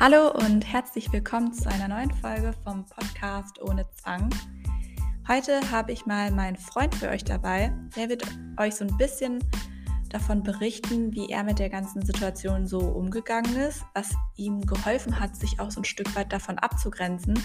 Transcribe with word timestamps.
Hallo 0.00 0.30
und 0.30 0.64
herzlich 0.64 1.12
willkommen 1.12 1.52
zu 1.52 1.68
einer 1.68 1.88
neuen 1.88 2.12
Folge 2.12 2.54
vom 2.62 2.86
Podcast 2.86 3.60
ohne 3.60 3.84
Zwang. 3.90 4.30
Heute 5.26 5.60
habe 5.72 5.90
ich 5.90 6.06
mal 6.06 6.30
meinen 6.30 6.56
Freund 6.56 6.94
für 6.94 7.08
euch 7.08 7.24
dabei. 7.24 7.72
Der 7.96 8.08
wird 8.08 8.22
euch 8.60 8.76
so 8.76 8.84
ein 8.84 8.96
bisschen 8.96 9.42
davon 10.08 10.44
berichten, 10.44 11.12
wie 11.14 11.28
er 11.30 11.42
mit 11.42 11.58
der 11.58 11.68
ganzen 11.68 12.06
Situation 12.06 12.68
so 12.68 12.78
umgegangen 12.78 13.56
ist, 13.56 13.84
was 13.92 14.14
ihm 14.36 14.64
geholfen 14.64 15.18
hat, 15.18 15.34
sich 15.34 15.58
auch 15.58 15.72
so 15.72 15.80
ein 15.80 15.84
Stück 15.84 16.14
weit 16.14 16.32
davon 16.32 16.60
abzugrenzen 16.60 17.36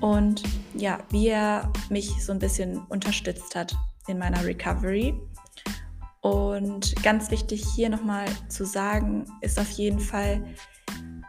und 0.00 0.44
ja, 0.72 1.00
wie 1.10 1.28
er 1.28 1.70
mich 1.90 2.24
so 2.24 2.32
ein 2.32 2.38
bisschen 2.38 2.78
unterstützt 2.86 3.54
hat 3.54 3.76
in 4.06 4.16
meiner 4.18 4.42
Recovery. 4.42 5.12
Und 6.22 6.96
ganz 7.02 7.30
wichtig 7.30 7.66
hier 7.74 7.90
nochmal 7.90 8.24
zu 8.48 8.64
sagen, 8.64 9.26
ist 9.42 9.60
auf 9.60 9.70
jeden 9.72 10.00
Fall, 10.00 10.42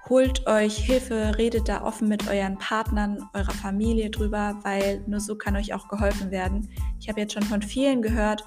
holt 0.10 0.48
euch 0.48 0.78
Hilfe, 0.78 1.38
redet 1.38 1.68
da 1.68 1.84
offen 1.84 2.08
mit 2.08 2.28
euren 2.28 2.58
Partnern, 2.58 3.30
eurer 3.34 3.52
Familie 3.52 4.10
drüber, 4.10 4.58
weil 4.64 5.04
nur 5.08 5.20
so 5.20 5.36
kann 5.36 5.56
euch 5.56 5.74
auch 5.74 5.88
geholfen 5.88 6.32
werden. 6.32 6.70
Ich 7.00 7.10
habe 7.10 7.20
jetzt 7.20 7.34
schon 7.34 7.44
von 7.44 7.62
vielen 7.62 8.02
gehört, 8.02 8.46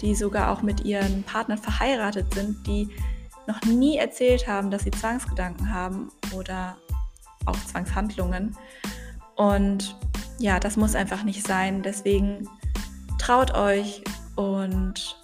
die 0.00 0.14
sogar 0.14 0.50
auch 0.50 0.62
mit 0.62 0.84
ihren 0.84 1.22
Partnern 1.22 1.58
verheiratet 1.58 2.34
sind, 2.34 2.66
die 2.66 2.88
noch 3.46 3.60
nie 3.62 3.96
erzählt 3.96 4.48
haben, 4.48 4.70
dass 4.70 4.82
sie 4.82 4.90
Zwangsgedanken 4.90 5.72
haben 5.72 6.10
oder 6.34 6.76
auch 7.46 7.56
Zwangshandlungen. 7.66 8.56
Und 9.36 9.96
ja, 10.38 10.58
das 10.58 10.76
muss 10.76 10.94
einfach 10.94 11.22
nicht 11.22 11.46
sein. 11.46 11.82
Deswegen 11.82 12.48
traut 13.18 13.54
euch 13.54 14.02
und 14.34 15.16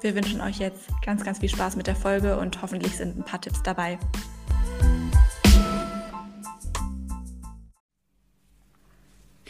wir 0.00 0.14
wünschen 0.14 0.40
euch 0.40 0.58
jetzt 0.58 0.88
ganz, 1.04 1.24
ganz 1.24 1.40
viel 1.40 1.48
Spaß 1.48 1.76
mit 1.76 1.86
der 1.86 1.96
Folge 1.96 2.38
und 2.38 2.62
hoffentlich 2.62 2.96
sind 2.96 3.18
ein 3.18 3.24
paar 3.24 3.40
Tipps 3.40 3.62
dabei. 3.62 3.98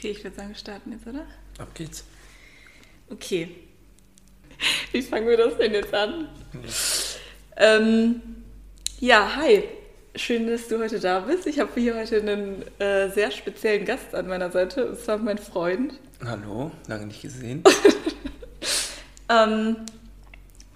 Okay, 0.02 0.10
ich 0.10 0.24
würde 0.24 0.34
sagen, 0.34 0.48
wir 0.48 0.56
starten 0.56 0.90
jetzt, 0.90 1.06
oder? 1.06 1.24
Ab 1.58 1.72
geht's. 1.76 2.02
Okay. 3.08 3.54
Wie 4.90 5.00
fangen 5.00 5.28
wir 5.28 5.36
das 5.36 5.56
denn 5.58 5.72
jetzt 5.74 5.94
an? 5.94 6.28
Ja, 6.54 7.76
ähm, 7.76 8.20
ja 8.98 9.36
hi. 9.36 9.62
Schön, 10.16 10.48
dass 10.48 10.66
du 10.66 10.80
heute 10.80 10.98
da 10.98 11.20
bist. 11.20 11.46
Ich 11.46 11.60
habe 11.60 11.70
hier 11.80 11.94
heute 11.94 12.16
einen 12.16 12.64
äh, 12.80 13.10
sehr 13.10 13.30
speziellen 13.30 13.84
Gast 13.84 14.12
an 14.12 14.26
meiner 14.26 14.50
Seite, 14.50 14.88
und 14.88 14.98
zwar 14.98 15.18
mein 15.18 15.38
Freund. 15.38 15.94
Hallo, 16.24 16.72
lange 16.88 17.06
nicht 17.06 17.22
gesehen. 17.22 17.62
ähm, 19.28 19.76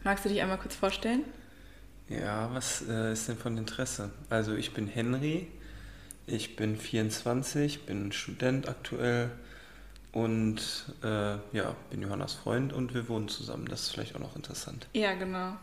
magst 0.05 0.25
du 0.25 0.29
dich 0.29 0.41
einmal 0.41 0.59
kurz 0.59 0.77
vorstellen? 0.77 1.25
Ja, 2.09 2.49
was 2.53 2.85
äh, 2.89 3.13
ist 3.13 3.27
denn 3.27 3.39
von 3.39 3.59
Interesse? 3.59 4.11
Also 4.31 4.55
ich 4.55 4.73
bin 4.73 4.87
Henry, 4.87 5.49
ich 6.27 6.57
bin 6.57 6.77
24, 6.77 7.87
bin 7.87 8.13
Student 8.13 8.69
aktuell 8.69 9.31
und 10.13 10.61
äh, 11.05 11.35
ja, 11.53 11.75
bin 11.91 12.03
Johannas 12.03 12.35
Freund 12.35 12.73
und 12.73 12.95
wir 12.95 13.09
wohnen 13.09 13.29
zusammen. 13.29 13.67
Das 13.67 13.83
ist 13.83 13.91
vielleicht 13.91 14.17
auch 14.17 14.21
noch 14.21 14.35
interessant. 14.35 14.89
Ja, 14.93 15.15
genau. 15.15 15.57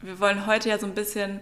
Wir 0.00 0.20
wollen 0.20 0.46
heute 0.46 0.68
ja 0.68 0.78
so 0.78 0.86
ein 0.86 0.94
bisschen 0.94 1.40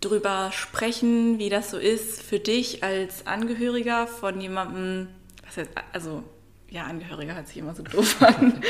drüber 0.00 0.50
sprechen, 0.52 1.38
wie 1.38 1.48
das 1.48 1.70
so 1.70 1.78
ist 1.78 2.22
für 2.22 2.38
dich 2.38 2.82
als 2.82 3.26
Angehöriger 3.26 4.06
von 4.06 4.40
jemandem, 4.40 5.08
was 5.44 5.56
heißt, 5.56 5.70
also 5.92 6.22
ja, 6.68 6.84
Angehöriger 6.84 7.34
hört 7.34 7.48
sich 7.48 7.56
immer 7.56 7.74
so 7.74 7.82
doof 7.82 8.22
an, 8.22 8.60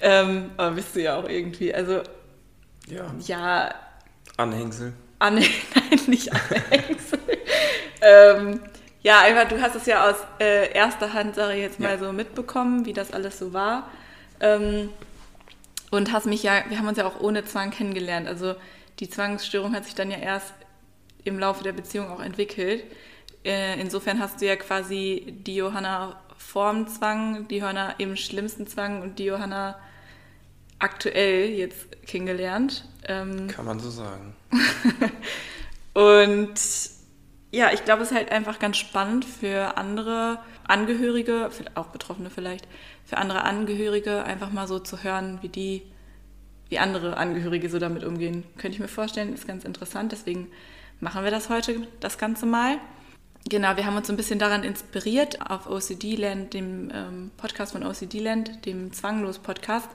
ähm, 0.00 0.50
aber 0.56 0.76
bist 0.76 0.94
du 0.94 1.02
ja 1.02 1.16
auch 1.16 1.28
irgendwie, 1.28 1.74
also 1.74 2.02
ja, 2.86 3.14
ja 3.20 3.74
Anhängsel. 4.36 4.92
An, 5.18 5.34
nein, 5.74 6.00
nicht 6.06 6.32
Anhängsel. 6.32 7.17
Ähm, 8.00 8.60
ja, 9.02 9.20
einfach, 9.20 9.48
du 9.48 9.60
hast 9.60 9.74
es 9.74 9.86
ja 9.86 10.10
aus 10.10 10.16
äh, 10.40 10.72
erster 10.72 11.12
Hand, 11.12 11.34
sage 11.34 11.54
ich 11.54 11.60
jetzt 11.60 11.80
mal, 11.80 11.92
ja. 11.92 11.98
so 11.98 12.12
mitbekommen, 12.12 12.84
wie 12.84 12.92
das 12.92 13.12
alles 13.12 13.38
so 13.38 13.52
war. 13.52 13.90
Ähm, 14.40 14.90
und 15.90 16.12
hast 16.12 16.26
mich 16.26 16.42
ja, 16.42 16.64
wir 16.68 16.78
haben 16.78 16.88
uns 16.88 16.98
ja 16.98 17.06
auch 17.06 17.20
ohne 17.20 17.44
Zwang 17.44 17.70
kennengelernt. 17.70 18.28
Also 18.28 18.54
die 18.98 19.08
Zwangsstörung 19.08 19.74
hat 19.74 19.84
sich 19.84 19.94
dann 19.94 20.10
ja 20.10 20.18
erst 20.18 20.52
im 21.24 21.38
Laufe 21.38 21.62
der 21.62 21.72
Beziehung 21.72 22.08
auch 22.10 22.20
entwickelt. 22.20 22.84
Äh, 23.44 23.80
insofern 23.80 24.20
hast 24.20 24.40
du 24.40 24.46
ja 24.46 24.56
quasi 24.56 25.34
die 25.46 25.56
Johanna 25.56 26.20
vorm 26.36 26.88
Zwang, 26.88 27.48
die 27.48 27.58
Johanna 27.58 27.94
im 27.98 28.16
schlimmsten 28.16 28.66
Zwang 28.66 29.02
und 29.02 29.18
die 29.18 29.24
Johanna 29.24 29.78
aktuell 30.78 31.50
jetzt 31.50 32.06
kennengelernt. 32.06 32.84
Ähm, 33.06 33.48
Kann 33.48 33.64
man 33.64 33.80
so 33.80 33.90
sagen. 33.90 34.34
und 35.94 36.58
ja, 37.50 37.72
ich 37.72 37.84
glaube, 37.84 38.02
es 38.02 38.10
ist 38.10 38.16
halt 38.16 38.30
einfach 38.30 38.58
ganz 38.58 38.76
spannend 38.76 39.24
für 39.24 39.76
andere 39.76 40.38
Angehörige, 40.66 41.50
auch 41.74 41.86
Betroffene 41.86 42.30
vielleicht, 42.30 42.68
für 43.04 43.16
andere 43.16 43.42
Angehörige 43.42 44.24
einfach 44.24 44.50
mal 44.50 44.66
so 44.68 44.78
zu 44.78 45.02
hören, 45.02 45.38
wie 45.40 45.48
die, 45.48 45.82
wie 46.68 46.78
andere 46.78 47.16
Angehörige 47.16 47.70
so 47.70 47.78
damit 47.78 48.04
umgehen. 48.04 48.44
Könnte 48.58 48.74
ich 48.74 48.80
mir 48.80 48.88
vorstellen, 48.88 49.32
ist 49.32 49.46
ganz 49.46 49.64
interessant. 49.64 50.12
Deswegen 50.12 50.48
machen 51.00 51.24
wir 51.24 51.30
das 51.30 51.48
heute, 51.48 51.86
das 52.00 52.18
Ganze 52.18 52.44
mal. 52.44 52.78
Genau, 53.48 53.76
wir 53.76 53.86
haben 53.86 53.96
uns 53.96 54.10
ein 54.10 54.16
bisschen 54.16 54.38
daran 54.38 54.62
inspiriert 54.62 55.50
auf 55.50 55.70
OCD 55.70 56.16
Land, 56.16 56.52
dem 56.52 56.90
ähm, 56.92 57.30
Podcast 57.38 57.72
von 57.72 57.82
OCD 57.82 58.20
Land, 58.20 58.66
dem 58.66 58.92
Zwanglos-Podcast 58.92 59.88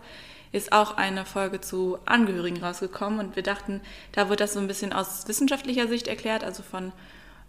ist 0.54 0.72
auch 0.72 0.98
eine 0.98 1.26
Folge 1.26 1.60
zu 1.62 1.98
Angehörigen 2.06 2.64
rausgekommen 2.64 3.20
und 3.20 3.36
wir 3.36 3.44
dachten, 3.44 3.82
da 4.12 4.30
wird 4.30 4.40
das 4.40 4.54
so 4.54 4.60
ein 4.60 4.68
bisschen 4.68 4.94
aus 4.94 5.28
wissenschaftlicher 5.28 5.88
Sicht 5.88 6.08
erklärt, 6.08 6.44
also 6.44 6.62
von 6.62 6.94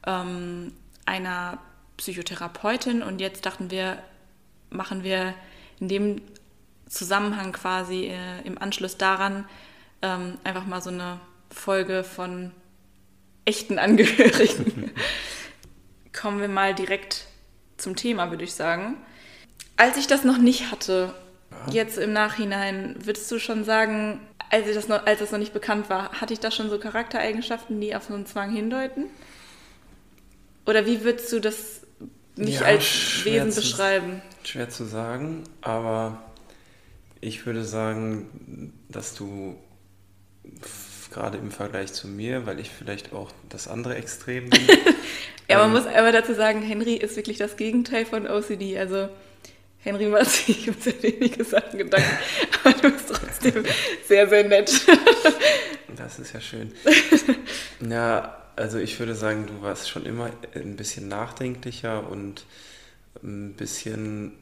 ähm, 0.06 0.72
einer 1.06 1.58
Psychotherapeutin 1.96 3.02
und 3.02 3.20
jetzt 3.20 3.46
dachten 3.46 3.70
wir, 3.70 3.98
machen 4.70 5.04
wir 5.04 5.34
in 5.80 5.88
dem 5.88 6.22
Zusammenhang 6.88 7.52
quasi 7.52 8.06
äh, 8.06 8.42
im 8.44 8.58
Anschluss 8.60 8.96
daran 8.96 9.46
ähm, 10.02 10.38
einfach 10.44 10.66
mal 10.66 10.82
so 10.82 10.90
eine 10.90 11.20
Folge 11.50 12.04
von 12.04 12.52
echten 13.44 13.78
Angehörigen. 13.78 14.90
Kommen 16.12 16.40
wir 16.40 16.48
mal 16.48 16.74
direkt 16.74 17.26
zum 17.76 17.96
Thema, 17.96 18.30
würde 18.30 18.44
ich 18.44 18.54
sagen. 18.54 18.96
Als 19.76 19.96
ich 19.96 20.06
das 20.06 20.24
noch 20.24 20.38
nicht 20.38 20.70
hatte, 20.70 21.14
Jetzt 21.70 21.98
im 21.98 22.12
Nachhinein, 22.12 22.96
würdest 23.04 23.30
du 23.30 23.38
schon 23.38 23.64
sagen, 23.64 24.20
als, 24.50 24.72
das 24.72 24.88
noch, 24.88 25.06
als 25.06 25.20
das 25.20 25.32
noch 25.32 25.38
nicht 25.38 25.54
bekannt 25.54 25.88
war, 25.88 26.12
hatte 26.20 26.32
ich 26.32 26.40
da 26.40 26.50
schon 26.50 26.68
so 26.70 26.78
Charaktereigenschaften, 26.78 27.80
die 27.80 27.94
auf 27.96 28.04
so 28.04 28.14
einen 28.14 28.26
Zwang 28.26 28.50
hindeuten? 28.50 29.06
Oder 30.66 30.86
wie 30.86 31.04
würdest 31.04 31.32
du 31.32 31.40
das 31.40 31.82
mich 32.36 32.60
ja, 32.60 32.62
als 32.62 33.24
Wesen 33.24 33.52
zu, 33.52 33.60
beschreiben? 33.60 34.22
Schwer 34.42 34.68
zu 34.70 34.84
sagen, 34.84 35.44
aber 35.60 36.22
ich 37.20 37.46
würde 37.46 37.64
sagen, 37.64 38.72
dass 38.88 39.14
du 39.14 39.56
gerade 41.12 41.38
im 41.38 41.50
Vergleich 41.50 41.92
zu 41.92 42.08
mir, 42.08 42.44
weil 42.46 42.58
ich 42.58 42.70
vielleicht 42.70 43.12
auch 43.12 43.30
das 43.48 43.68
andere 43.68 43.94
Extrem 43.94 44.50
bin. 44.50 44.60
ja, 45.48 45.58
man 45.58 45.68
ähm, 45.68 45.72
muss 45.72 45.86
aber 45.86 46.12
dazu 46.12 46.34
sagen, 46.34 46.60
Henry 46.60 46.94
ist 46.94 47.16
wirklich 47.16 47.38
das 47.38 47.56
Gegenteil 47.56 48.04
von 48.04 48.26
OCD. 48.26 48.78
Also 48.78 49.08
Henry 49.78 50.06
macht 50.06 50.26
sich 50.26 50.68
um 50.68 50.74
sehr 50.80 51.00
wenige 51.02 51.44
Sachen 51.44 51.78
Gedanken, 51.78 52.18
aber 52.64 52.74
du 52.74 52.90
bist 52.90 53.08
trotzdem 53.08 53.64
sehr, 54.06 54.28
sehr 54.28 54.44
nett. 54.44 54.72
Das 55.96 56.18
ist 56.18 56.34
ja 56.34 56.40
schön. 56.40 56.72
Ja, 57.88 58.43
also 58.56 58.78
ich 58.78 58.98
würde 58.98 59.14
sagen, 59.14 59.46
du 59.46 59.62
warst 59.62 59.88
schon 59.88 60.06
immer 60.06 60.30
ein 60.54 60.76
bisschen 60.76 61.08
nachdenklicher 61.08 62.08
und 62.08 62.44
ein 63.22 63.54
bisschen 63.54 64.32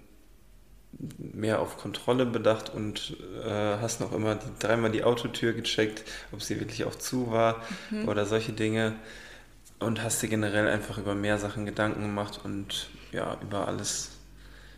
mehr 1.19 1.61
auf 1.61 1.78
Kontrolle 1.78 2.27
bedacht 2.27 2.71
und 2.71 3.17
äh, 3.45 3.79
hast 3.81 4.00
noch 4.00 4.12
immer 4.12 4.35
die, 4.35 4.47
dreimal 4.59 4.91
die 4.91 5.05
Autotür 5.05 5.53
gecheckt, 5.53 6.05
ob 6.32 6.43
sie 6.43 6.61
wirklich 6.61 6.85
auch 6.85 6.94
zu 6.94 7.31
war 7.31 7.62
mhm. 7.91 8.09
oder 8.09 8.26
solche 8.26 8.53
Dinge 8.53 8.94
und 9.79 10.03
hast 10.03 10.23
dir 10.23 10.29
generell 10.29 10.69
einfach 10.69 10.99
über 10.99 11.14
mehr 11.14 11.38
Sachen 11.38 11.64
Gedanken 11.67 12.03
gemacht 12.03 12.41
und 12.44 12.91
ja, 13.11 13.38
über 13.43 13.69
alles 13.69 14.11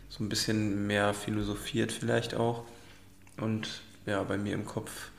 so 0.09 0.23
ein 0.23 0.29
bisschen 0.29 0.87
mehr 0.87 1.13
philosophiert 1.13 1.91
vielleicht 1.91 2.35
auch. 2.35 2.63
Und 3.37 3.81
ja, 4.05 4.23
bei 4.23 4.37
mir 4.37 4.53
im 4.53 4.65
Kopf, 4.65 5.09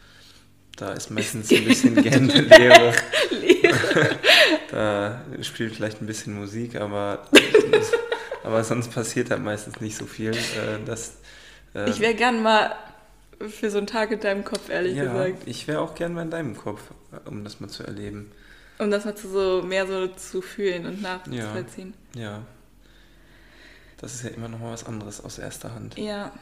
da 0.76 0.93
ist 0.93 1.11
meistens 1.11 1.50
ein 1.50 1.64
bisschen 1.64 1.94
gerne 2.02 2.32
Leere. 2.50 2.93
da 4.70 5.20
spielt 5.43 5.75
vielleicht 5.75 6.00
ein 6.00 6.06
bisschen 6.06 6.34
Musik, 6.34 6.76
aber, 6.76 7.26
aber 8.44 8.62
sonst 8.62 8.93
passiert 8.93 9.31
da 9.31 9.38
meistens 9.38 9.81
nicht 9.81 9.96
so 9.96 10.06
viel. 10.06 10.32
Äh, 10.32 10.84
dass, 10.84 11.14
äh, 11.75 11.88
ich 11.88 12.00
wäre 12.00 12.14
gern 12.14 12.43
mal 12.43 12.75
für 13.49 13.70
so 13.70 13.78
einen 13.78 13.87
Tag 13.87 14.11
in 14.12 14.20
deinem 14.20 14.44
Kopf, 14.44 14.69
ehrlich 14.69 14.96
ja, 14.96 15.05
gesagt. 15.05 15.43
Ich 15.46 15.67
wäre 15.67 15.81
auch 15.81 15.94
gern 15.94 16.14
mal 16.14 16.23
in 16.23 16.31
deinem 16.31 16.56
Kopf, 16.56 16.82
um 17.25 17.44
das 17.44 17.61
mal 17.61 17.69
zu 17.69 17.82
erleben. 17.82 18.31
Um 18.78 18.90
das 18.90 19.05
mal 19.05 19.14
zu 19.14 19.28
so 19.28 19.62
mehr 19.62 19.87
so 19.87 20.08
zu 20.08 20.43
fühlen 20.43 20.87
und 20.87 21.00
nachzuvollziehen. 21.02 21.94
Ja, 22.14 22.23
ja 22.23 22.43
das 23.99 24.14
ist 24.14 24.25
ja 24.25 24.31
immer 24.31 24.49
noch 24.49 24.58
mal 24.58 24.73
was 24.73 24.84
anderes 24.84 25.23
aus 25.25 25.38
erster 25.38 25.75
Hand. 25.75 25.96
Ja. 25.99 26.32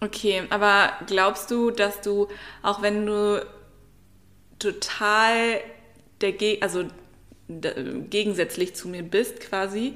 Okay, 0.00 0.44
aber 0.50 0.92
glaubst 1.06 1.50
du, 1.50 1.70
dass 1.70 2.00
du, 2.00 2.28
auch 2.62 2.82
wenn 2.82 3.04
du 3.04 3.44
total 4.58 5.60
der 6.20 6.32
Ge 6.32 6.60
also 6.60 6.84
gegensätzlich 7.48 8.74
zu 8.74 8.88
mir 8.88 9.02
bist 9.02 9.40
quasi. 9.40 9.94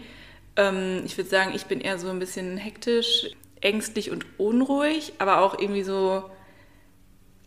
Ähm, 0.56 1.02
ich 1.04 1.16
würde 1.18 1.28
sagen, 1.28 1.52
ich 1.54 1.66
bin 1.66 1.80
eher 1.80 1.98
so 1.98 2.08
ein 2.08 2.18
bisschen 2.18 2.56
hektisch, 2.56 3.26
ängstlich 3.60 4.10
und 4.10 4.24
unruhig, 4.38 5.12
aber 5.18 5.40
auch 5.40 5.58
irgendwie 5.58 5.82
so, 5.82 6.30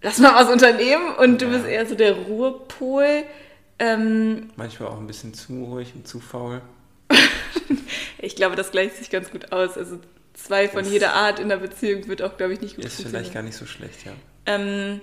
lass 0.02 0.20
mal 0.20 0.36
was 0.36 0.50
unternehmen 0.50 1.16
und 1.16 1.42
du 1.42 1.46
ja. 1.46 1.52
bist 1.52 1.66
eher 1.66 1.86
so 1.86 1.96
der 1.96 2.14
Ruhepol. 2.14 3.24
Ähm, 3.80 4.52
Manchmal 4.56 4.90
auch 4.90 5.00
ein 5.00 5.08
bisschen 5.08 5.34
zu 5.34 5.64
ruhig 5.64 5.94
und 5.96 6.08
zu 6.08 6.20
faul. 6.20 6.62
ich 8.20 8.36
glaube, 8.36 8.56
das 8.56 8.72
gleicht 8.72 8.98
sich 8.98 9.10
ganz 9.10 9.32
gut 9.32 9.52
aus. 9.52 9.78
Also 9.78 10.00
zwei 10.36 10.68
von 10.68 10.84
das 10.84 10.92
jeder 10.92 11.14
Art 11.14 11.40
in 11.40 11.50
der 11.50 11.58
Beziehung 11.58 12.08
wird 12.08 12.22
auch, 12.22 12.38
glaube 12.38 12.54
ich, 12.54 12.62
nicht 12.62 12.76
gut 12.76 12.86
Ist 12.86 13.02
vielleicht 13.02 13.34
gar 13.34 13.44
nicht 13.44 13.58
so 13.58 13.66
schlecht, 13.66 14.06
ja. 14.06 14.12
Ähm, 14.46 15.02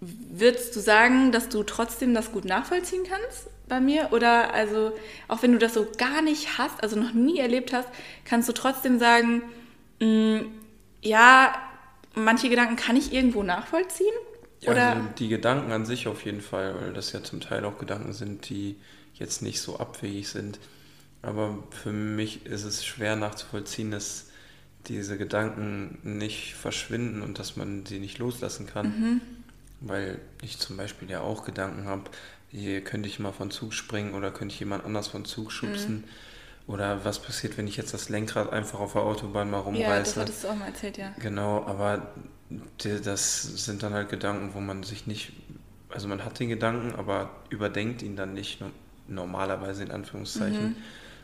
würdest 0.00 0.74
du 0.74 0.80
sagen, 0.80 1.32
dass 1.32 1.48
du 1.48 1.62
trotzdem 1.62 2.14
das 2.14 2.32
gut 2.32 2.44
nachvollziehen 2.44 3.04
kannst 3.08 3.48
bei 3.68 3.80
mir? 3.80 4.08
Oder 4.12 4.52
also, 4.52 4.92
auch 5.28 5.42
wenn 5.42 5.52
du 5.52 5.58
das 5.58 5.74
so 5.74 5.86
gar 5.96 6.22
nicht 6.22 6.58
hast, 6.58 6.82
also 6.82 6.98
noch 6.98 7.12
nie 7.12 7.38
erlebt 7.38 7.72
hast, 7.72 7.88
kannst 8.24 8.48
du 8.48 8.52
trotzdem 8.52 8.98
sagen, 8.98 9.42
mh, 10.00 10.06
mm, 10.06 10.52
ja, 11.02 11.54
manche 12.14 12.48
Gedanken 12.48 12.76
kann 12.76 12.96
ich 12.96 13.12
irgendwo 13.12 13.42
nachvollziehen? 13.42 14.14
Ja, 14.60 14.72
Oder? 14.72 14.88
Also 14.90 15.08
die 15.18 15.28
Gedanken 15.28 15.70
an 15.70 15.86
sich 15.86 16.08
auf 16.08 16.24
jeden 16.24 16.40
Fall, 16.40 16.74
weil 16.80 16.92
das 16.92 17.12
ja 17.12 17.22
zum 17.22 17.40
Teil 17.40 17.64
auch 17.64 17.78
Gedanken 17.78 18.12
sind, 18.12 18.48
die 18.48 18.76
jetzt 19.14 19.42
nicht 19.42 19.60
so 19.60 19.78
abwegig 19.78 20.28
sind. 20.28 20.58
Aber 21.22 21.58
für 21.70 21.92
mich 21.92 22.46
ist 22.46 22.64
es 22.64 22.84
schwer 22.84 23.16
nachzuvollziehen, 23.16 23.90
dass 23.90 24.26
diese 24.86 25.18
Gedanken 25.18 25.98
nicht 26.02 26.54
verschwinden 26.54 27.22
und 27.22 27.38
dass 27.38 27.56
man 27.56 27.84
sie 27.84 27.98
nicht 27.98 28.18
loslassen 28.18 28.66
kann. 28.66 28.86
Mhm. 28.86 29.20
Weil 29.80 30.20
ich 30.42 30.58
zum 30.58 30.76
Beispiel 30.76 31.10
ja 31.10 31.20
auch 31.20 31.44
Gedanken 31.44 31.84
habe, 31.84 32.04
hier 32.50 32.82
könnte 32.82 33.08
ich 33.08 33.18
mal 33.18 33.32
von 33.32 33.50
Zug 33.50 33.74
springen 33.74 34.14
oder 34.14 34.30
könnte 34.30 34.54
ich 34.54 34.60
jemand 34.60 34.84
anders 34.84 35.08
von 35.08 35.24
Zug 35.24 35.52
schubsen. 35.52 35.96
Mhm. 35.96 36.04
Oder 36.66 37.04
was 37.04 37.20
passiert, 37.20 37.56
wenn 37.56 37.66
ich 37.66 37.76
jetzt 37.76 37.94
das 37.94 38.10
Lenkrad 38.10 38.52
einfach 38.52 38.78
auf 38.78 38.92
der 38.92 39.02
Autobahn 39.02 39.50
mal 39.50 39.58
rumreiße? 39.58 39.88
Ja, 39.88 39.98
das 39.98 40.16
hattest 40.16 40.44
du 40.44 40.48
auch 40.48 40.54
mal 40.54 40.66
erzählt, 40.66 40.98
ja. 40.98 41.14
Genau, 41.18 41.64
aber 41.64 42.14
das 42.78 43.42
sind 43.64 43.82
dann 43.82 43.94
halt 43.94 44.10
Gedanken, 44.10 44.52
wo 44.52 44.60
man 44.60 44.82
sich 44.82 45.06
nicht, 45.06 45.32
also 45.88 46.08
man 46.08 46.24
hat 46.24 46.38
den 46.38 46.50
Gedanken, 46.50 46.94
aber 46.94 47.30
überdenkt 47.48 48.02
ihn 48.02 48.16
dann 48.16 48.34
nicht 48.34 48.60
normalerweise 49.08 49.82
in 49.82 49.90
Anführungszeichen, 49.90 50.70
mhm. 50.70 50.76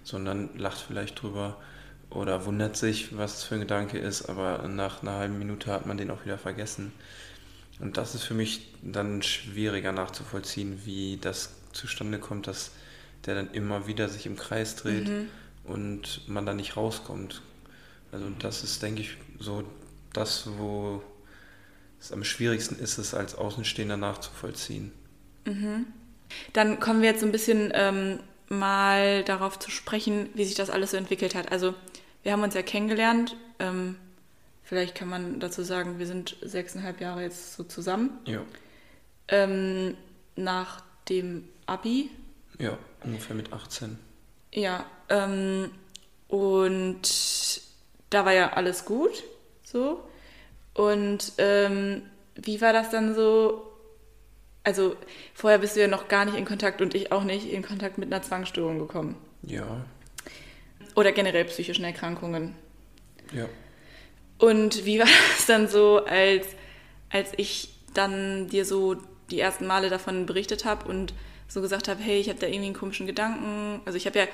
sondern 0.02 0.50
lacht 0.56 0.78
vielleicht 0.78 1.22
drüber 1.22 1.56
oder 2.10 2.44
wundert 2.46 2.76
sich, 2.76 3.16
was 3.16 3.38
es 3.38 3.44
für 3.44 3.54
ein 3.54 3.60
Gedanke 3.60 3.98
ist, 3.98 4.28
aber 4.28 4.66
nach 4.68 5.02
einer 5.02 5.14
halben 5.14 5.38
Minute 5.38 5.72
hat 5.72 5.86
man 5.86 5.96
den 5.96 6.10
auch 6.10 6.24
wieder 6.24 6.38
vergessen. 6.38 6.92
Und 7.80 7.96
das 7.96 8.14
ist 8.14 8.22
für 8.22 8.34
mich 8.34 8.72
dann 8.82 9.22
schwieriger 9.22 9.92
nachzuvollziehen, 9.92 10.82
wie 10.84 11.18
das 11.20 11.50
zustande 11.72 12.18
kommt, 12.18 12.46
dass 12.46 12.70
der 13.26 13.34
dann 13.34 13.50
immer 13.52 13.86
wieder 13.86 14.08
sich 14.08 14.26
im 14.26 14.36
Kreis 14.36 14.76
dreht 14.76 15.08
mhm. 15.08 15.28
und 15.64 16.28
man 16.28 16.46
da 16.46 16.54
nicht 16.54 16.76
rauskommt. 16.76 17.42
Also 18.12 18.26
das 18.38 18.62
ist, 18.62 18.82
denke 18.82 19.00
ich, 19.00 19.16
so 19.40 19.64
das, 20.12 20.48
wo 20.58 21.02
es 22.00 22.12
am 22.12 22.22
schwierigsten 22.22 22.78
ist, 22.78 22.98
es 22.98 23.12
als 23.14 23.34
Außenstehender 23.34 23.96
nachzuvollziehen. 23.96 24.92
Mhm. 25.46 25.86
Dann 26.52 26.80
kommen 26.80 27.02
wir 27.02 27.10
jetzt 27.10 27.20
so 27.20 27.26
ein 27.26 27.32
bisschen 27.32 27.72
ähm, 27.74 28.20
mal 28.48 29.24
darauf 29.24 29.58
zu 29.58 29.70
sprechen, 29.70 30.28
wie 30.34 30.44
sich 30.44 30.54
das 30.54 30.70
alles 30.70 30.92
so 30.92 30.96
entwickelt 30.96 31.34
hat. 31.34 31.52
Also 31.52 31.74
wir 32.22 32.32
haben 32.32 32.42
uns 32.42 32.54
ja 32.54 32.62
kennengelernt. 32.62 33.36
Ähm, 33.58 33.96
vielleicht 34.62 34.94
kann 34.94 35.08
man 35.08 35.40
dazu 35.40 35.62
sagen, 35.62 35.98
wir 35.98 36.06
sind 36.06 36.36
sechseinhalb 36.42 37.00
Jahre 37.00 37.22
jetzt 37.22 37.54
so 37.54 37.64
zusammen. 37.64 38.10
Ja. 38.26 38.42
Ähm, 39.28 39.96
nach 40.36 40.82
dem 41.08 41.48
Abi. 41.66 42.10
Ja, 42.58 42.78
ungefähr 43.02 43.36
mit 43.36 43.52
18. 43.52 43.98
Ja, 44.52 44.86
ähm, 45.08 45.70
und 46.28 47.02
da 48.10 48.24
war 48.24 48.32
ja 48.32 48.52
alles 48.52 48.84
gut, 48.84 49.24
so. 49.64 50.08
Und 50.72 51.32
ähm, 51.38 52.02
wie 52.36 52.60
war 52.60 52.72
das 52.72 52.90
dann 52.90 53.14
so? 53.14 53.70
Also 54.64 54.96
vorher 55.34 55.58
bist 55.58 55.76
du 55.76 55.80
ja 55.80 55.88
noch 55.88 56.08
gar 56.08 56.24
nicht 56.24 56.36
in 56.36 56.46
Kontakt 56.46 56.80
und 56.80 56.94
ich 56.94 57.12
auch 57.12 57.22
nicht 57.22 57.50
in 57.50 57.62
Kontakt 57.62 57.98
mit 57.98 58.12
einer 58.12 58.22
Zwangsstörung 58.22 58.78
gekommen. 58.78 59.14
Ja. 59.42 59.84
Oder 60.94 61.12
generell 61.12 61.44
psychischen 61.44 61.84
Erkrankungen. 61.84 62.54
Ja. 63.32 63.46
Und 64.38 64.84
wie 64.84 64.98
war 64.98 65.06
das 65.36 65.46
dann 65.46 65.68
so, 65.68 66.04
als, 66.04 66.46
als 67.10 67.32
ich 67.36 67.74
dann 67.92 68.48
dir 68.48 68.64
so 68.64 68.96
die 69.30 69.40
ersten 69.40 69.66
Male 69.66 69.90
davon 69.90 70.26
berichtet 70.26 70.64
habe 70.64 70.88
und 70.88 71.14
so 71.46 71.60
gesagt 71.60 71.88
habe, 71.88 72.02
hey, 72.02 72.18
ich 72.18 72.28
habe 72.28 72.38
da 72.38 72.46
irgendwie 72.46 72.66
einen 72.66 72.74
komischen 72.74 73.06
Gedanken. 73.06 73.80
Also 73.84 73.96
ich 73.96 74.06
habe 74.06 74.18
ja 74.18 74.26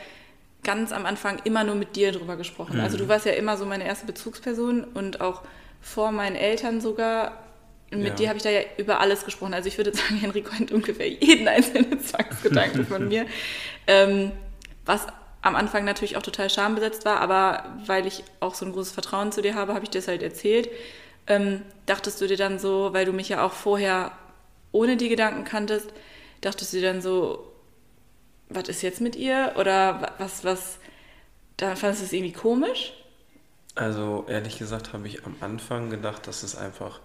ganz 0.63 0.93
am 0.93 1.07
Anfang 1.07 1.41
immer 1.45 1.65
nur 1.65 1.75
mit 1.75 1.97
dir 1.97 2.13
drüber 2.13 2.37
gesprochen. 2.37 2.77
Mhm. 2.77 2.83
Also 2.83 2.99
du 2.99 3.09
warst 3.09 3.27
ja 3.27 3.33
immer 3.33 3.57
so 3.57 3.67
meine 3.67 3.85
erste 3.85 4.07
Bezugsperson 4.07 4.85
und 4.85 5.21
auch 5.21 5.43
vor 5.81 6.13
meinen 6.13 6.37
Eltern 6.37 6.81
sogar. 6.81 7.43
Mit 7.91 8.09
ja. 8.09 8.15
dir 8.15 8.29
habe 8.29 8.37
ich 8.37 8.43
da 8.43 8.51
ja 8.51 8.61
über 8.77 9.01
alles 9.01 9.25
gesprochen. 9.25 9.55
Also 9.55 9.69
ich 9.69 9.77
würde 9.77 9.93
sagen, 9.95 10.17
Henry 10.17 10.43
kennt 10.43 10.73
ungefähr 10.73 11.09
jeden 11.09 11.49
einzelnen 11.49 12.01
Zwangsgedanken 12.01 12.87
von 12.87 13.09
mir. 13.09 13.27
Ähm, 13.87 14.31
was 14.85 15.07
am 15.43 15.57
Anfang 15.57 15.85
natürlich 15.85 16.17
auch 16.17 16.23
total 16.23 16.51
schambesetzt 16.51 17.05
war, 17.05 17.21
aber 17.21 17.77
weil 17.87 18.07
ich 18.07 18.23
auch 18.41 18.55
so 18.55 18.67
ein 18.67 18.73
großes 18.73 18.93
Vertrauen 18.93 19.33
zu 19.33 19.43
dir 19.43 19.55
habe, 19.55 19.75
habe 19.75 19.85
ich 19.85 19.91
dir 19.91 19.99
das 19.99 20.07
halt 20.07 20.23
erzählt. 20.23 20.69
Ähm, 21.27 21.63
dachtest 21.87 22.21
du 22.21 22.27
dir 22.27 22.37
dann 22.37 22.59
so, 22.59 22.93
weil 22.93 23.07
du 23.07 23.13
mich 23.13 23.31
ja 23.31 23.45
auch 23.45 23.53
vorher 23.53 24.13
ohne 24.71 24.97
die 24.97 25.09
Gedanken 25.09 25.45
kanntest, 25.45 25.93
dachtest 26.41 26.73
du 26.73 26.77
dir 26.77 26.93
dann 26.93 27.01
so, 27.01 27.51
was 28.49 28.69
ist 28.69 28.83
jetzt 28.83 29.01
mit 29.01 29.17
ihr? 29.17 29.55
Oder 29.57 30.15
was, 30.19 30.45
was, 30.45 30.79
da 31.57 31.75
fandest 31.75 32.03
du 32.03 32.07
es 32.07 32.13
irgendwie 32.13 32.33
komisch? 32.33 32.93
Also 33.75 34.27
ehrlich 34.29 34.59
gesagt 34.59 34.93
habe 34.93 35.07
ich 35.07 35.25
am 35.25 35.37
Anfang 35.41 35.91
gedacht, 35.91 36.27
dass 36.27 36.43
es 36.43 36.57
einfach 36.57 37.01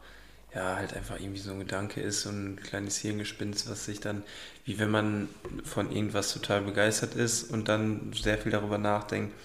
ja, 0.56 0.78
halt 0.78 0.96
einfach 0.96 1.20
irgendwie 1.20 1.42
so 1.42 1.52
ein 1.52 1.60
Gedanke 1.60 2.00
ist, 2.00 2.22
so 2.22 2.30
ein 2.30 2.56
kleines 2.56 2.98
Hirngespinst, 2.98 3.70
was 3.70 3.86
sich 3.86 4.00
dann, 4.00 4.24
wie 4.64 4.80
wenn 4.80 4.90
man 4.90 5.28
von 5.66 5.92
irgendwas 5.92 6.34
total 6.34 6.62
begeistert 6.62 7.16
ist 7.16 7.52
und 7.52 7.68
dann 7.68 8.14
sehr 8.14 8.38
viel 8.38 8.54
darüber 8.54 8.78
nachdenkt 8.78 9.36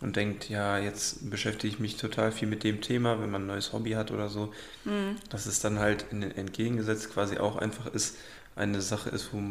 und 0.00 0.14
denkt, 0.14 0.48
ja, 0.48 0.78
jetzt 0.78 1.28
beschäftige 1.28 1.74
ich 1.74 1.80
mich 1.80 1.96
total 1.96 2.30
viel 2.30 2.46
mit 2.46 2.62
dem 2.62 2.80
Thema, 2.80 3.20
wenn 3.20 3.30
man 3.30 3.42
ein 3.42 3.48
neues 3.48 3.72
Hobby 3.72 3.92
hat 3.92 4.12
oder 4.12 4.28
so, 4.28 4.54
mhm. 4.84 5.16
dass 5.28 5.46
es 5.46 5.58
dann 5.60 5.80
halt 5.80 6.06
in, 6.12 6.22
entgegengesetzt 6.22 7.12
quasi 7.12 7.38
auch 7.38 7.56
einfach 7.56 7.86
ist, 7.92 8.16
eine 8.54 8.80
Sache 8.80 9.10
ist, 9.10 9.32
wo 9.32 9.42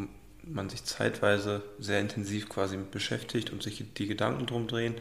man 0.42 0.70
sich 0.70 0.84
zeitweise 0.84 1.62
sehr 1.78 2.00
intensiv 2.00 2.48
quasi 2.48 2.78
mit 2.78 2.90
beschäftigt 2.90 3.50
und 3.50 3.62
sich 3.62 3.84
die 3.94 4.06
Gedanken 4.06 4.46
drum 4.46 4.66
drehen 4.66 4.94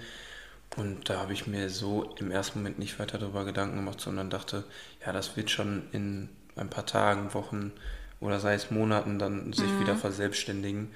und 0.78 1.10
da 1.10 1.20
habe 1.20 1.34
ich 1.34 1.48
mir 1.48 1.70
so 1.70 2.14
im 2.20 2.32
ersten 2.32 2.60
Moment 2.60 2.80
nicht 2.80 3.00
weiter 3.00 3.18
darüber 3.18 3.46
Gedanken 3.46 3.78
gemacht, 3.78 4.00
sondern 4.00 4.30
dachte, 4.30 4.64
ja, 5.06 5.12
das 5.12 5.36
wird 5.36 5.50
schon 5.50 5.84
in 5.92 6.30
ein 6.56 6.70
paar 6.70 6.86
Tagen, 6.86 7.34
Wochen 7.34 7.72
oder 8.20 8.40
sei 8.40 8.54
es 8.54 8.70
Monaten 8.70 9.18
dann 9.18 9.54
sich 9.54 9.70
mhm. 9.70 9.80
wieder 9.82 9.96
verselbstständigen. 9.96 10.92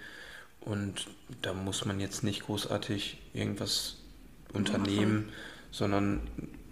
Und 0.61 1.07
da 1.41 1.53
muss 1.53 1.85
man 1.85 1.99
jetzt 1.99 2.23
nicht 2.23 2.43
großartig 2.43 3.21
irgendwas 3.33 3.97
unternehmen, 4.53 5.25
Machen. 5.25 5.33
sondern 5.71 6.21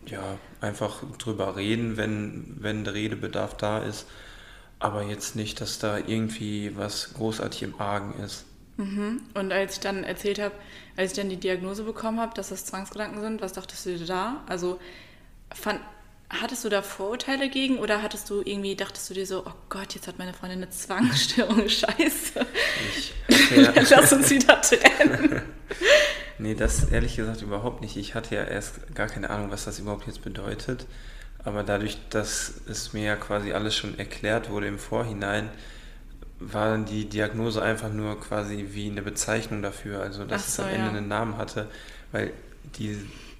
ja, 0.05 0.37
einfach 0.61 1.03
drüber 1.17 1.55
reden, 1.55 1.97
wenn, 1.97 2.57
wenn 2.59 2.83
der 2.83 2.93
Redebedarf 2.93 3.57
da 3.57 3.79
ist. 3.79 4.05
Aber 4.79 5.03
jetzt 5.03 5.35
nicht, 5.35 5.61
dass 5.61 5.79
da 5.79 5.97
irgendwie 5.97 6.75
was 6.75 7.13
großartig 7.13 7.63
im 7.63 7.79
Argen 7.79 8.19
ist. 8.23 8.45
Mhm. 8.81 9.21
Und 9.35 9.51
als 9.51 9.73
ich 9.73 9.79
dann 9.79 10.03
erzählt 10.03 10.39
habe, 10.39 10.55
als 10.97 11.11
ich 11.11 11.17
dann 11.17 11.29
die 11.29 11.37
Diagnose 11.37 11.83
bekommen 11.83 12.19
habe, 12.19 12.33
dass 12.33 12.49
das 12.49 12.65
Zwangsgedanken 12.65 13.21
sind, 13.21 13.41
was 13.41 13.53
dachtest 13.53 13.85
du 13.85 13.97
dir 13.97 14.05
da? 14.05 14.43
Also 14.47 14.79
fand, 15.53 15.79
hattest 16.29 16.65
du 16.65 16.69
da 16.69 16.81
Vorurteile 16.81 17.49
gegen 17.49 17.77
oder 17.77 18.01
hattest 18.01 18.29
du 18.29 18.41
irgendwie, 18.43 18.75
dachtest 18.75 19.09
du 19.09 19.13
dir 19.13 19.27
so, 19.27 19.43
oh 19.45 19.53
Gott, 19.69 19.93
jetzt 19.93 20.07
hat 20.07 20.17
meine 20.17 20.33
Freundin 20.33 20.59
eine 20.59 20.69
Zwangsstörung, 20.71 21.69
scheiße. 21.69 22.45
Ich, 22.89 23.13
ja. 23.55 23.73
Lass 23.89 24.13
uns 24.13 24.29
wieder 24.31 24.59
trennen. 24.61 25.41
nee, 26.39 26.55
das 26.55 26.85
ehrlich 26.85 27.15
gesagt 27.15 27.43
überhaupt 27.43 27.81
nicht. 27.81 27.97
Ich 27.97 28.15
hatte 28.15 28.33
ja 28.33 28.43
erst 28.43 28.95
gar 28.95 29.07
keine 29.07 29.29
Ahnung, 29.29 29.51
was 29.51 29.65
das 29.65 29.79
überhaupt 29.79 30.07
jetzt 30.07 30.23
bedeutet. 30.23 30.87
Aber 31.43 31.63
dadurch, 31.63 31.97
dass 32.09 32.61
es 32.67 32.93
mir 32.93 33.03
ja 33.03 33.15
quasi 33.15 33.51
alles 33.53 33.75
schon 33.75 33.97
erklärt 33.97 34.49
wurde 34.49 34.67
im 34.67 34.79
Vorhinein, 34.79 35.49
war 36.41 36.69
dann 36.69 36.85
die 36.85 37.05
Diagnose 37.05 37.61
einfach 37.61 37.91
nur 37.91 38.19
quasi 38.19 38.69
wie 38.71 38.89
eine 38.89 39.01
Bezeichnung 39.01 39.61
dafür, 39.61 40.01
also 40.01 40.25
dass 40.25 40.55
so, 40.55 40.63
es 40.63 40.67
am 40.67 40.73
Ende 40.73 40.91
ja. 40.91 40.97
einen 40.97 41.07
Namen 41.07 41.37
hatte, 41.37 41.67
weil 42.11 42.33
die, 42.77 42.97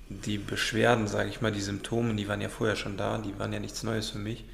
die 0.10 0.38
Beschwerden, 0.38 1.08
sage 1.08 1.30
ich 1.30 1.42
mal, 1.42 1.52
die 1.52 1.62
Symptome, 1.62 2.14
die 2.16 2.28
waren 2.28 2.42
ja 2.42 2.50
vorher 2.50 2.76
schon 2.76 2.98
da, 2.98 3.18
die 3.18 3.38
waren 3.40 3.52
ja 3.52 3.60
nichts 3.60 3.84
Neues 3.84 4.10
für 4.12 4.20
mich. 4.20 4.46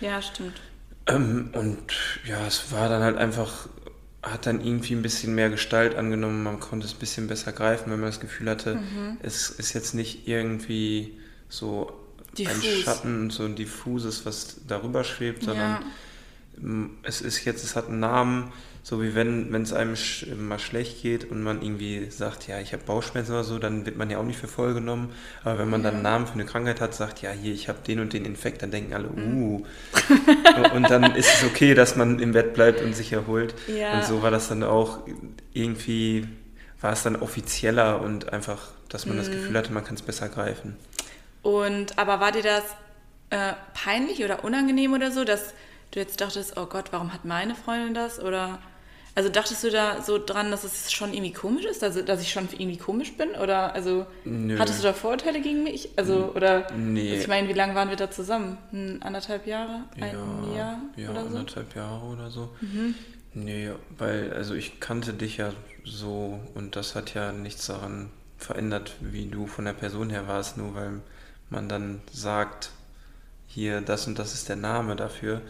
Ja, 0.00 0.22
stimmt. 0.22 0.60
Ähm, 1.06 1.50
und 1.54 1.78
ja, 2.24 2.46
es 2.46 2.70
war 2.70 2.88
dann 2.88 3.02
halt 3.02 3.16
einfach, 3.16 3.68
hat 4.22 4.46
dann 4.46 4.64
irgendwie 4.64 4.94
ein 4.94 5.02
bisschen 5.02 5.34
mehr 5.34 5.50
Gestalt 5.50 5.96
angenommen, 5.96 6.42
man 6.44 6.60
konnte 6.60 6.86
es 6.86 6.94
ein 6.94 6.98
bisschen 6.98 7.26
besser 7.26 7.52
greifen, 7.52 7.90
wenn 7.90 8.00
man 8.00 8.10
das 8.10 8.20
Gefühl 8.20 8.48
hatte, 8.48 8.76
mhm. 8.76 9.18
es 9.22 9.50
ist 9.50 9.72
jetzt 9.72 9.94
nicht 9.94 10.28
irgendwie 10.28 11.18
so 11.48 11.92
Diffus. 12.36 12.54
ein 12.54 12.82
Schatten, 12.82 13.30
so 13.30 13.44
ein 13.44 13.56
diffuses, 13.56 14.24
was 14.24 14.58
darüber 14.68 15.02
schwebt, 15.02 15.42
sondern 15.42 15.82
ja 15.82 15.82
es 17.02 17.20
ist 17.20 17.44
jetzt, 17.44 17.64
es 17.64 17.76
hat 17.76 17.88
einen 17.88 18.00
Namen, 18.00 18.52
So 18.82 19.02
wie 19.02 19.14
wenn 19.14 19.52
es 19.54 19.74
einem 19.74 19.96
sch 19.96 20.26
mal 20.34 20.58
schlecht 20.58 21.02
geht 21.02 21.30
und 21.30 21.42
man 21.42 21.60
irgendwie 21.60 22.10
sagt, 22.10 22.48
ja, 22.48 22.58
ich 22.58 22.72
habe 22.72 22.82
Bauchschmerzen 22.84 23.32
oder 23.32 23.44
so, 23.44 23.58
dann 23.58 23.84
wird 23.84 23.98
man 23.98 24.08
ja 24.08 24.16
auch 24.16 24.24
nicht 24.24 24.38
für 24.38 24.48
voll 24.48 24.72
genommen. 24.72 25.12
Aber 25.44 25.58
wenn 25.58 25.68
man 25.68 25.82
dann 25.82 25.94
einen 25.94 26.02
Namen 26.02 26.26
für 26.26 26.34
eine 26.34 26.46
Krankheit 26.46 26.80
hat, 26.80 26.94
sagt, 26.94 27.20
ja, 27.20 27.30
hier, 27.30 27.52
ich 27.52 27.68
habe 27.68 27.80
den 27.86 28.00
und 28.00 28.14
den 28.14 28.24
Infekt, 28.24 28.62
dann 28.62 28.70
denken 28.70 28.94
alle, 28.94 29.08
uh. 29.08 29.66
und 30.74 30.90
dann 30.90 31.14
ist 31.16 31.34
es 31.34 31.44
okay, 31.44 31.74
dass 31.74 31.96
man 31.96 32.18
im 32.18 32.32
Bett 32.32 32.54
bleibt 32.54 32.80
und 32.80 32.96
sich 32.96 33.12
erholt. 33.12 33.54
Ja. 33.66 33.98
Und 33.98 34.04
so 34.04 34.22
war 34.22 34.30
das 34.30 34.48
dann 34.48 34.62
auch 34.62 35.00
irgendwie, 35.52 36.26
war 36.80 36.92
es 36.92 37.02
dann 37.02 37.16
offizieller 37.16 38.00
und 38.00 38.32
einfach, 38.32 38.68
dass 38.88 39.04
man 39.04 39.16
mhm. 39.16 39.20
das 39.20 39.30
Gefühl 39.30 39.58
hatte, 39.58 39.72
man 39.72 39.84
kann 39.84 39.96
es 39.96 40.02
besser 40.02 40.30
greifen. 40.30 40.76
Und 41.42 41.98
aber 41.98 42.20
war 42.20 42.32
dir 42.32 42.42
das 42.42 42.64
äh, 43.30 43.52
peinlich 43.74 44.24
oder 44.24 44.44
unangenehm 44.44 44.94
oder 44.94 45.10
so, 45.10 45.24
dass 45.24 45.52
du 45.90 46.00
jetzt 46.00 46.20
dachtest, 46.20 46.56
oh 46.56 46.66
Gott, 46.66 46.86
warum 46.92 47.12
hat 47.12 47.24
meine 47.24 47.54
Freundin 47.54 47.94
das? 47.94 48.20
Oder 48.20 48.58
also 49.14 49.30
dachtest 49.30 49.64
du 49.64 49.70
da 49.70 50.00
so 50.00 50.24
dran, 50.24 50.52
dass 50.52 50.62
es 50.62 50.92
schon 50.92 51.12
irgendwie 51.12 51.32
komisch 51.32 51.64
ist, 51.64 51.82
also 51.82 52.02
dass 52.02 52.22
ich 52.22 52.30
schon 52.30 52.48
irgendwie 52.52 52.76
komisch 52.76 53.16
bin? 53.16 53.30
Oder 53.30 53.74
also 53.74 54.06
Nö. 54.24 54.56
hattest 54.60 54.78
du 54.78 54.84
da 54.84 54.92
Vorurteile 54.92 55.40
gegen 55.40 55.64
mich? 55.64 55.88
Also 55.96 56.32
oder 56.36 56.70
nee. 56.76 57.10
also 57.10 57.22
ich 57.22 57.26
meine, 57.26 57.48
wie 57.48 57.52
lange 57.52 57.74
waren 57.74 57.88
wir 57.88 57.96
da 57.96 58.12
zusammen? 58.12 58.58
Ein, 58.72 59.02
anderthalb 59.02 59.46
Jahre? 59.48 59.82
Ein 59.96 60.14
ja, 60.54 60.56
Jahr 60.56 60.80
ja, 60.96 61.10
oder 61.10 61.22
so? 61.22 61.26
anderthalb 61.28 61.74
Jahre 61.74 62.06
oder 62.06 62.30
so. 62.30 62.50
Mhm. 62.60 62.94
Nee, 63.34 63.70
weil 63.98 64.32
also 64.32 64.54
ich 64.54 64.78
kannte 64.78 65.12
dich 65.14 65.38
ja 65.38 65.52
so 65.84 66.40
und 66.54 66.76
das 66.76 66.94
hat 66.94 67.12
ja 67.14 67.32
nichts 67.32 67.66
daran 67.66 68.10
verändert, 68.36 68.94
wie 69.00 69.26
du 69.26 69.48
von 69.48 69.64
der 69.64 69.72
Person 69.72 70.10
her 70.10 70.28
warst, 70.28 70.56
nur 70.56 70.76
weil 70.76 71.00
man 71.50 71.68
dann 71.68 72.02
sagt, 72.12 72.70
hier 73.48 73.80
das 73.80 74.06
und 74.06 74.18
das 74.18 74.34
ist 74.34 74.48
der 74.48 74.56
Name 74.56 74.94
dafür, 74.94 75.42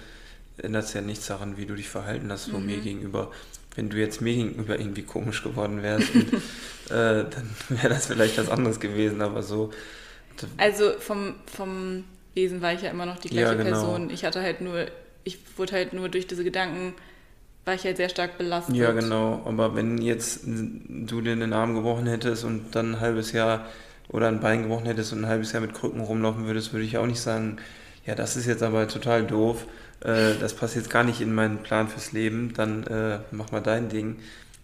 ändert 0.62 0.84
es 0.84 0.94
ja 0.94 1.00
nichts 1.00 1.26
daran, 1.26 1.56
wie 1.56 1.66
du 1.66 1.74
dich 1.74 1.88
verhalten 1.88 2.30
hast 2.30 2.46
von 2.50 2.60
mhm. 2.60 2.66
mir 2.66 2.78
gegenüber. 2.78 3.30
Wenn 3.74 3.88
du 3.88 3.96
jetzt 3.96 4.20
mir 4.20 4.34
gegenüber 4.34 4.78
irgendwie 4.78 5.02
komisch 5.02 5.42
geworden 5.42 5.82
wärst, 5.82 6.14
und, 6.14 6.32
äh, 6.90 7.24
dann 7.24 7.50
wäre 7.68 7.88
das 7.88 8.06
vielleicht 8.06 8.38
was 8.38 8.48
anderes 8.48 8.80
gewesen, 8.80 9.22
aber 9.22 9.42
so. 9.42 9.70
Also 10.56 10.92
vom, 10.98 11.34
vom 11.46 12.04
Wesen 12.34 12.62
war 12.62 12.72
ich 12.72 12.82
ja 12.82 12.90
immer 12.90 13.06
noch 13.06 13.18
die 13.18 13.28
gleiche 13.28 13.46
ja, 13.46 13.54
genau. 13.54 13.70
Person. 13.70 14.10
Ich 14.10 14.24
hatte 14.24 14.42
halt 14.42 14.60
nur, 14.60 14.86
ich 15.24 15.38
wurde 15.56 15.72
halt 15.72 15.92
nur 15.92 16.08
durch 16.08 16.26
diese 16.26 16.44
Gedanken, 16.44 16.94
war 17.64 17.74
ich 17.74 17.84
halt 17.84 17.98
sehr 17.98 18.08
stark 18.08 18.38
belastet. 18.38 18.76
Ja, 18.76 18.92
genau. 18.92 19.42
Aber 19.44 19.76
wenn 19.76 19.98
jetzt 19.98 20.40
du 20.44 21.20
dir 21.20 21.36
den 21.36 21.52
Arm 21.52 21.74
gebrochen 21.74 22.06
hättest 22.06 22.44
und 22.44 22.74
dann 22.74 22.94
ein 22.94 23.00
halbes 23.00 23.32
Jahr 23.32 23.66
oder 24.08 24.28
ein 24.28 24.40
Bein 24.40 24.62
gebrochen 24.62 24.86
hättest 24.86 25.12
und 25.12 25.20
ein 25.20 25.28
halbes 25.28 25.52
Jahr 25.52 25.60
mit 25.60 25.74
Krücken 25.74 26.00
rumlaufen 26.00 26.46
würdest, 26.46 26.72
würde 26.72 26.84
ich 26.86 26.96
auch 26.96 27.06
nicht 27.06 27.20
sagen, 27.20 27.58
ja, 28.06 28.14
das 28.14 28.36
ist 28.36 28.46
jetzt 28.46 28.62
aber 28.62 28.88
total 28.88 29.26
doof, 29.26 29.66
äh, 30.00 30.34
das 30.38 30.54
passt 30.54 30.76
jetzt 30.76 30.90
gar 30.90 31.04
nicht 31.04 31.20
in 31.20 31.34
meinen 31.34 31.62
Plan 31.62 31.88
fürs 31.88 32.12
Leben, 32.12 32.54
dann 32.54 32.84
äh, 32.86 33.20
mach 33.30 33.50
mal 33.50 33.60
dein 33.60 33.88
Ding. 33.88 34.18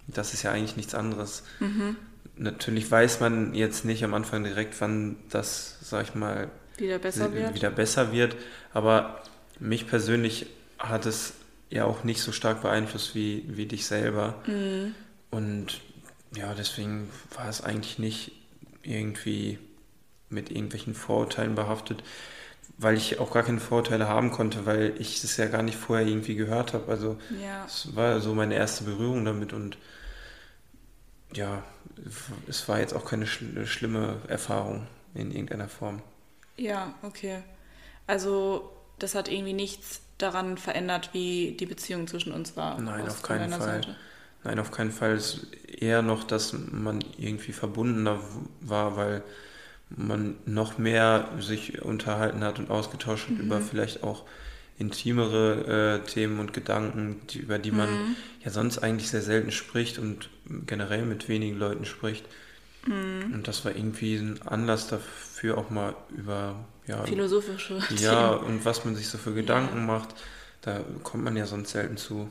Das 0.07 0.35
ist 0.35 0.43
ja 0.43 0.53
eigentlich 0.53 0.77
nichts 0.77 0.95
anderes. 0.95 1.45
Mhm. 1.61 1.97
Natürlich 2.37 2.91
weiß 2.91 3.21
man 3.21 3.55
jetzt 3.55 3.85
nicht 3.85 4.05
am 4.05 4.15
Anfang 4.15 4.45
direkt, 4.45 4.81
wann 4.81 5.17
das, 5.31 5.79
sag 5.81 6.05
ich 6.05 6.15
mal, 6.15 6.51
wieder 6.77 6.99
besser 6.99 7.33
wird. 7.33 7.55
Wieder 7.55 7.71
besser 7.71 8.13
wird. 8.13 8.37
Aber 8.73 9.23
mich 9.61 9.87
persönlich 9.87 10.47
hat 10.79 11.07
es 11.07 11.35
ja 11.71 11.85
auch 11.85 12.05
nicht 12.05 12.21
so 12.21 12.33
stark 12.33 12.63
beeinflusst 12.63 13.15
wie, 13.15 13.45
wie 13.49 13.67
dich 13.67 13.87
selber. 13.87 14.43
Mhm. 14.47 14.95
Und 15.31 15.81
ja, 16.37 16.55
deswegen 16.55 17.09
war 17.35 17.49
es 17.49 17.63
eigentlich 17.63 17.99
nicht 17.99 18.33
irgendwie 18.83 19.59
mit 20.29 20.51
irgendwelchen 20.51 20.95
Vorurteilen 20.95 21.55
behaftet 21.55 22.03
weil 22.79 22.97
ich 22.97 23.19
auch 23.21 23.33
gar 23.33 23.43
keine 23.43 23.61
Vorurteile 23.61 24.09
haben 24.09 24.31
konnte, 24.31 24.67
weil 24.67 24.95
ich 24.99 25.23
es 25.23 25.37
ja 25.37 25.47
gar 25.47 25.63
nicht 25.63 25.77
vorher 25.77 26.07
irgendwie 26.07 26.35
gehört 26.35 26.73
habe. 26.73 26.91
Also 26.91 27.19
ja. 27.43 27.65
es 27.67 27.95
war 27.95 28.21
so 28.21 28.35
meine 28.35 28.55
erste 28.55 28.85
Berührung 28.85 29.25
damit 29.25 29.53
und 29.53 29.79
ja, 31.33 31.63
es 32.49 32.69
war 32.69 32.81
jetzt 32.81 32.95
auch 32.95 33.05
keine 33.05 33.27
schl 33.27 33.67
schlimme 33.67 34.17
Erfahrung 34.29 34.87
in 35.15 35.31
irgendeiner 35.31 35.69
Form. 35.69 36.03
Ja, 36.57 36.95
okay. 37.03 37.43
Also 38.07 38.73
das 38.99 39.15
hat 39.15 39.29
irgendwie 39.29 39.53
nichts 39.53 40.01
daran 40.19 40.59
verändert, 40.59 41.11
wie 41.13 41.57
die 41.59 41.67
Beziehung 41.67 42.07
zwischen 42.07 42.33
uns 42.33 42.57
war. 42.57 42.81
Nein, 42.81 43.09
auf 43.09 43.23
keinen 43.23 43.51
Fall. 43.51 43.61
Seite. 43.61 43.97
Nein, 44.45 44.59
auf 44.59 44.71
keinen 44.71 44.93
Fall. 44.93 45.13
Es 45.13 45.35
ist 45.35 45.55
eher 45.67 46.03
noch, 46.03 46.25
dass 46.25 46.53
man 46.53 47.03
irgendwie 47.17 47.53
verbundener 47.53 48.21
war, 48.61 48.97
weil 48.97 49.23
man 49.91 50.37
noch 50.47 50.79
mehr 50.79 51.29
sich 51.39 51.83
unterhalten 51.83 52.43
hat 52.43 52.59
und 52.59 52.71
ausgetauscht 52.71 53.31
mhm. 53.31 53.41
über 53.41 53.61
vielleicht 53.61 54.03
auch 54.03 54.25
intimere 54.79 56.01
äh, 56.03 56.07
Themen 56.07 56.41
und 56.41 56.53
Gedanken, 56.53 57.21
die, 57.31 57.39
über 57.39 57.59
die 57.59 57.71
man 57.71 57.91
mhm. 57.91 58.17
ja 58.45 58.51
sonst 58.51 58.79
eigentlich 58.79 59.09
sehr 59.09 59.23
selten 59.23 59.53
spricht 59.53 59.99
und 59.99 60.31
generell 60.67 61.05
mit 61.05 61.29
wenigen 61.29 61.57
Leuten 61.59 61.85
spricht. 61.85 62.25
Mhm. 62.87 63.33
Und 63.35 63.49
das 63.49 63.65
war 63.65 63.75
irgendwie 63.75 64.17
ein 64.17 64.41
Anlass 64.45 64.89
dafür, 64.89 65.59
auch 65.59 65.71
mal 65.71 65.95
über 66.11 66.57
ja, 66.87 67.05
philosophische 67.05 67.79
Ja, 67.97 68.31
und 68.31 68.65
was 68.65 68.85
man 68.85 68.97
sich 68.97 69.09
so 69.09 69.17
für 69.17 69.33
Gedanken 69.33 69.79
ja. 69.79 69.85
macht, 69.85 70.15
da 70.63 70.81
kommt 71.03 71.25
man 71.25 71.37
ja 71.37 71.47
sonst 71.47 71.71
selten 71.71 71.97
zu. 71.97 72.29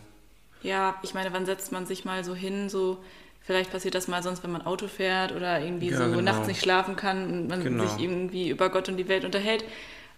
Ja, 0.62 0.96
ich 1.02 1.14
meine, 1.14 1.34
wann 1.34 1.46
setzt 1.46 1.72
man 1.72 1.86
sich 1.86 2.06
mal 2.06 2.24
so 2.24 2.36
hin, 2.36 2.70
so 2.70 3.04
Vielleicht 3.46 3.72
passiert 3.72 3.94
das 3.94 4.08
mal 4.08 4.24
sonst, 4.24 4.44
wenn 4.44 4.52
man 4.52 4.66
Auto 4.66 4.88
fährt 4.88 5.34
oder 5.34 5.60
irgendwie 5.60 5.90
ja, 5.90 5.98
so 5.98 6.06
genau. 6.06 6.22
nachts 6.22 6.48
nicht 6.48 6.62
schlafen 6.62 6.96
kann 6.96 7.30
und 7.30 7.48
man 7.50 7.64
genau. 7.64 7.86
sich 7.86 8.02
irgendwie 8.02 8.50
über 8.50 8.70
Gott 8.70 8.88
und 8.88 8.96
die 8.96 9.10
Welt 9.10 9.26
unterhält. 9.26 9.66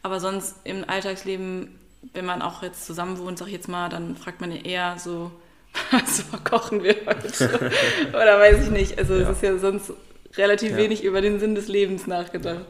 Aber 0.03 0.19
sonst 0.19 0.57
im 0.63 0.87
Alltagsleben, 0.87 1.79
wenn 2.13 2.25
man 2.25 2.43
auch 2.43 2.61
jetzt 2.61 2.85
zusammen 2.85 3.17
wohnt, 3.17 3.39
sag 3.39 3.47
ich 3.47 3.53
jetzt 3.53 3.67
mal, 3.67 3.89
dann 3.89 4.15
fragt 4.15 4.41
man 4.41 4.51
ja 4.51 4.61
eher 4.61 4.99
so, 4.99 5.31
was 5.91 6.23
kochen 6.43 6.83
wir 6.83 6.95
heute? 7.07 7.27
oder 8.09 8.39
weiß 8.39 8.65
ich 8.65 8.69
nicht. 8.69 8.99
Also 8.99 9.15
ja. 9.15 9.21
es 9.21 9.37
ist 9.37 9.43
ja 9.43 9.57
sonst 9.57 9.91
relativ 10.37 10.71
ja. 10.71 10.77
wenig 10.77 11.03
über 11.03 11.21
den 11.21 11.39
Sinn 11.39 11.55
des 11.55 11.67
Lebens 11.67 12.05
nachgedacht. 12.05 12.65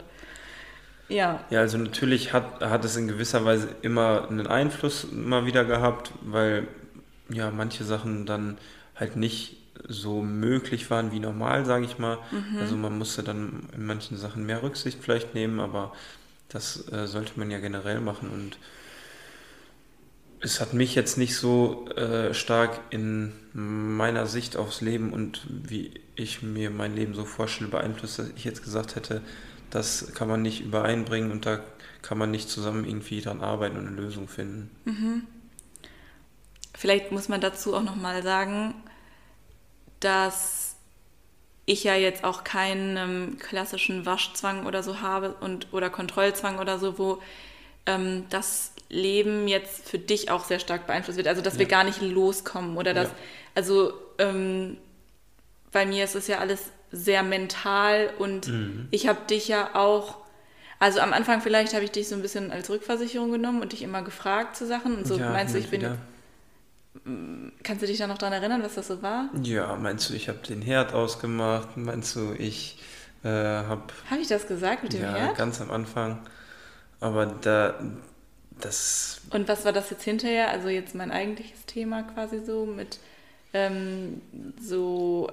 Ja. 1.08 1.44
Ja, 1.50 1.60
also 1.60 1.76
natürlich 1.76 2.32
hat, 2.32 2.62
hat 2.62 2.82
es 2.84 2.96
in 2.96 3.08
gewisser 3.08 3.44
Weise 3.44 3.68
immer 3.82 4.26
einen 4.30 4.46
Einfluss 4.46 5.06
mal 5.12 5.44
wieder 5.44 5.66
gehabt, 5.66 6.12
weil 6.22 6.66
ja 7.28 7.50
manche 7.50 7.84
Sachen 7.84 8.24
dann 8.24 8.56
halt 8.94 9.16
nicht 9.16 9.58
so 9.88 10.22
möglich 10.22 10.90
waren 10.90 11.12
wie 11.12 11.20
normal, 11.20 11.64
sage 11.64 11.84
ich 11.84 11.98
mal. 11.98 12.18
Mhm. 12.30 12.58
Also 12.58 12.76
man 12.76 12.96
musste 12.98 13.22
dann 13.22 13.68
in 13.74 13.86
manchen 13.86 14.16
Sachen 14.16 14.46
mehr 14.46 14.62
Rücksicht 14.62 14.98
vielleicht 15.02 15.34
nehmen, 15.34 15.60
aber 15.60 15.92
das 16.48 16.90
äh, 16.92 17.06
sollte 17.06 17.32
man 17.36 17.50
ja 17.50 17.58
generell 17.58 18.00
machen 18.00 18.30
und 18.30 18.58
es 20.40 20.60
hat 20.60 20.74
mich 20.74 20.94
jetzt 20.94 21.18
nicht 21.18 21.34
so 21.34 21.88
äh, 21.96 22.34
stark 22.34 22.80
in 22.90 23.32
meiner 23.52 24.26
Sicht 24.26 24.56
aufs 24.56 24.80
Leben 24.80 25.12
und 25.12 25.46
wie 25.48 25.92
ich 26.14 26.42
mir 26.42 26.70
mein 26.70 26.94
Leben 26.94 27.14
so 27.14 27.24
vorstelle 27.24 27.70
beeinflusst, 27.70 28.18
dass 28.18 28.28
ich 28.36 28.44
jetzt 28.44 28.62
gesagt 28.62 28.96
hätte, 28.96 29.22
das 29.70 30.12
kann 30.14 30.28
man 30.28 30.42
nicht 30.42 30.60
übereinbringen 30.60 31.30
und 31.30 31.46
da 31.46 31.60
kann 32.02 32.18
man 32.18 32.30
nicht 32.30 32.48
zusammen 32.48 32.84
irgendwie 32.84 33.20
dran 33.20 33.40
arbeiten 33.40 33.76
und 33.76 33.86
eine 33.86 33.96
Lösung 33.96 34.28
finden. 34.28 34.70
Mhm. 34.84 35.22
Vielleicht 36.74 37.10
muss 37.10 37.28
man 37.28 37.40
dazu 37.40 37.74
auch 37.74 37.82
nochmal 37.82 38.22
sagen, 38.22 38.74
dass 40.06 40.76
ich 41.64 41.82
ja 41.82 41.96
jetzt 41.96 42.22
auch 42.22 42.44
keinen 42.44 42.96
ähm, 42.96 43.38
klassischen 43.40 44.06
Waschzwang 44.06 44.66
oder 44.66 44.84
so 44.84 45.00
habe 45.00 45.34
und 45.40 45.72
oder 45.72 45.90
Kontrollzwang 45.90 46.60
oder 46.60 46.78
so, 46.78 46.96
wo 46.96 47.20
ähm, 47.86 48.24
das 48.30 48.72
Leben 48.88 49.48
jetzt 49.48 49.88
für 49.88 49.98
dich 49.98 50.30
auch 50.30 50.44
sehr 50.44 50.60
stark 50.60 50.86
beeinflusst 50.86 51.16
wird. 51.16 51.26
Also 51.26 51.42
dass 51.42 51.54
ja. 51.54 51.60
wir 51.60 51.66
gar 51.66 51.82
nicht 51.82 52.00
loskommen 52.00 52.76
oder 52.76 52.94
dass, 52.94 53.08
ja. 53.08 53.14
also 53.56 53.92
ähm, 54.18 54.76
bei 55.72 55.84
mir 55.86 56.04
ist 56.04 56.14
es 56.14 56.28
ja 56.28 56.38
alles 56.38 56.70
sehr 56.92 57.24
mental 57.24 58.10
und 58.18 58.46
mhm. 58.46 58.86
ich 58.92 59.08
habe 59.08 59.18
dich 59.28 59.48
ja 59.48 59.74
auch, 59.74 60.18
also 60.78 61.00
am 61.00 61.12
Anfang 61.12 61.40
vielleicht 61.42 61.74
habe 61.74 61.84
ich 61.84 61.90
dich 61.90 62.06
so 62.06 62.14
ein 62.14 62.22
bisschen 62.22 62.52
als 62.52 62.70
Rückversicherung 62.70 63.32
genommen 63.32 63.60
und 63.60 63.72
dich 63.72 63.82
immer 63.82 64.02
gefragt 64.02 64.54
zu 64.54 64.66
Sachen 64.68 64.96
und 64.98 65.06
so 65.08 65.18
ja, 65.18 65.30
meinst 65.30 65.52
du, 65.52 65.58
ich 65.58 65.68
bin 65.68 65.80
wieder. 65.80 65.98
Kannst 67.62 67.82
du 67.82 67.86
dich 67.86 67.98
da 67.98 68.06
noch 68.06 68.18
daran 68.18 68.34
erinnern, 68.34 68.62
was 68.62 68.74
das 68.74 68.88
so 68.88 69.02
war? 69.02 69.30
Ja, 69.42 69.76
meinst 69.76 70.10
du, 70.10 70.14
ich 70.14 70.28
habe 70.28 70.38
den 70.38 70.62
Herd 70.62 70.92
ausgemacht? 70.92 71.76
Meinst 71.76 72.16
du, 72.16 72.32
ich 72.32 72.78
äh, 73.24 73.28
habe... 73.28 73.82
Habe 74.10 74.20
ich 74.20 74.28
das 74.28 74.46
gesagt 74.46 74.82
mit 74.82 74.92
dem 74.92 75.02
ja, 75.02 75.14
Herd? 75.14 75.28
Ja, 75.28 75.32
ganz 75.32 75.60
am 75.60 75.70
Anfang. 75.70 76.26
Aber 77.00 77.26
da, 77.26 77.74
das... 78.60 79.20
Und 79.30 79.48
was 79.48 79.64
war 79.64 79.72
das 79.72 79.90
jetzt 79.90 80.04
hinterher? 80.04 80.50
Also 80.50 80.68
jetzt 80.68 80.94
mein 80.94 81.10
eigentliches 81.10 81.66
Thema 81.66 82.02
quasi 82.02 82.44
so 82.44 82.66
mit 82.66 82.98
ähm, 83.52 84.20
so 84.60 85.30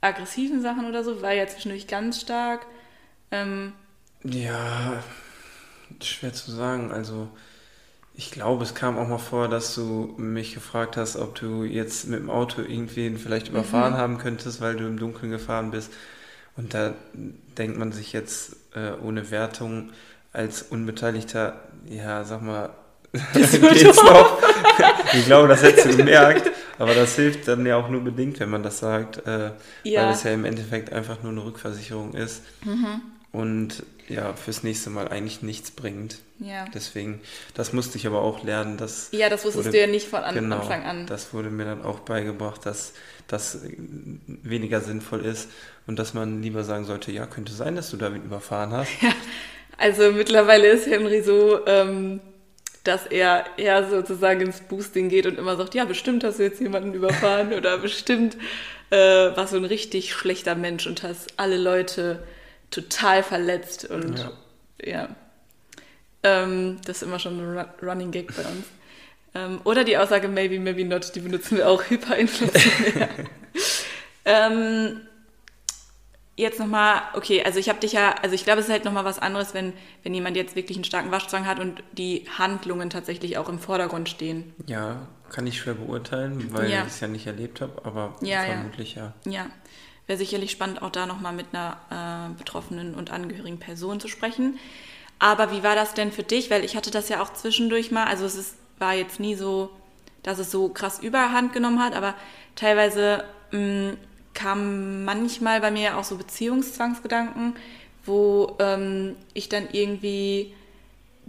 aggressiven 0.00 0.62
Sachen 0.62 0.86
oder 0.86 1.02
so, 1.02 1.22
war 1.22 1.32
ja 1.32 1.46
zwischendurch 1.46 1.86
ganz 1.86 2.20
stark. 2.20 2.66
Ähm, 3.30 3.72
ja, 4.22 5.02
schwer 6.02 6.32
zu 6.32 6.50
sagen. 6.50 6.92
Also 6.92 7.28
ich 8.18 8.32
glaube, 8.32 8.64
es 8.64 8.74
kam 8.74 8.98
auch 8.98 9.06
mal 9.06 9.18
vor, 9.18 9.46
dass 9.46 9.76
du 9.76 10.12
mich 10.16 10.52
gefragt 10.52 10.96
hast, 10.96 11.14
ob 11.14 11.36
du 11.36 11.62
jetzt 11.62 12.08
mit 12.08 12.18
dem 12.18 12.30
Auto 12.30 12.62
irgendwen 12.62 13.16
vielleicht 13.16 13.48
überfahren 13.48 13.92
mhm. 13.92 13.98
haben 13.98 14.18
könntest, 14.18 14.60
weil 14.60 14.74
du 14.74 14.86
im 14.88 14.98
Dunkeln 14.98 15.30
gefahren 15.30 15.70
bist. 15.70 15.92
Und 16.56 16.74
da 16.74 16.94
denkt 17.56 17.78
man 17.78 17.92
sich 17.92 18.12
jetzt 18.12 18.56
äh, 18.74 18.90
ohne 19.00 19.30
Wertung 19.30 19.90
als 20.32 20.62
Unbeteiligter, 20.62 21.60
ja, 21.88 22.24
sag 22.24 22.42
mal, 22.42 22.70
geht's 23.34 24.02
noch. 24.02 24.42
ich 25.14 25.24
glaube, 25.26 25.46
das 25.46 25.62
hättest 25.62 25.86
du 25.86 25.96
gemerkt, 25.96 26.50
aber 26.80 26.94
das 26.94 27.14
hilft 27.14 27.46
dann 27.46 27.64
ja 27.66 27.76
auch 27.76 27.88
nur 27.88 28.02
bedingt, 28.02 28.40
wenn 28.40 28.50
man 28.50 28.64
das 28.64 28.80
sagt, 28.80 29.24
äh, 29.28 29.52
ja. 29.84 30.02
weil 30.02 30.12
es 30.12 30.24
ja 30.24 30.32
im 30.32 30.44
Endeffekt 30.44 30.92
einfach 30.92 31.22
nur 31.22 31.30
eine 31.30 31.44
Rückversicherung 31.44 32.14
ist 32.14 32.42
mhm. 32.64 33.00
und 33.30 33.84
ja, 34.08 34.34
fürs 34.34 34.62
nächste 34.62 34.90
Mal 34.90 35.08
eigentlich 35.08 35.42
nichts 35.42 35.70
bringt. 35.70 36.18
Ja. 36.38 36.66
Deswegen, 36.74 37.20
das 37.54 37.72
musste 37.72 37.98
ich 37.98 38.06
aber 38.06 38.20
auch 38.20 38.42
lernen, 38.42 38.76
dass... 38.76 39.08
Ja, 39.12 39.28
das 39.28 39.44
wusstest 39.44 39.66
wurde, 39.66 39.76
du 39.76 39.80
ja 39.80 39.86
nicht 39.86 40.08
von 40.08 40.22
genau, 40.32 40.58
Anfang 40.58 40.84
an. 40.84 41.06
das 41.06 41.32
wurde 41.34 41.50
mir 41.50 41.64
dann 41.64 41.82
auch 41.82 42.00
beigebracht, 42.00 42.64
dass 42.64 42.92
das 43.26 43.60
weniger 44.26 44.80
sinnvoll 44.80 45.24
ist 45.24 45.50
und 45.86 45.98
dass 45.98 46.14
man 46.14 46.42
lieber 46.42 46.64
sagen 46.64 46.84
sollte, 46.84 47.12
ja, 47.12 47.26
könnte 47.26 47.52
sein, 47.52 47.76
dass 47.76 47.90
du 47.90 47.96
damit 47.96 48.24
überfahren 48.24 48.72
hast. 48.72 48.90
Ja, 49.02 49.12
also 49.76 50.10
mittlerweile 50.12 50.68
ist 50.68 50.86
Henry 50.86 51.22
so... 51.22 51.66
Ähm 51.66 52.20
dass 52.84 53.04
er 53.04 53.44
eher 53.58 53.90
sozusagen 53.90 54.40
ins 54.40 54.60
Boosting 54.60 55.10
geht 55.10 55.26
und 55.26 55.36
immer 55.36 55.56
sagt, 55.56 55.74
ja, 55.74 55.84
bestimmt 55.84 56.24
hast 56.24 56.38
du 56.38 56.44
jetzt 56.44 56.60
jemanden 56.60 56.94
überfahren 56.94 57.52
oder 57.52 57.76
bestimmt 57.76 58.38
äh, 58.90 58.96
warst 58.96 59.52
du 59.52 59.58
ein 59.58 59.66
richtig 59.66 60.14
schlechter 60.14 60.54
Mensch 60.54 60.86
und 60.86 61.02
hast 61.02 61.34
alle 61.36 61.58
Leute 61.58 62.22
total 62.70 63.22
verletzt 63.22 63.84
und 63.84 64.18
ja. 64.18 64.30
ja. 64.84 65.08
Ähm, 66.22 66.78
das 66.84 66.98
ist 66.98 67.02
immer 67.02 67.18
schon 67.18 67.38
ein 67.38 67.66
Running 67.82 68.10
Gag 68.10 68.34
bei 68.36 68.42
uns. 68.42 68.66
Ähm, 69.34 69.60
oder 69.64 69.84
die 69.84 69.96
Aussage 69.96 70.28
maybe, 70.28 70.58
maybe 70.58 70.84
not, 70.84 71.14
die 71.14 71.20
benutzen 71.20 71.58
wir 71.58 71.68
auch 71.68 71.84
hyperinflationär. 71.84 73.08
ähm, 74.24 75.00
jetzt 76.36 76.58
nochmal, 76.58 77.02
okay, 77.14 77.42
also 77.44 77.58
ich 77.58 77.68
habe 77.68 77.80
dich 77.80 77.92
ja, 77.92 78.14
also 78.22 78.34
ich 78.34 78.44
glaube, 78.44 78.60
es 78.60 78.66
ist 78.66 78.72
halt 78.72 78.84
nochmal 78.84 79.04
was 79.04 79.18
anderes, 79.18 79.54
wenn, 79.54 79.72
wenn 80.02 80.14
jemand 80.14 80.36
jetzt 80.36 80.56
wirklich 80.56 80.76
einen 80.76 80.84
starken 80.84 81.10
Waschzwang 81.10 81.46
hat 81.46 81.58
und 81.58 81.82
die 81.92 82.24
Handlungen 82.38 82.90
tatsächlich 82.90 83.36
auch 83.38 83.48
im 83.48 83.58
Vordergrund 83.58 84.08
stehen. 84.08 84.54
Ja, 84.66 85.08
kann 85.30 85.46
ich 85.46 85.58
schwer 85.58 85.74
beurteilen, 85.74 86.52
weil 86.52 86.70
ja. 86.70 86.82
ich 86.82 86.88
es 86.88 87.00
ja 87.00 87.08
nicht 87.08 87.26
erlebt 87.26 87.60
habe, 87.60 87.84
aber 87.84 88.16
ja, 88.22 88.44
vermutlich 88.44 88.94
ja. 88.94 89.12
Ja, 89.26 89.32
ja. 89.32 89.46
Wäre 90.08 90.18
sicherlich 90.18 90.50
spannend, 90.50 90.82
auch 90.82 90.90
da 90.90 91.06
nochmal 91.06 91.32
mit 91.32 91.46
einer 91.52 92.32
äh, 92.32 92.36
betroffenen 92.36 92.94
und 92.94 93.12
angehörigen 93.12 93.60
Person 93.60 94.00
zu 94.00 94.08
sprechen. 94.08 94.58
Aber 95.20 95.52
wie 95.52 95.62
war 95.62 95.76
das 95.76 95.94
denn 95.94 96.10
für 96.10 96.22
dich? 96.22 96.50
Weil 96.50 96.64
ich 96.64 96.76
hatte 96.76 96.90
das 96.90 97.08
ja 97.08 97.22
auch 97.22 97.32
zwischendurch 97.32 97.90
mal, 97.90 98.06
also 98.06 98.24
es 98.24 98.34
ist, 98.34 98.56
war 98.78 98.94
jetzt 98.94 99.20
nie 99.20 99.34
so, 99.34 99.70
dass 100.22 100.38
es 100.38 100.50
so 100.50 100.70
krass 100.70 100.98
überhand 100.98 101.52
genommen 101.52 101.82
hat, 101.82 101.94
aber 101.94 102.14
teilweise 102.56 103.24
mh, 103.52 103.60
mm, 103.60 103.96
kamen 104.34 105.04
manchmal 105.04 105.60
bei 105.60 105.70
mir 105.70 105.98
auch 105.98 106.04
so 106.04 106.16
Beziehungszwangsgedanken, 106.16 107.56
wo 108.04 108.56
ähm, 108.60 109.16
ich 109.34 109.48
dann 109.48 109.68
irgendwie 109.72 110.54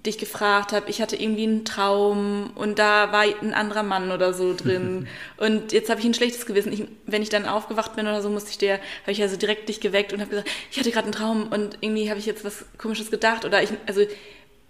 dich 0.06 0.18
gefragt 0.18 0.72
habe, 0.72 0.90
ich 0.90 1.02
hatte 1.02 1.16
irgendwie 1.16 1.44
einen 1.44 1.66
Traum 1.66 2.52
und 2.56 2.80
da 2.80 3.12
war 3.12 3.22
ein 3.22 3.54
anderer 3.54 3.84
Mann 3.84 4.12
oder 4.12 4.34
so 4.34 4.54
drin 4.56 5.08
und 5.38 5.72
jetzt 5.72 5.90
habe 5.90 6.00
ich 6.00 6.06
ein 6.06 6.14
schlechtes 6.14 6.46
Gewissen. 6.46 6.72
Ich, 6.72 6.84
wenn 7.06 7.22
ich 7.22 7.30
dann 7.30 7.46
aufgewacht 7.46 7.96
bin 7.96 8.08
oder 8.08 8.22
so, 8.22 8.30
musste 8.30 8.52
ich 8.52 8.58
dir, 8.58 8.74
habe 9.02 9.12
ich 9.12 9.22
also 9.22 9.36
direkt 9.36 9.68
dich 9.68 9.82
geweckt 9.82 10.14
und 10.14 10.22
habe 10.22 10.30
gesagt, 10.30 10.50
ich 10.72 10.80
hatte 10.80 10.92
gerade 10.92 11.06
einen 11.06 11.14
Traum 11.14 11.48
und 11.48 11.78
irgendwie 11.82 12.10
habe 12.10 12.20
ich 12.20 12.26
jetzt 12.26 12.46
was 12.46 12.66
Komisches 12.78 13.12
gedacht 13.12 13.46
oder 13.46 13.62
ich, 13.62 13.70
also 13.88 14.02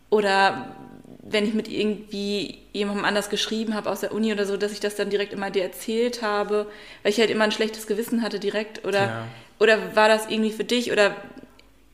oder 0.10 0.76
wenn 1.22 1.46
ich 1.46 1.54
mit 1.54 1.68
irgendwie 1.68 2.60
jemandem 2.74 3.06
anders 3.06 3.30
geschrieben 3.30 3.76
habe 3.76 3.90
aus 3.90 4.00
der 4.00 4.14
Uni 4.14 4.32
oder 4.32 4.46
so, 4.46 4.58
dass 4.58 4.72
ich 4.72 4.80
das 4.80 4.96
dann 4.96 5.10
direkt 5.10 5.34
immer 5.34 5.52
dir 5.52 5.64
erzählt 5.64 6.22
habe, 6.24 6.66
weil 7.04 7.12
ich 7.12 7.20
halt 7.20 7.30
immer 7.30 7.44
ein 7.44 7.52
schlechtes 7.52 7.86
Gewissen 7.86 8.24
hatte 8.24 8.40
direkt 8.40 8.86
oder 8.86 9.00
ja. 9.00 9.28
oder 9.60 9.96
war 9.96 10.08
das 10.08 10.28
irgendwie 10.30 10.52
für 10.52 10.64
dich 10.64 10.92
oder 10.92 11.16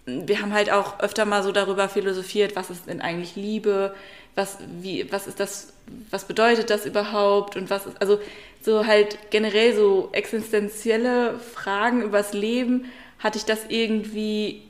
wir 0.06 0.42
haben 0.42 0.54
halt 0.54 0.72
auch 0.72 1.00
öfter 1.00 1.26
mal 1.26 1.44
so 1.44 1.52
darüber 1.52 1.90
philosophiert, 1.90 2.56
was 2.56 2.70
ist 2.70 2.88
denn 2.88 3.02
eigentlich 3.02 3.36
Liebe, 3.36 3.96
was 4.36 4.58
wie 4.82 5.12
was 5.12 5.28
ist 5.28 5.40
das 5.40 5.74
was 6.10 6.26
bedeutet 6.26 6.70
das 6.70 6.86
überhaupt? 6.86 7.56
Und 7.56 7.70
was 7.70 7.86
ist 7.86 8.02
also 8.02 8.20
so 8.62 8.86
halt 8.86 9.18
generell 9.32 9.76
so 9.76 10.10
existenzielle 10.12 11.40
Fragen 11.40 12.02
übers 12.02 12.34
Leben 12.34 12.86
hatte 13.20 13.38
ich 13.38 13.46
das 13.46 13.62
irgendwie 13.70 14.62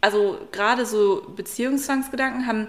also 0.00 0.38
gerade 0.52 0.86
so 0.86 1.22
Beziehungszwangsgedanken 1.34 2.46
haben 2.46 2.68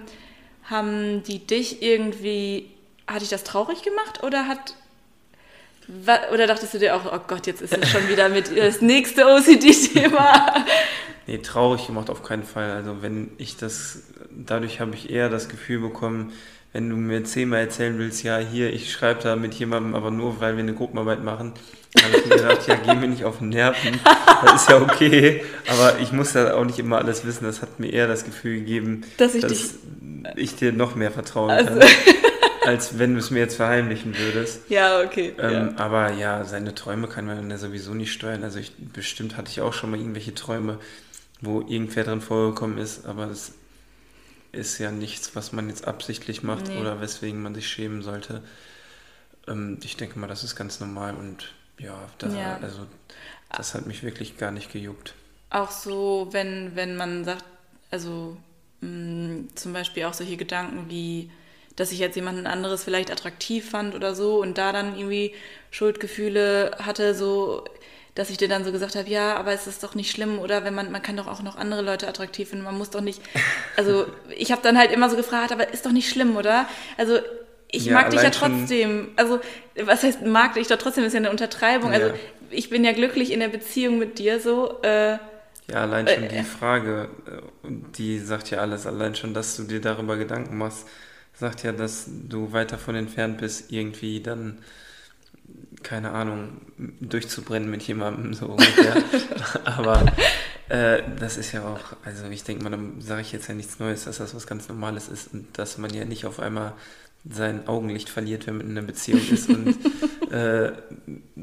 haben 0.69 1.23
die 1.23 1.45
dich 1.45 1.81
irgendwie, 1.81 2.69
hat 3.07 3.21
dich 3.21 3.29
das 3.29 3.43
traurig 3.43 3.83
gemacht 3.83 4.23
oder 4.23 4.47
hat, 4.47 4.75
oder 6.33 6.47
dachtest 6.47 6.73
du 6.73 6.79
dir 6.79 6.95
auch, 6.95 7.05
oh 7.11 7.19
Gott, 7.27 7.47
jetzt 7.47 7.61
ist 7.61 7.77
es 7.77 7.89
schon 7.89 8.07
wieder 8.09 8.29
mit 8.29 8.55
das 8.55 8.81
nächste 8.81 9.25
OCD-Thema? 9.25 10.65
Nee, 11.27 11.39
traurig 11.39 11.87
gemacht 11.87 12.11
auf 12.11 12.21
keinen 12.21 12.43
Fall. 12.43 12.69
Also 12.69 13.01
wenn 13.01 13.31
ich 13.39 13.57
das, 13.57 14.03
dadurch 14.29 14.79
habe 14.79 14.93
ich 14.93 15.09
eher 15.09 15.27
das 15.27 15.49
Gefühl 15.49 15.79
bekommen, 15.79 16.33
wenn 16.71 16.87
du 16.87 16.97
mir 16.97 17.23
zehnmal 17.23 17.61
erzählen 17.61 17.97
willst, 17.97 18.21
ja, 18.23 18.37
hier, 18.37 18.71
ich 18.71 18.91
schreibe 18.91 19.23
da 19.23 19.35
mit 19.35 19.55
jemandem, 19.55 19.95
aber 19.95 20.11
nur, 20.11 20.39
weil 20.39 20.55
wir 20.55 20.63
eine 20.63 20.75
Gruppenarbeit 20.75 21.23
machen, 21.23 21.53
habe 22.03 22.17
ich 22.17 22.25
mir 22.25 22.35
gedacht, 22.35 22.67
ja, 22.67 22.75
geh 22.75 22.93
mir 22.93 23.07
nicht 23.07 23.23
auf 23.23 23.39
den 23.39 23.49
Nerven. 23.49 23.99
Das 24.43 24.61
ist 24.61 24.69
ja 24.69 24.81
okay, 24.81 25.43
aber 25.67 25.99
ich 25.99 26.11
muss 26.11 26.33
da 26.33 26.53
auch 26.53 26.65
nicht 26.65 26.77
immer 26.77 26.97
alles 26.97 27.25
wissen. 27.25 27.45
Das 27.45 27.61
hat 27.61 27.79
mir 27.79 27.91
eher 27.91 28.07
das 28.07 28.25
Gefühl 28.25 28.59
gegeben, 28.59 29.03
dass 29.17 29.33
ich, 29.35 29.41
dass 29.41 29.75
ich 30.35 30.55
dir 30.57 30.73
noch 30.73 30.95
mehr 30.95 31.11
vertrauen 31.11 31.49
also. 31.49 31.79
kann. 31.79 31.79
als 32.65 32.99
wenn 32.99 33.13
du 33.13 33.19
es 33.19 33.31
mir 33.31 33.39
jetzt 33.39 33.55
verheimlichen 33.55 34.17
würdest. 34.17 34.69
Ja, 34.69 35.01
okay. 35.01 35.33
Ähm, 35.37 35.51
ja. 35.51 35.73
Aber 35.77 36.11
ja, 36.11 36.43
seine 36.43 36.75
Träume 36.75 37.07
kann 37.07 37.25
man 37.25 37.49
ja 37.49 37.57
sowieso 37.57 37.93
nicht 37.93 38.11
steuern. 38.11 38.43
Also 38.43 38.59
ich, 38.59 38.73
bestimmt 38.77 39.37
hatte 39.37 39.51
ich 39.51 39.61
auch 39.61 39.73
schon 39.73 39.91
mal 39.91 39.99
irgendwelche 39.99 40.33
Träume, 40.33 40.79
wo 41.41 41.61
irgendwer 41.61 42.03
drin 42.03 42.21
vorgekommen 42.21 42.77
ist, 42.77 43.05
aber 43.05 43.27
das 43.27 43.53
ist 44.51 44.77
ja 44.79 44.91
nichts, 44.91 45.35
was 45.35 45.51
man 45.51 45.69
jetzt 45.69 45.87
absichtlich 45.87 46.43
macht 46.43 46.67
nee. 46.67 46.77
oder 46.77 47.01
weswegen 47.01 47.41
man 47.41 47.53
sich 47.53 47.67
schämen 47.67 48.01
sollte. 48.01 48.41
Ähm, 49.47 49.79
ich 49.83 49.97
denke 49.97 50.17
mal, 50.17 50.27
das 50.27 50.43
ist 50.43 50.55
ganz 50.55 50.79
normal 50.79 51.15
und 51.15 51.53
ja, 51.77 51.97
da, 52.17 52.29
ja, 52.29 52.57
also 52.61 52.87
das 53.55 53.73
hat 53.73 53.85
mich 53.85 54.03
wirklich 54.03 54.37
gar 54.37 54.51
nicht 54.51 54.71
gejuckt. 54.71 55.13
Auch 55.49 55.71
so, 55.71 56.29
wenn, 56.31 56.75
wenn 56.75 56.95
man 56.95 57.25
sagt, 57.25 57.43
also 57.91 58.37
mh, 58.81 58.89
mm, 58.89 59.47
zum 59.55 59.73
Beispiel 59.73 60.05
auch 60.05 60.13
solche 60.13 60.37
Gedanken 60.37 60.89
wie, 60.89 61.29
dass 61.75 61.91
ich 61.91 61.99
jetzt 61.99 62.15
jemanden 62.15 62.47
anderes 62.47 62.83
vielleicht 62.83 63.11
attraktiv 63.11 63.69
fand 63.69 63.95
oder 63.95 64.15
so 64.15 64.41
und 64.41 64.57
da 64.57 64.71
dann 64.71 64.95
irgendwie 64.97 65.33
Schuldgefühle 65.71 66.71
hatte, 66.79 67.13
so 67.13 67.63
dass 68.13 68.29
ich 68.29 68.37
dir 68.37 68.47
dann 68.47 68.63
so 68.63 68.71
gesagt 68.71 68.95
habe, 68.95 69.09
ja, 69.09 69.35
aber 69.35 69.51
es 69.51 69.67
ist 69.67 69.83
doch 69.83 69.93
nicht 69.93 70.09
schlimm 70.09 70.39
oder 70.39 70.63
wenn 70.63 70.73
man 70.73 70.89
man 70.91 71.01
kann 71.01 71.17
doch 71.17 71.27
auch 71.27 71.41
noch 71.41 71.57
andere 71.57 71.81
Leute 71.81 72.07
attraktiv 72.07 72.49
finden, 72.49 72.63
man 72.63 72.77
muss 72.77 72.89
doch 72.89 73.01
nicht 73.01 73.21
also 73.77 74.05
ich 74.35 74.51
habe 74.51 74.61
dann 74.61 74.77
halt 74.77 74.91
immer 74.91 75.09
so 75.09 75.17
gefragt, 75.17 75.51
aber 75.51 75.73
ist 75.73 75.85
doch 75.85 75.91
nicht 75.91 76.09
schlimm, 76.09 76.37
oder? 76.37 76.67
Also 76.97 77.19
ich 77.75 77.85
ja, 77.85 77.93
mag 77.93 78.09
dich 78.09 78.21
ja 78.21 78.29
trotzdem. 78.29 79.09
Also, 79.15 79.39
was 79.83 80.03
heißt 80.03 80.25
mag 80.25 80.53
dich 80.53 80.67
doch 80.67 80.77
trotzdem, 80.77 81.03
ist 81.03 81.13
ja 81.13 81.19
eine 81.19 81.31
Untertreibung. 81.31 81.91
Also, 81.91 82.07
ja. 82.07 82.13
Also, 82.13 82.23
ich 82.51 82.69
bin 82.69 82.85
ja 82.85 82.93
glücklich 82.93 83.31
in 83.31 83.39
der 83.39 83.49
Beziehung 83.49 83.97
mit 83.97 84.19
dir 84.19 84.39
so. 84.39 84.81
Äh, 84.81 85.17
ja, 85.67 85.81
allein 85.81 86.07
schon 86.07 86.23
äh, 86.23 86.27
die 86.27 86.43
Frage, 86.43 87.09
äh, 87.25 87.69
die 87.97 88.19
sagt 88.19 88.51
ja 88.51 88.59
alles. 88.59 88.85
Allein 88.85 89.15
schon, 89.15 89.33
dass 89.33 89.57
du 89.57 89.63
dir 89.63 89.81
darüber 89.81 90.15
Gedanken 90.15 90.57
machst, 90.57 90.87
sagt 91.37 91.63
ja, 91.63 91.71
dass 91.71 92.05
du 92.07 92.51
weit 92.51 92.71
davon 92.71 92.95
entfernt 92.95 93.39
bist, 93.39 93.71
irgendwie 93.71 94.21
dann, 94.21 94.59
keine 95.83 96.11
Ahnung, 96.11 96.61
durchzubrennen 96.99 97.69
mit 97.69 97.83
jemandem, 97.83 98.33
so 98.33 98.47
ungefähr. 98.47 99.03
Aber 99.65 100.05
äh, 100.69 101.03
das 101.19 101.37
ist 101.37 101.51
ja 101.51 101.63
auch, 101.65 101.97
also 102.03 102.25
ich 102.27 102.43
denke 102.43 102.63
mal, 102.63 102.69
dann 102.69 103.01
sage 103.01 103.21
ich 103.21 103.31
jetzt 103.31 103.47
ja 103.47 103.53
nichts 103.53 103.79
Neues, 103.79 104.05
dass 104.05 104.17
das 104.17 104.33
was 104.33 104.47
ganz 104.47 104.67
Normales 104.67 105.09
ist 105.09 105.33
und 105.33 105.57
dass 105.57 105.77
man 105.77 105.93
ja 105.93 106.05
nicht 106.05 106.25
auf 106.25 106.39
einmal 106.39 106.73
sein 107.29 107.67
Augenlicht 107.67 108.09
verliert, 108.09 108.45
wenn 108.47 108.57
man 108.57 108.67
in 108.67 108.77
einer 108.77 108.85
Beziehung 108.85 109.21
ist 109.31 109.49
und 109.49 109.75
äh, 110.31 110.71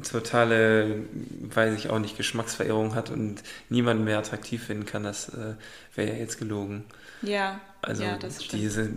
totale, 0.03 1.03
weiß 1.43 1.77
ich 1.77 1.91
auch 1.91 1.99
nicht, 1.99 2.17
Geschmacksverirrung 2.17 2.95
hat 2.95 3.11
und 3.11 3.43
niemanden 3.69 4.05
mehr 4.05 4.19
attraktiv 4.19 4.65
finden 4.65 4.87
kann, 4.87 5.03
das 5.03 5.29
äh, 5.31 5.55
wäre 5.95 6.13
ja 6.13 6.19
jetzt 6.19 6.39
gelogen. 6.39 6.85
Ja, 7.23 7.61
also 7.81 8.05
ja, 8.05 8.19
diese, 8.53 8.91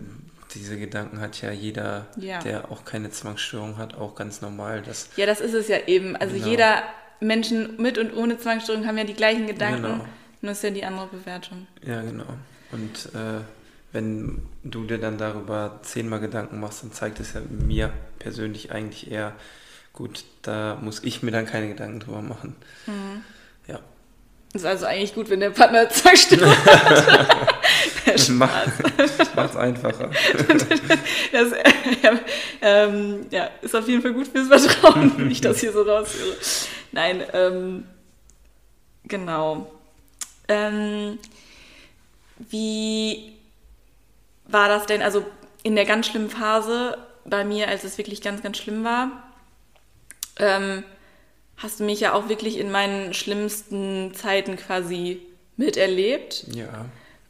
diese 0.55 0.77
Gedanken 0.77 1.19
hat 1.19 1.41
ja 1.41 1.51
jeder, 1.51 2.07
ja. 2.17 2.39
der 2.39 2.71
auch 2.71 2.85
keine 2.85 3.11
Zwangsstörung 3.11 3.77
hat, 3.77 3.95
auch 3.95 4.15
ganz 4.15 4.41
normal. 4.41 4.81
Dass, 4.81 5.09
ja, 5.17 5.25
das 5.25 5.41
ist 5.41 5.53
es 5.53 5.67
ja 5.67 5.77
eben. 5.87 6.15
Also 6.15 6.35
genau. 6.35 6.47
jeder 6.47 6.83
Menschen 7.19 7.81
mit 7.81 7.97
und 7.97 8.15
ohne 8.15 8.37
Zwangsstörung 8.37 8.87
haben 8.87 8.97
ja 8.97 9.03
die 9.03 9.13
gleichen 9.13 9.47
Gedanken, 9.47 9.83
genau. 9.83 10.05
nur 10.41 10.51
ist 10.51 10.63
ja 10.63 10.69
die 10.69 10.83
andere 10.83 11.07
Bewertung. 11.07 11.67
Ja, 11.85 12.01
genau. 12.01 12.25
Und 12.71 13.09
äh, 13.13 13.41
wenn 13.91 14.41
du 14.63 14.83
dir 14.83 14.97
dann 14.97 15.17
darüber 15.17 15.79
zehnmal 15.83 16.19
Gedanken 16.19 16.59
machst, 16.59 16.83
dann 16.83 16.91
zeigt 16.91 17.19
es 17.19 17.33
ja 17.33 17.41
mir 17.49 17.93
persönlich 18.19 18.71
eigentlich 18.71 19.11
eher, 19.11 19.33
gut, 19.93 20.25
da 20.41 20.77
muss 20.81 21.03
ich 21.03 21.23
mir 21.23 21.31
dann 21.31 21.45
keine 21.45 21.69
Gedanken 21.69 22.01
drüber 22.01 22.21
machen. 22.21 22.55
Mhm. 22.87 23.23
Ja. 23.67 23.79
Ist 24.53 24.65
also 24.65 24.85
eigentlich 24.85 25.13
gut, 25.15 25.29
wenn 25.29 25.39
der 25.39 25.51
Partner 25.51 25.89
zwei 25.89 26.15
Stimmen 28.17 28.49
hat. 28.49 29.35
Macht 29.35 29.51
es 29.51 29.55
einfacher. 29.55 30.09
das, 31.31 31.51
ja, 32.01 32.19
ähm, 32.61 33.25
ja, 33.31 33.49
ist 33.61 33.75
auf 33.75 33.87
jeden 33.87 34.01
Fall 34.01 34.13
gut 34.13 34.27
fürs 34.27 34.47
Vertrauen, 34.47 35.13
wenn 35.17 35.31
ich 35.31 35.41
das 35.41 35.59
hier 35.59 35.71
so 35.71 35.81
raushöre. 35.81 36.35
Nein, 36.91 37.23
ähm, 37.33 37.85
genau. 39.03 39.71
Ähm, 40.47 41.19
wie 42.49 43.33
war 44.47 44.67
das 44.67 44.85
denn? 44.85 45.01
Also 45.01 45.25
in 45.63 45.75
der 45.75 45.85
ganz 45.85 46.07
schlimmen 46.07 46.29
Phase 46.29 46.97
bei 47.25 47.43
mir, 47.43 47.67
als 47.67 47.83
es 47.83 47.97
wirklich 47.97 48.21
ganz, 48.21 48.41
ganz 48.43 48.57
schlimm 48.57 48.83
war, 48.83 49.23
ähm, 50.37 50.83
hast 51.57 51.79
du 51.79 51.83
mich 51.85 51.99
ja 51.99 52.13
auch 52.13 52.29
wirklich 52.29 52.57
in 52.57 52.71
meinen 52.71 53.13
schlimmsten 53.13 54.13
Zeiten 54.13 54.57
quasi 54.57 55.21
miterlebt. 55.57 56.45
Ja. 56.53 56.85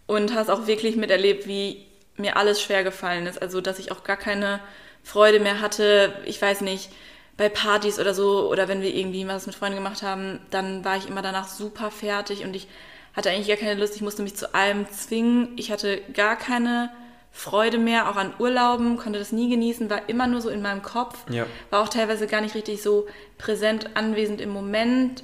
Und 0.07 0.33
hast 0.35 0.49
auch 0.49 0.67
wirklich 0.67 0.95
miterlebt, 0.95 1.47
wie 1.47 1.85
mir 2.17 2.37
alles 2.37 2.61
schwer 2.61 2.83
gefallen 2.83 3.25
ist. 3.27 3.41
Also, 3.41 3.61
dass 3.61 3.79
ich 3.79 3.91
auch 3.91 4.03
gar 4.03 4.17
keine 4.17 4.59
Freude 5.03 5.39
mehr 5.39 5.61
hatte. 5.61 6.13
Ich 6.25 6.41
weiß 6.41 6.61
nicht, 6.61 6.89
bei 7.37 7.49
Partys 7.49 7.99
oder 7.99 8.13
so, 8.13 8.49
oder 8.49 8.67
wenn 8.67 8.81
wir 8.81 8.93
irgendwie 8.93 9.27
was 9.27 9.45
mit 9.45 9.55
Freunden 9.55 9.77
gemacht 9.77 10.03
haben, 10.03 10.39
dann 10.51 10.85
war 10.85 10.95
ich 10.97 11.07
immer 11.07 11.21
danach 11.21 11.47
super 11.47 11.91
fertig 11.91 12.43
und 12.45 12.55
ich 12.55 12.67
hatte 13.13 13.29
eigentlich 13.29 13.47
gar 13.47 13.57
keine 13.57 13.79
Lust. 13.79 13.95
Ich 13.95 14.01
musste 14.01 14.23
mich 14.23 14.35
zu 14.35 14.53
allem 14.53 14.89
zwingen. 14.89 15.49
Ich 15.57 15.71
hatte 15.71 16.01
gar 16.13 16.37
keine 16.37 16.91
Freude 17.31 17.77
mehr, 17.77 18.09
auch 18.09 18.15
an 18.15 18.33
Urlauben, 18.39 18.95
konnte 18.95 19.19
das 19.19 19.33
nie 19.33 19.49
genießen, 19.49 19.89
war 19.89 20.07
immer 20.07 20.25
nur 20.25 20.39
so 20.39 20.49
in 20.49 20.61
meinem 20.61 20.81
Kopf, 20.81 21.25
Ja. 21.29 21.45
war 21.69 21.83
auch 21.83 21.89
teilweise 21.89 22.27
gar 22.27 22.39
nicht 22.39 22.55
richtig 22.55 22.81
so 22.81 23.07
präsent, 23.37 23.89
anwesend 23.95 24.39
im 24.39 24.51
Moment. 24.51 25.23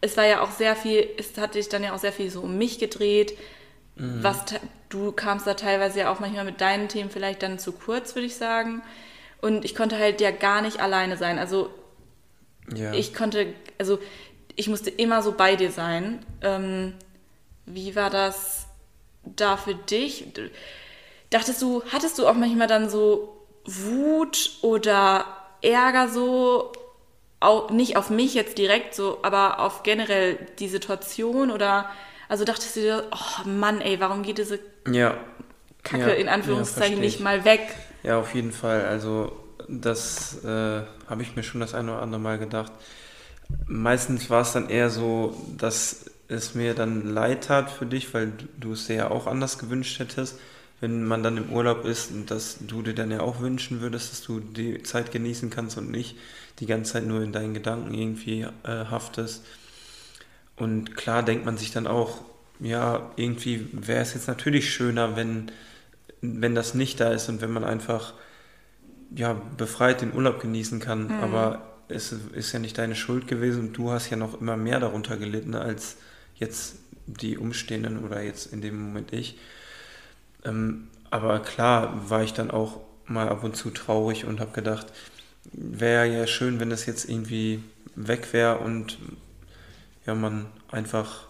Es 0.00 0.16
war 0.16 0.24
ja 0.24 0.42
auch 0.42 0.52
sehr 0.52 0.76
viel, 0.76 1.08
es 1.18 1.36
hat 1.38 1.54
sich 1.54 1.68
dann 1.68 1.82
ja 1.82 1.94
auch 1.94 1.98
sehr 1.98 2.12
viel 2.12 2.30
so 2.30 2.42
um 2.42 2.58
mich 2.58 2.78
gedreht. 2.78 3.36
Was 3.96 4.44
te- 4.46 4.60
du 4.88 5.12
kamst 5.12 5.46
da 5.46 5.54
teilweise 5.54 6.00
ja 6.00 6.12
auch 6.12 6.18
manchmal 6.20 6.44
mit 6.44 6.60
deinen 6.60 6.88
Themen 6.88 7.10
vielleicht 7.10 7.42
dann 7.42 7.58
zu 7.58 7.72
kurz, 7.72 8.14
würde 8.14 8.26
ich 8.26 8.36
sagen. 8.36 8.82
Und 9.40 9.64
ich 9.64 9.74
konnte 9.74 9.98
halt 9.98 10.20
ja 10.20 10.30
gar 10.30 10.62
nicht 10.62 10.80
alleine 10.80 11.16
sein. 11.16 11.38
Also 11.38 11.70
Ja. 12.74 12.92
ich 12.92 13.12
konnte, 13.14 13.52
also 13.78 13.98
ich 14.56 14.68
musste 14.68 14.90
immer 14.90 15.22
so 15.22 15.32
bei 15.32 15.56
dir 15.56 15.70
sein. 15.70 16.24
Ähm, 16.42 16.94
wie 17.66 17.94
war 17.96 18.10
das 18.10 18.66
da 19.24 19.56
für 19.56 19.74
dich? 19.74 20.26
Dachtest 21.30 21.60
du, 21.62 21.82
hattest 21.92 22.18
du 22.18 22.26
auch 22.26 22.34
manchmal 22.34 22.66
dann 22.68 22.88
so 22.90 23.36
Wut 23.64 24.52
oder 24.62 25.24
Ärger 25.62 26.08
so, 26.08 26.72
auch 27.40 27.70
nicht 27.70 27.96
auf 27.96 28.10
mich 28.10 28.34
jetzt 28.34 28.58
direkt 28.58 28.94
so, 28.94 29.18
aber 29.22 29.60
auf 29.60 29.82
generell 29.82 30.38
die 30.58 30.68
Situation 30.68 31.50
oder 31.50 31.90
also 32.32 32.44
dachtest 32.44 32.76
du 32.76 32.80
dir, 32.80 33.04
oh 33.12 33.48
Mann, 33.48 33.80
ey, 33.80 34.00
warum 34.00 34.22
geht 34.22 34.38
diese 34.38 34.58
ja. 34.86 35.16
Kacke 35.84 36.10
Ja, 36.10 36.14
in 36.14 36.28
ja, 36.46 36.66
Anführungszeichen 36.66 36.66
versteh 36.66 37.00
nicht 37.00 37.20
ich. 37.20 37.20
mal 37.20 37.44
weg? 37.44 37.60
Ja, 38.02 38.18
auf 38.20 38.34
jeden 38.34 38.52
Fall. 38.52 38.84
Also 38.86 39.32
das 39.68 40.44
äh, 40.44 40.82
habe 41.08 41.22
ich 41.22 41.36
mir 41.36 41.42
schon 41.42 41.60
das 41.60 41.74
eine 41.74 41.92
oder 41.92 42.02
andere 42.02 42.20
Mal 42.20 42.38
gedacht. 42.38 42.72
Meistens 43.68 44.30
war 44.30 44.42
es 44.42 44.52
dann 44.52 44.70
eher 44.70 44.90
so, 44.90 45.36
dass 45.58 46.06
es 46.28 46.54
mir 46.54 46.74
dann 46.74 47.14
leid 47.14 47.44
tat 47.46 47.70
für 47.70 47.86
dich, 47.86 48.14
weil 48.14 48.28
du- 48.32 48.48
du 48.58 48.72
es 48.74 48.86
dir 48.86 48.96
ja 48.96 49.10
auch 49.10 49.26
anders 49.26 49.58
gewünscht 49.58 49.98
hättest, 50.00 50.38
wenn 50.80 51.04
man 51.04 51.22
dann 51.22 51.36
im 51.38 51.52
Urlaub 51.52 51.84
ist 51.86 52.10
und 52.12 52.30
dass 52.30 52.58
du 52.60 52.82
dir 52.82 52.94
dann 52.94 53.10
ja 53.10 53.20
auch 53.20 53.40
wünschen 53.40 53.80
würdest, 53.82 54.12
dass 54.12 54.22
du 54.22 54.40
die 54.40 54.82
Zeit 54.84 55.12
genießen 55.12 55.50
kannst 55.50 55.78
und 55.78 55.90
nicht 55.90 56.16
die 56.60 56.66
ganze 56.66 56.94
Zeit 56.94 57.06
nur 57.06 57.22
in 57.22 57.32
deinen 57.32 57.54
Gedanken 57.54 57.94
irgendwie 57.94 58.42
äh, 58.42 58.86
haftest. 58.90 59.44
Und 60.62 60.94
klar 60.94 61.24
denkt 61.24 61.44
man 61.44 61.58
sich 61.58 61.72
dann 61.72 61.88
auch, 61.88 62.20
ja, 62.60 63.10
irgendwie 63.16 63.66
wäre 63.72 64.00
es 64.02 64.14
jetzt 64.14 64.28
natürlich 64.28 64.72
schöner, 64.72 65.16
wenn, 65.16 65.50
wenn 66.20 66.54
das 66.54 66.74
nicht 66.74 67.00
da 67.00 67.10
ist 67.10 67.28
und 67.28 67.40
wenn 67.40 67.50
man 67.50 67.64
einfach 67.64 68.14
ja, 69.12 69.36
befreit 69.56 70.02
den 70.02 70.14
Urlaub 70.14 70.40
genießen 70.40 70.78
kann. 70.78 71.10
Aber 71.20 71.72
es 71.88 72.12
ist 72.12 72.52
ja 72.52 72.60
nicht 72.60 72.78
deine 72.78 72.94
Schuld 72.94 73.26
gewesen 73.26 73.68
und 73.68 73.72
du 73.72 73.90
hast 73.90 74.08
ja 74.10 74.16
noch 74.16 74.40
immer 74.40 74.56
mehr 74.56 74.78
darunter 74.78 75.16
gelitten 75.16 75.56
als 75.56 75.96
jetzt 76.36 76.76
die 77.06 77.38
Umstehenden 77.38 78.04
oder 78.04 78.22
jetzt 78.22 78.52
in 78.52 78.60
dem 78.60 78.80
Moment 78.80 79.12
ich. 79.12 79.36
Ähm, 80.44 80.86
aber 81.10 81.40
klar 81.40 82.08
war 82.08 82.22
ich 82.22 82.34
dann 82.34 82.52
auch 82.52 82.78
mal 83.06 83.28
ab 83.28 83.42
und 83.42 83.56
zu 83.56 83.70
traurig 83.70 84.26
und 84.26 84.38
habe 84.38 84.52
gedacht, 84.52 84.86
wäre 85.50 86.06
ja 86.06 86.28
schön, 86.28 86.60
wenn 86.60 86.70
das 86.70 86.86
jetzt 86.86 87.08
irgendwie 87.10 87.64
weg 87.96 88.32
wäre 88.32 88.58
und 88.58 88.98
ja, 90.06 90.14
man 90.14 90.46
einfach 90.70 91.26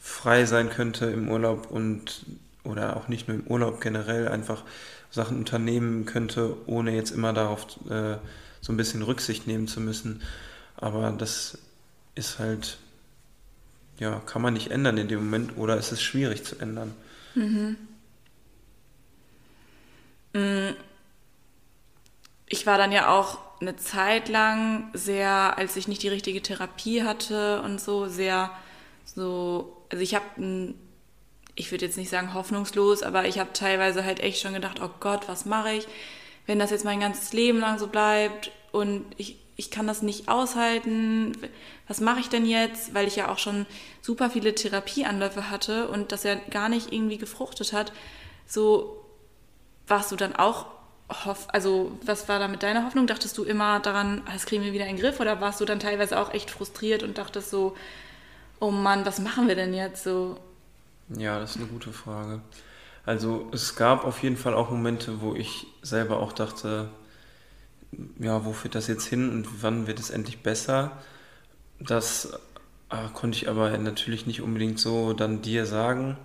frei 0.00 0.46
sein 0.46 0.70
könnte 0.70 1.06
im 1.06 1.28
Urlaub 1.28 1.70
und 1.70 2.26
oder 2.64 2.96
auch 2.96 3.08
nicht 3.08 3.28
nur 3.28 3.38
im 3.38 3.46
Urlaub 3.46 3.80
generell 3.80 4.28
einfach 4.28 4.62
Sachen 5.10 5.38
unternehmen 5.38 6.04
könnte, 6.04 6.56
ohne 6.66 6.94
jetzt 6.94 7.10
immer 7.10 7.32
darauf 7.32 7.66
äh, 7.88 8.16
so 8.60 8.72
ein 8.72 8.76
bisschen 8.76 9.02
Rücksicht 9.02 9.46
nehmen 9.46 9.68
zu 9.68 9.80
müssen. 9.80 10.22
Aber 10.76 11.10
das 11.16 11.58
ist 12.14 12.38
halt, 12.38 12.78
ja, 13.98 14.20
kann 14.26 14.42
man 14.42 14.54
nicht 14.54 14.70
ändern 14.70 14.98
in 14.98 15.08
dem 15.08 15.20
Moment 15.20 15.56
oder 15.56 15.76
ist 15.76 15.92
es 15.92 16.02
schwierig 16.02 16.44
zu 16.44 16.58
ändern. 16.58 16.94
Ich 22.48 22.66
war 22.66 22.78
dann 22.78 22.92
ja 22.92 23.08
auch 23.08 23.38
eine 23.60 23.76
Zeit 23.76 24.28
lang 24.28 24.90
sehr, 24.94 25.58
als 25.58 25.76
ich 25.76 25.88
nicht 25.88 26.02
die 26.02 26.08
richtige 26.08 26.42
Therapie 26.42 27.02
hatte 27.02 27.62
und 27.62 27.80
so, 27.80 28.06
sehr 28.06 28.50
so, 29.04 29.82
also 29.90 30.02
ich 30.02 30.14
habe, 30.14 30.74
ich 31.54 31.70
würde 31.70 31.86
jetzt 31.86 31.96
nicht 31.96 32.10
sagen 32.10 32.34
hoffnungslos, 32.34 33.02
aber 33.02 33.26
ich 33.26 33.38
habe 33.38 33.52
teilweise 33.52 34.04
halt 34.04 34.20
echt 34.20 34.40
schon 34.40 34.54
gedacht, 34.54 34.80
oh 34.82 34.90
Gott, 35.00 35.28
was 35.28 35.44
mache 35.44 35.72
ich, 35.72 35.88
wenn 36.46 36.58
das 36.58 36.70
jetzt 36.70 36.84
mein 36.84 37.00
ganzes 37.00 37.32
Leben 37.32 37.60
lang 37.60 37.78
so 37.78 37.88
bleibt 37.88 38.52
und 38.70 39.04
ich, 39.16 39.38
ich 39.56 39.70
kann 39.70 39.86
das 39.86 40.02
nicht 40.02 40.28
aushalten, 40.28 41.32
was 41.88 42.00
mache 42.00 42.20
ich 42.20 42.28
denn 42.28 42.46
jetzt, 42.46 42.94
weil 42.94 43.08
ich 43.08 43.16
ja 43.16 43.28
auch 43.30 43.38
schon 43.38 43.66
super 44.00 44.30
viele 44.30 44.54
Therapieanläufe 44.54 45.50
hatte 45.50 45.88
und 45.88 46.12
das 46.12 46.22
ja 46.22 46.36
gar 46.36 46.68
nicht 46.68 46.92
irgendwie 46.92 47.18
gefruchtet 47.18 47.72
hat, 47.72 47.92
so 48.46 49.04
warst 49.88 50.12
du 50.12 50.16
dann 50.16 50.36
auch 50.36 50.66
hoff, 51.08 51.46
also 51.48 51.98
was 52.04 52.28
war 52.28 52.38
da 52.38 52.48
mit 52.48 52.62
deiner 52.62 52.84
Hoffnung? 52.84 53.06
Dachtest 53.06 53.36
du 53.38 53.44
immer 53.44 53.80
daran, 53.80 54.22
ah, 54.26 54.32
das 54.32 54.46
kriegen 54.46 54.62
wir 54.62 54.72
wieder 54.72 54.86
in 54.86 54.96
den 54.96 55.02
Griff 55.02 55.20
oder 55.20 55.40
warst 55.40 55.60
du 55.60 55.64
dann 55.64 55.80
teilweise 55.80 56.18
auch 56.18 56.32
echt 56.32 56.50
frustriert 56.50 57.02
und 57.02 57.18
dachtest 57.18 57.50
so, 57.50 57.76
oh 58.60 58.70
Mann, 58.70 59.06
was 59.06 59.18
machen 59.18 59.48
wir 59.48 59.54
denn 59.54 59.74
jetzt 59.74 60.04
so? 60.04 60.38
Ja, 61.16 61.38
das 61.38 61.52
ist 61.52 61.56
eine 61.56 61.66
gute 61.66 61.92
Frage. 61.92 62.40
Also 63.06 63.48
es 63.52 63.74
gab 63.76 64.04
auf 64.04 64.22
jeden 64.22 64.36
Fall 64.36 64.52
auch 64.52 64.70
Momente, 64.70 65.22
wo 65.22 65.34
ich 65.34 65.66
selber 65.80 66.20
auch 66.20 66.32
dachte, 66.32 66.90
ja, 68.18 68.44
wo 68.44 68.52
führt 68.52 68.74
das 68.74 68.86
jetzt 68.86 69.06
hin 69.06 69.30
und 69.30 69.62
wann 69.62 69.86
wird 69.86 69.98
es 69.98 70.10
endlich 70.10 70.42
besser? 70.42 70.92
Das 71.80 72.38
ah, 72.90 73.08
konnte 73.14 73.38
ich 73.38 73.48
aber 73.48 73.76
natürlich 73.78 74.26
nicht 74.26 74.42
unbedingt 74.42 74.78
so 74.78 75.14
dann 75.14 75.40
dir 75.40 75.64
sagen, 75.64 76.18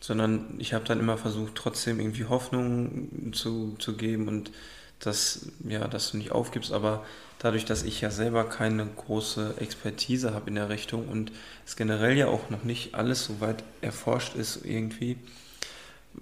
sondern 0.00 0.54
ich 0.58 0.74
habe 0.74 0.84
dann 0.84 1.00
immer 1.00 1.18
versucht, 1.18 1.54
trotzdem 1.54 2.00
irgendwie 2.00 2.26
Hoffnung 2.26 3.32
zu, 3.32 3.76
zu 3.78 3.96
geben 3.96 4.28
und 4.28 4.52
dass, 5.00 5.48
ja, 5.68 5.86
dass 5.86 6.10
du 6.10 6.16
nicht 6.16 6.32
aufgibst, 6.32 6.72
aber 6.72 7.04
dadurch, 7.38 7.64
dass 7.64 7.84
ich 7.84 8.00
ja 8.00 8.10
selber 8.10 8.44
keine 8.44 8.86
große 8.86 9.54
Expertise 9.58 10.34
habe 10.34 10.48
in 10.48 10.56
der 10.56 10.68
Richtung 10.68 11.08
und 11.08 11.30
es 11.64 11.76
generell 11.76 12.16
ja 12.16 12.26
auch 12.26 12.50
noch 12.50 12.64
nicht 12.64 12.94
alles 12.94 13.24
so 13.24 13.40
weit 13.40 13.62
erforscht 13.80 14.34
ist 14.34 14.64
irgendwie, 14.64 15.16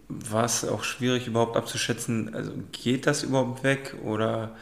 war 0.08 0.44
es 0.44 0.64
auch 0.64 0.84
schwierig 0.84 1.26
überhaupt 1.26 1.56
abzuschätzen, 1.56 2.34
also 2.34 2.52
geht 2.72 3.06
das 3.06 3.22
überhaupt 3.22 3.64
weg 3.64 3.94
oder 4.04 4.54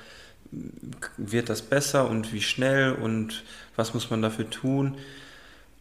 wird 1.17 1.49
das 1.49 1.63
besser 1.63 2.09
und 2.09 2.33
wie 2.33 2.43
schnell 2.43 2.93
und 2.93 3.43
was 3.75 3.95
muss 3.95 4.11
man 4.11 4.23
dafür 4.23 4.49
tun? 4.49 4.97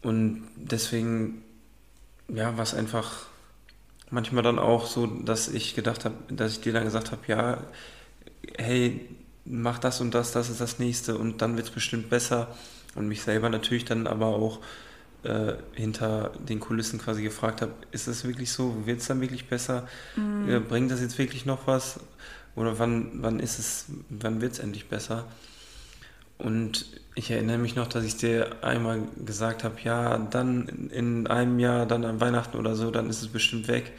Und 0.02 0.48
deswegen, 0.56 1.44
ja, 2.28 2.56
war 2.58 2.64
es 2.64 2.74
einfach 2.74 3.26
manchmal 4.10 4.44
dann 4.44 4.60
auch 4.60 4.86
so, 4.86 5.08
dass 5.08 5.48
ich 5.48 5.76
gedacht 5.76 6.06
habe, 6.06 6.16
dass 6.30 6.54
ich 6.54 6.62
dir 6.62 6.74
dann 6.74 6.84
gesagt 6.86 7.12
habe, 7.12 7.22
ja, 7.28 7.64
hey, 8.58 9.10
mach 9.46 9.80
das 9.80 10.02
und 10.02 10.14
das, 10.14 10.32
das 10.32 10.50
ist 10.50 10.62
das 10.62 10.80
nächste 10.80 11.18
und 11.18 11.42
dann 11.42 11.56
wird 11.58 11.68
es 11.68 11.74
bestimmt 11.74 12.10
besser. 12.10 12.56
Und 12.96 13.08
mich 13.08 13.24
selber 13.24 13.50
natürlich 13.50 13.86
dann 13.86 14.06
aber 14.06 14.28
auch 14.28 14.60
äh, 15.24 15.54
hinter 15.74 16.32
den 16.48 16.60
Kulissen 16.60 17.00
quasi 17.00 17.24
gefragt 17.24 17.62
habe, 17.62 17.72
ist 17.92 18.08
es 18.08 18.24
wirklich 18.24 18.52
so? 18.52 18.86
Wird 18.86 19.02
es 19.02 19.08
dann 19.08 19.20
wirklich 19.20 19.48
besser? 19.48 19.88
Äh, 20.48 20.60
bringt 20.60 20.92
das 20.92 21.02
jetzt 21.02 21.18
wirklich 21.18 21.46
noch 21.46 21.66
was? 21.66 22.00
Oder 22.56 22.78
wann, 22.78 23.10
wann 23.16 23.40
ist 23.40 23.58
es, 23.58 23.86
wann 24.10 24.42
wird 24.42 24.54
es 24.54 24.60
endlich 24.60 24.90
besser? 24.90 25.26
Und 26.38 26.86
ich 27.16 27.32
erinnere 27.32 27.58
mich 27.58 27.76
noch, 27.76 27.88
dass 27.88 28.04
ich 28.04 28.18
dir 28.18 28.64
einmal 28.64 29.02
gesagt 29.24 29.64
habe, 29.64 29.76
ja, 29.84 30.18
dann 30.18 30.90
in 30.92 31.28
einem 31.28 31.60
Jahr, 31.60 31.86
dann 31.86 32.06
an 32.06 32.20
Weihnachten 32.20 32.58
oder 32.58 32.76
so, 32.76 32.92
dann 32.92 33.10
ist 33.10 33.22
es 33.22 33.28
bestimmt 33.28 33.68
weg. 33.68 33.92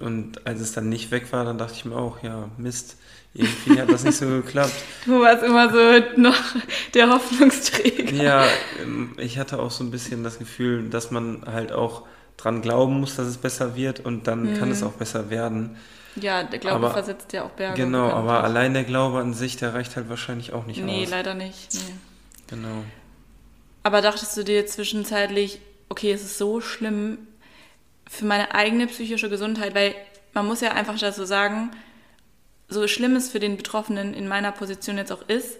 Und 0.00 0.46
als 0.46 0.60
es 0.60 0.72
dann 0.72 0.88
nicht 0.88 1.10
weg 1.10 1.32
war, 1.32 1.44
dann 1.44 1.58
dachte 1.58 1.74
ich 1.74 1.84
mir 1.84 1.96
auch, 1.96 2.22
ja, 2.22 2.48
Mist, 2.56 2.96
irgendwie 3.34 3.80
hat 3.80 3.90
das 3.90 4.04
nicht 4.04 4.16
so 4.16 4.26
geklappt. 4.42 4.72
Du 5.04 5.20
warst 5.20 5.42
immer 5.42 5.70
so 5.70 6.20
noch 6.20 6.40
der 6.94 7.10
Hoffnungsträger. 7.10 8.14
Ja, 8.14 8.46
ähm, 8.82 9.14
ich 9.18 9.38
hatte 9.38 9.58
auch 9.58 9.70
so 9.70 9.84
ein 9.84 9.90
bisschen 9.90 10.24
das 10.24 10.38
Gefühl, 10.38 10.88
dass 10.88 11.10
man 11.10 11.42
halt 11.46 11.72
auch 11.72 12.06
dran 12.36 12.62
glauben 12.62 13.00
muss, 13.00 13.16
dass 13.16 13.26
es 13.26 13.36
besser 13.36 13.76
wird 13.76 14.00
und 14.00 14.26
dann 14.26 14.58
kann 14.58 14.70
es 14.70 14.82
auch 14.82 14.92
besser 14.92 15.30
werden. 15.30 15.76
Ja, 16.16 16.42
der 16.42 16.58
Glaube 16.58 16.76
Aber- 16.86 16.90
versetzt 16.92 17.32
ja 17.32 17.44
auch 17.44 17.50
Berge. 17.50 17.82
Genau, 17.82 18.08
aber 18.10 18.22
bekanntlich. 18.22 18.44
allein 18.50 18.74
der 18.74 18.84
Glaube 18.84 19.18
an 19.20 19.32
sich, 19.34 19.56
der 19.56 19.74
reicht 19.74 19.96
halt 19.96 20.08
wahrscheinlich 20.08 20.52
auch 20.52 20.66
nicht 20.66 20.82
Nee, 20.82 21.04
aus. 21.04 21.10
leider 21.10 21.34
nicht. 21.34 21.72
Nee. 21.74 21.80
Genau. 22.48 22.84
Aber 23.82 24.00
dachtest 24.02 24.36
du 24.36 24.44
dir 24.44 24.66
zwischenzeitlich, 24.66 25.60
okay, 25.88 26.12
es 26.12 26.22
ist 26.22 26.38
so 26.38 26.60
schlimm 26.60 27.18
für 28.08 28.26
meine 28.26 28.54
eigene 28.54 28.86
psychische 28.88 29.30
Gesundheit, 29.30 29.74
weil 29.74 29.94
man 30.34 30.46
muss 30.46 30.60
ja 30.60 30.72
einfach 30.72 30.98
dazu 30.98 31.24
sagen, 31.24 31.70
so 32.68 32.86
schlimm 32.88 33.16
es 33.16 33.30
für 33.30 33.40
den 33.40 33.56
Betroffenen 33.56 34.14
in 34.14 34.28
meiner 34.28 34.52
Position 34.52 34.98
jetzt 34.98 35.12
auch 35.12 35.26
ist, 35.28 35.56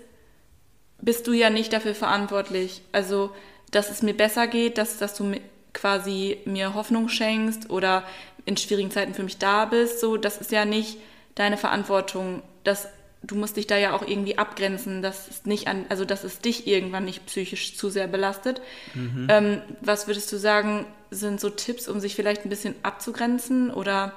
bist 1.01 1.27
du 1.27 1.33
ja 1.33 1.51
nicht 1.51 1.73
dafür 1.73 1.95
verantwortlich. 1.95 2.83
Also, 2.93 3.31
dass 3.71 3.91
es 3.91 4.03
mir 4.03 4.15
besser 4.17 4.47
geht, 4.47 4.79
dass, 4.79 4.99
dass 4.99 5.15
du 5.17 5.35
quasi 5.75 6.39
mir 6.45 6.75
Hoffnung 6.75 7.09
schenkst 7.09 7.71
oder 7.71 8.05
in 8.45 8.57
schwierigen 8.57 8.91
Zeiten 8.91 9.15
für 9.15 9.23
mich 9.23 9.39
da 9.39 9.65
bist, 9.65 10.01
so, 10.01 10.17
das 10.17 10.39
ist 10.39 10.53
ja 10.53 10.65
nicht 10.65 10.99
deine 11.35 11.57
Verantwortung. 11.57 12.43
Das, 12.65 12.89
du 13.23 13.37
musst 13.37 13.57
dich 13.57 13.67
da 13.67 13.77
ja 13.77 13.95
auch 13.95 14.07
irgendwie 14.07 14.39
abgrenzen, 14.39 15.03
dass 15.03 15.29
es 15.29 15.45
nicht 15.45 15.69
an, 15.69 15.87
also 15.89 16.05
dass 16.05 16.25
es 16.25 16.41
dich 16.41 16.67
irgendwann 16.67 17.05
nicht 17.05 17.27
psychisch 17.27 17.77
zu 17.77 17.91
sehr 17.91 18.09
belastet. 18.09 18.61
Mhm. 18.95 19.27
Ähm, 19.31 19.63
was 19.81 20.07
würdest 20.07 20.33
du 20.33 20.39
sagen, 20.39 20.87
sind 21.11 21.41
so 21.41 21.51
Tipps, 21.51 21.89
um 21.89 22.01
sich 22.01 22.15
vielleicht 22.15 22.45
ein 22.45 22.51
bisschen 22.51 22.75
abzugrenzen? 22.83 23.71
Oder 23.71 24.13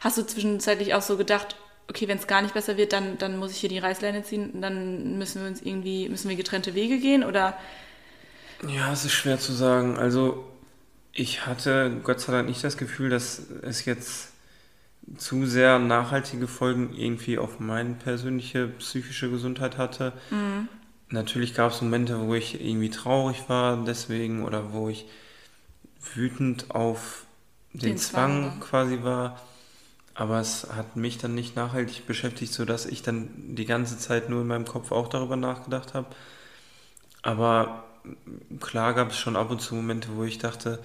hast 0.00 0.18
du 0.18 0.26
zwischenzeitlich 0.26 0.94
auch 0.94 1.02
so 1.02 1.16
gedacht, 1.16 1.56
okay, 1.88 2.08
wenn 2.08 2.18
es 2.18 2.26
gar 2.26 2.42
nicht 2.42 2.54
besser 2.54 2.76
wird, 2.76 2.92
dann, 2.92 3.16
dann 3.18 3.38
muss 3.38 3.52
ich 3.52 3.58
hier 3.58 3.68
die 3.68 3.78
Reißleine 3.78 4.22
ziehen, 4.22 4.60
dann 4.60 5.18
müssen 5.18 5.42
wir 5.42 5.48
uns 5.48 5.62
irgendwie, 5.62 6.08
müssen 6.08 6.28
wir 6.28 6.36
getrennte 6.36 6.74
Wege 6.74 6.98
gehen 6.98 7.24
oder? 7.24 7.56
Ja, 8.68 8.92
es 8.92 9.04
ist 9.04 9.12
schwer 9.12 9.38
zu 9.38 9.52
sagen. 9.52 9.96
Also 9.96 10.44
ich 11.16 11.46
hatte 11.46 12.00
Gott 12.02 12.20
sei 12.20 12.32
Dank 12.32 12.48
nicht 12.48 12.62
das 12.62 12.76
Gefühl, 12.76 13.10
dass 13.10 13.40
es 13.62 13.84
jetzt 13.84 14.28
zu 15.16 15.46
sehr 15.46 15.78
nachhaltige 15.78 16.46
Folgen 16.46 16.94
irgendwie 16.94 17.38
auf 17.38 17.58
meine 17.60 17.94
persönliche 17.94 18.68
psychische 18.68 19.30
Gesundheit 19.30 19.78
hatte. 19.78 20.12
Mhm. 20.30 20.68
Natürlich 21.08 21.54
gab 21.54 21.72
es 21.72 21.80
Momente, 21.80 22.20
wo 22.20 22.34
ich 22.34 22.60
irgendwie 22.60 22.90
traurig 22.90 23.48
war 23.48 23.82
deswegen 23.84 24.44
oder 24.44 24.72
wo 24.72 24.88
ich 24.88 25.06
wütend 26.14 26.72
auf 26.72 27.24
den, 27.72 27.90
den 27.90 27.98
Zwang, 27.98 28.42
Zwang 28.42 28.60
quasi 28.60 29.02
war. 29.02 29.40
Aber 30.14 30.40
es 30.40 30.66
hat 30.74 30.96
mich 30.96 31.18
dann 31.18 31.34
nicht 31.34 31.56
nachhaltig 31.56 32.06
beschäftigt, 32.06 32.52
sodass 32.52 32.86
ich 32.86 33.02
dann 33.02 33.28
die 33.54 33.66
ganze 33.66 33.98
Zeit 33.98 34.28
nur 34.28 34.40
in 34.40 34.46
meinem 34.48 34.64
Kopf 34.64 34.90
auch 34.90 35.08
darüber 35.08 35.36
nachgedacht 35.36 35.94
habe. 35.94 36.08
Aber 37.22 37.84
klar 38.60 38.94
gab 38.94 39.10
es 39.10 39.18
schon 39.18 39.36
ab 39.36 39.50
und 39.50 39.60
zu 39.60 39.74
Momente, 39.74 40.08
wo 40.14 40.24
ich 40.24 40.38
dachte, 40.38 40.80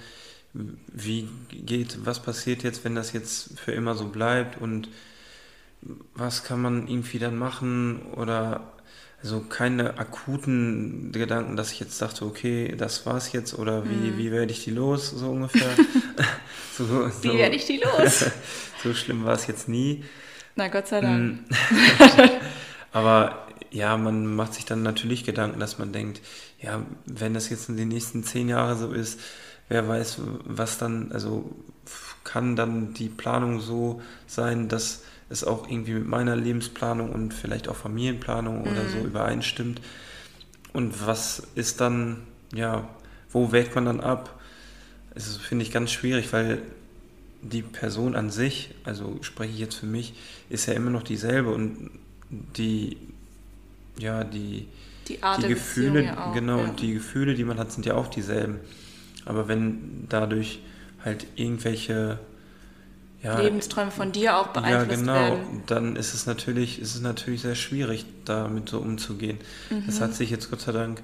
wie 0.54 1.28
geht, 1.50 2.06
was 2.06 2.22
passiert 2.22 2.64
jetzt, 2.64 2.84
wenn 2.84 2.96
das 2.96 3.14
jetzt 3.14 3.58
für 3.60 3.72
immer 3.72 3.96
so 3.96 4.06
bleibt 4.06 4.60
und 4.62 4.90
was 6.14 6.44
kann 6.44 6.62
man 6.62 6.88
irgendwie 6.88 7.20
dann 7.20 7.38
machen 7.38 8.02
oder 8.14 8.74
also 9.24 9.40
keine 9.42 10.00
akuten 10.00 11.12
Gedanken, 11.12 11.56
dass 11.56 11.72
ich 11.72 11.80
jetzt 11.80 12.02
dachte, 12.02 12.26
okay, 12.26 12.74
das 12.76 13.06
war's 13.06 13.32
jetzt 13.34 13.58
oder 13.58 13.86
wie, 13.86 14.12
mhm. 14.12 14.18
wie 14.18 14.32
werde 14.32 14.52
ich 14.52 14.64
die 14.64 14.72
los, 14.72 15.12
so 15.12 15.30
ungefähr. 15.30 15.70
so, 16.76 16.86
so, 17.10 17.24
wie 17.24 17.38
werde 17.38 17.56
ich 17.56 17.66
die 17.66 17.78
los? 17.78 18.32
so 18.84 18.94
schlimm 18.94 19.24
war 19.24 19.34
es 19.34 19.48
jetzt 19.48 19.70
nie. 19.70 20.04
Na 20.56 20.68
Gott 20.68 20.88
sei 20.88 21.02
Dank. 21.02 21.50
Mm. 21.50 21.56
Aber 22.92 23.48
ja, 23.70 23.96
man 23.96 24.26
macht 24.26 24.54
sich 24.56 24.66
dann 24.66 24.84
natürlich 24.84 25.24
Gedanken, 25.24 25.60
dass 25.60 25.78
man 25.78 25.94
denkt, 25.94 26.22
ja, 26.62 26.86
wenn 27.06 27.34
das 27.34 27.50
jetzt 27.50 27.70
in 27.70 27.78
den 27.78 27.88
nächsten 27.88 28.24
zehn 28.24 28.50
Jahren 28.50 28.78
so 28.78 28.92
ist, 28.92 29.20
wer 29.70 29.88
weiß, 29.88 30.22
was 30.46 30.78
dann, 30.78 31.12
also 31.12 31.50
kann 32.24 32.56
dann 32.56 32.94
die 32.94 33.10
Planung 33.10 33.60
so 33.60 34.02
sein, 34.28 34.68
dass 34.68 35.04
es 35.30 35.44
auch 35.44 35.70
irgendwie 35.70 35.94
mit 35.94 36.08
meiner 36.08 36.36
Lebensplanung 36.36 37.12
und 37.12 37.34
vielleicht 37.34 37.68
auch 37.68 37.76
Familienplanung 37.76 38.62
mhm. 38.62 38.68
oder 38.68 38.90
so 38.90 38.98
mhm. 38.98 39.06
übereinstimmt. 39.06 39.82
Und 40.74 41.06
was 41.06 41.44
ist 41.56 41.82
dann, 41.82 42.24
ja, 42.54 42.88
wo 43.32 43.52
wägt 43.52 43.76
man 43.76 43.86
dann 43.86 44.02
ab? 44.02 44.40
Das 45.14 45.38
finde 45.38 45.64
ich 45.64 45.72
ganz 45.72 45.92
schwierig, 45.92 46.32
weil 46.32 46.62
die 47.42 47.64
Person 47.64 48.16
an 48.16 48.30
sich, 48.30 48.76
also 48.84 49.18
spreche 49.22 49.54
ich 49.54 49.60
jetzt 49.60 49.76
für 49.76 49.86
mich, 49.86 50.14
ist 50.50 50.68
ja 50.68 50.74
immer 50.74 50.92
noch 50.92 51.04
dieselbe 51.04 51.52
und 51.52 51.90
die, 52.30 52.98
ja, 53.98 54.24
die, 54.24 54.68
die, 55.08 55.22
Art 55.24 55.44
die 55.44 55.48
Gefühle, 55.50 56.04
ja 56.04 56.30
auch, 56.30 56.34
genau, 56.34 56.58
ja. 56.58 56.64
und 56.66 56.82
die 56.82 56.94
Gefühle, 56.94 57.34
die 57.34 57.44
man 57.44 57.58
hat, 57.58 57.72
sind 57.72 57.86
ja 57.86 57.96
auch 57.96 58.08
dieselben. 58.08 58.60
Aber 59.26 59.48
wenn 59.48 60.06
dadurch 60.10 60.60
halt 61.04 61.26
irgendwelche 61.36 62.20
ja, 63.24 63.40
Lebensträume 63.40 63.92
von 63.92 64.12
dir 64.12 64.38
auch 64.38 64.48
beeinflusst 64.48 64.90
ja, 64.90 64.96
genau, 64.98 65.14
werden. 65.14 65.64
dann 65.68 65.96
ist 65.96 66.14
es 66.14 66.26
natürlich, 66.26 66.82
ist 66.82 66.96
es 66.96 67.02
natürlich 67.02 67.42
sehr 67.42 67.56
schwierig, 67.56 68.06
damit 68.26 68.70
so 68.70 68.80
umzugehen. 68.80 69.38
Mhm. 69.70 69.84
Das 69.86 70.02
hat 70.02 70.16
sich 70.16 70.32
jetzt 70.32 70.50
Gott 70.50 70.62
sei 70.62 70.72
Dank, 70.72 71.04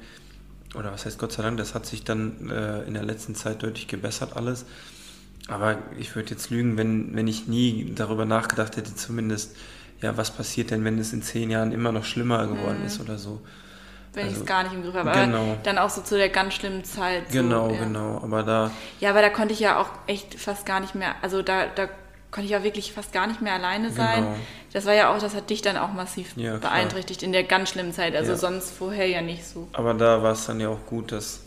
oder 0.74 0.92
was 0.92 1.06
heißt 1.06 1.20
Gott 1.20 1.32
sei 1.32 1.44
Dank, 1.44 1.58
das 1.58 1.76
hat 1.76 1.86
sich 1.86 2.04
dann 2.04 2.50
äh, 2.50 2.84
in 2.84 2.96
der 2.96 3.04
letzten 3.04 3.36
Zeit 3.36 3.62
deutlich 3.62 3.88
gebessert 3.88 4.36
alles. 4.36 4.66
Aber 5.48 5.78
ich 5.98 6.16
würde 6.16 6.32
jetzt 6.32 6.50
lügen, 6.50 6.76
wenn, 6.76 7.16
wenn 7.16 7.28
ich 7.28 7.48
nie 7.48 7.94
darüber 7.96 8.26
nachgedacht 8.26 8.78
hätte, 8.78 8.96
zumindest, 8.96 9.56
ja, 10.02 10.18
was 10.18 10.32
passiert 10.32 10.72
denn, 10.72 10.84
wenn 10.84 10.98
es 10.98 11.14
in 11.14 11.22
zehn 11.22 11.50
Jahren 11.50 11.72
immer 11.72 11.92
noch 11.92 12.04
schlimmer 12.04 12.48
geworden 12.48 12.80
mhm. 12.80 12.86
ist 12.88 13.00
oder 13.00 13.18
so. 13.18 13.42
Wenn 14.13 14.26
also, 14.26 14.36
ich 14.36 14.41
es 14.41 14.46
gar 14.48 14.63
nicht 14.63 14.74
im 14.74 14.84
Griff 14.84 14.96
habe. 14.96 15.12
Genau. 15.12 15.38
Aber 15.38 15.58
dann 15.63 15.78
auch 15.78 15.89
so 15.89 16.02
zu 16.02 16.17
der 16.17 16.30
ganz 16.30 16.54
schlimmen 16.56 16.84
Zeit. 16.84 17.30
Genau, 17.32 17.70
so, 17.70 17.76
ja. 17.76 17.84
genau. 17.84 18.22
Aber 18.24 18.43
da. 18.43 18.72
Ja, 19.00 19.12
aber 19.12 19.22
da 19.22 19.30
konnte 19.30 19.54
ich 19.54 19.60
ja 19.60 19.80
auch 19.80 19.89
echt 20.08 20.39
fast 20.39 20.65
gar 20.65 20.80
nicht 20.80 20.96
mehr, 20.96 21.15
also 21.22 21.41
da, 21.41 21.67
da 21.67 21.88
konnte 22.32 22.46
ich 22.46 22.52
ja 22.52 22.63
wirklich 22.63 22.93
fast 22.93 23.13
gar 23.13 23.28
nicht 23.28 23.41
mehr 23.41 23.54
alleine 23.54 23.91
sein. 23.91 24.24
Genau. 24.24 24.36
Das 24.74 24.86
war 24.86 24.93
ja 24.93 25.13
auch, 25.13 25.20
das 25.20 25.34
hat 25.36 25.50
dich 25.50 25.62
dann 25.62 25.78
auch 25.78 25.93
massiv 25.93 26.34
ja, 26.36 26.58
beeinträchtigt 26.58 27.24
in 27.24 27.32
der 27.32 27.43
ganz 27.43 27.70
schlimmen 27.70 27.93
Zeit. 27.93 28.15
Also 28.15 28.32
ja. 28.32 28.38
sonst 28.38 28.72
vorher 28.72 29.08
ja 29.08 29.22
nicht 29.22 29.46
so. 29.46 29.67
Aber 29.74 29.93
da 29.93 30.22
war 30.24 30.34
es 30.34 30.46
dann 30.46 30.60
ja 30.60 30.70
auch 30.70 30.86
gut, 30.86 31.12
dass 31.12 31.41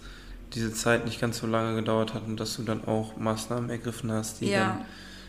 diese 0.54 0.72
Zeit 0.72 1.04
nicht 1.04 1.20
ganz 1.20 1.38
so 1.38 1.46
lange 1.46 1.74
gedauert 1.76 2.14
hat 2.14 2.22
und 2.26 2.38
dass 2.40 2.56
du 2.56 2.62
dann 2.62 2.86
auch 2.86 3.16
Maßnahmen 3.16 3.70
ergriffen 3.70 4.10
hast, 4.10 4.40
die 4.40 4.52
dann 4.52 4.84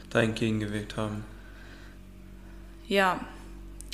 da 0.09 0.21
entgegengewirkt 0.21 0.97
haben. 0.97 1.23
Ja, 2.87 3.19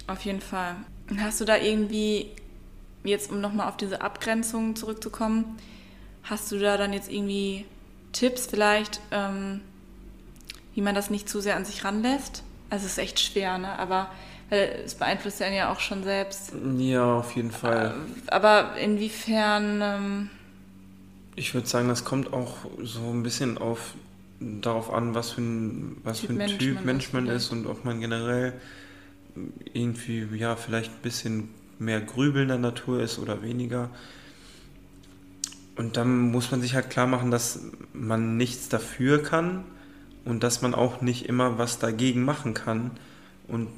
auf 0.07 0.21
jeden 0.21 0.41
Fall. 0.41 0.75
Hast 1.19 1.41
du 1.41 1.45
da 1.45 1.57
irgendwie, 1.57 2.31
jetzt 3.07 3.31
um 3.31 3.41
nochmal 3.41 3.67
auf 3.67 3.77
diese 3.77 4.01
Abgrenzung 4.01 4.75
zurückzukommen, 4.75 5.57
hast 6.23 6.51
du 6.51 6.59
da 6.59 6.77
dann 6.77 6.93
jetzt 6.93 7.11
irgendwie 7.11 7.65
Tipps 8.11 8.47
vielleicht, 8.47 8.99
ähm, 9.11 9.61
wie 10.73 10.81
man 10.81 10.95
das 10.95 11.09
nicht 11.09 11.29
zu 11.29 11.39
sehr 11.41 11.55
an 11.55 11.65
sich 11.65 11.83
ranlässt. 11.83 12.43
Also 12.69 12.85
es 12.85 12.93
ist 12.93 12.97
echt 12.97 13.19
schwer, 13.19 13.57
ne? 13.57 13.79
Aber 13.79 14.09
es 14.49 14.95
beeinflusst 14.95 15.41
einen 15.41 15.55
ja 15.55 15.71
auch 15.71 15.79
schon 15.79 16.03
selbst. 16.03 16.53
Ja, 16.77 17.15
auf 17.15 17.35
jeden 17.35 17.51
Fall. 17.51 17.93
Äh, 18.27 18.31
aber 18.31 18.77
inwiefern? 18.77 19.81
Ähm 19.81 20.29
ich 21.35 21.53
würde 21.53 21.67
sagen, 21.67 21.87
das 21.87 22.05
kommt 22.05 22.33
auch 22.33 22.57
so 22.81 23.01
ein 23.11 23.23
bisschen 23.23 23.57
auf 23.57 23.93
darauf 24.39 24.91
an, 24.91 25.15
was 25.15 25.31
für 25.31 25.41
ein, 25.41 25.97
was 26.03 26.19
typ 26.19 26.27
für 26.27 26.33
ein 26.33 26.37
Mensch 26.37 26.57
Typ 26.57 26.75
man 26.75 26.85
Mensch 26.85 27.13
man 27.13 27.27
ist, 27.27 27.45
ist 27.45 27.51
und 27.51 27.67
ob 27.67 27.85
man 27.85 27.99
generell 27.99 28.53
irgendwie, 29.73 30.27
ja, 30.35 30.55
vielleicht 30.55 30.91
ein 30.91 31.01
bisschen 31.01 31.49
mehr 31.79 32.01
grübelnder 32.01 32.57
Natur 32.57 33.01
ist 33.01 33.19
oder 33.19 33.41
weniger. 33.41 33.89
Und 35.75 35.97
dann 35.97 36.31
muss 36.31 36.51
man 36.51 36.61
sich 36.61 36.75
halt 36.75 36.89
klar 36.89 37.07
machen, 37.07 37.29
dass 37.31 37.59
man 37.93 38.37
nichts 38.37 38.69
dafür 38.69 39.21
kann, 39.21 39.63
und 40.27 40.43
dass 40.43 40.61
man 40.61 40.75
auch 40.75 41.01
nicht 41.01 41.25
immer 41.27 41.57
was 41.57 41.79
dagegen 41.79 42.25
machen 42.25 42.53
kann. 42.53 42.91
Und 43.47 43.69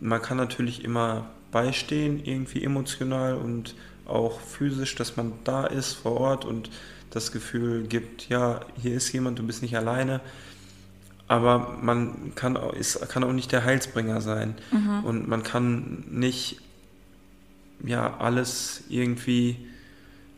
man 0.00 0.22
kann 0.22 0.36
natürlich 0.36 0.84
immer 0.84 1.26
beistehen, 1.50 2.24
irgendwie 2.24 2.62
emotional 2.62 3.34
und 3.34 3.74
auch 4.06 4.40
physisch, 4.40 4.94
dass 4.94 5.16
man 5.16 5.32
da 5.42 5.66
ist 5.66 5.94
vor 5.94 6.12
Ort 6.12 6.44
und 6.44 6.70
das 7.10 7.32
Gefühl 7.32 7.88
gibt, 7.88 8.28
ja, 8.28 8.60
hier 8.80 8.94
ist 8.94 9.12
jemand, 9.12 9.38
du 9.38 9.42
bist 9.42 9.62
nicht 9.62 9.76
alleine. 9.76 10.20
Aber 11.26 11.76
man 11.82 12.34
kann, 12.36 12.56
ist, 12.78 13.00
kann 13.08 13.24
auch 13.24 13.32
nicht 13.32 13.50
der 13.50 13.64
Heilsbringer 13.64 14.20
sein. 14.20 14.54
Mhm. 14.70 15.04
Und 15.04 15.28
man 15.28 15.42
kann 15.42 16.04
nicht 16.08 16.60
ja, 17.84 18.16
alles 18.18 18.84
irgendwie 18.88 19.56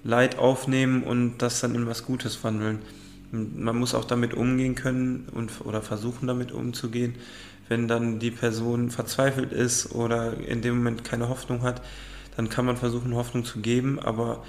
Leid 0.02 0.38
aufnehmen 0.38 1.02
und 1.02 1.38
das 1.38 1.61
dann 1.61 1.74
in 1.74 1.87
was 1.87 2.04
Gutes 2.04 2.42
wandeln 2.44 2.80
man 3.35 3.76
muss 3.76 3.94
auch 3.94 4.04
damit 4.04 4.35
umgehen 4.35 4.74
können 4.74 5.28
und, 5.33 5.50
oder 5.64 5.83
versuchen 5.83 6.26
damit 6.26 6.52
umzugehen, 6.52 7.14
wenn 7.68 7.88
dann 7.88 8.18
die 8.18 8.30
Person 8.30 8.90
verzweifelt 8.90 9.52
ist 9.52 9.92
oder 9.92 10.35
in 10.38 10.62
dem 10.62 10.76
Moment 10.76 11.04
keine 11.04 11.28
Hoffnung 11.28 11.62
hat, 11.62 11.83
dann 12.37 12.48
kann 12.48 12.66
man 12.66 12.76
versuchen, 12.76 13.14
Hoffnung 13.14 13.44
zu 13.44 13.61
geben, 13.61 13.98
aber 13.98 14.42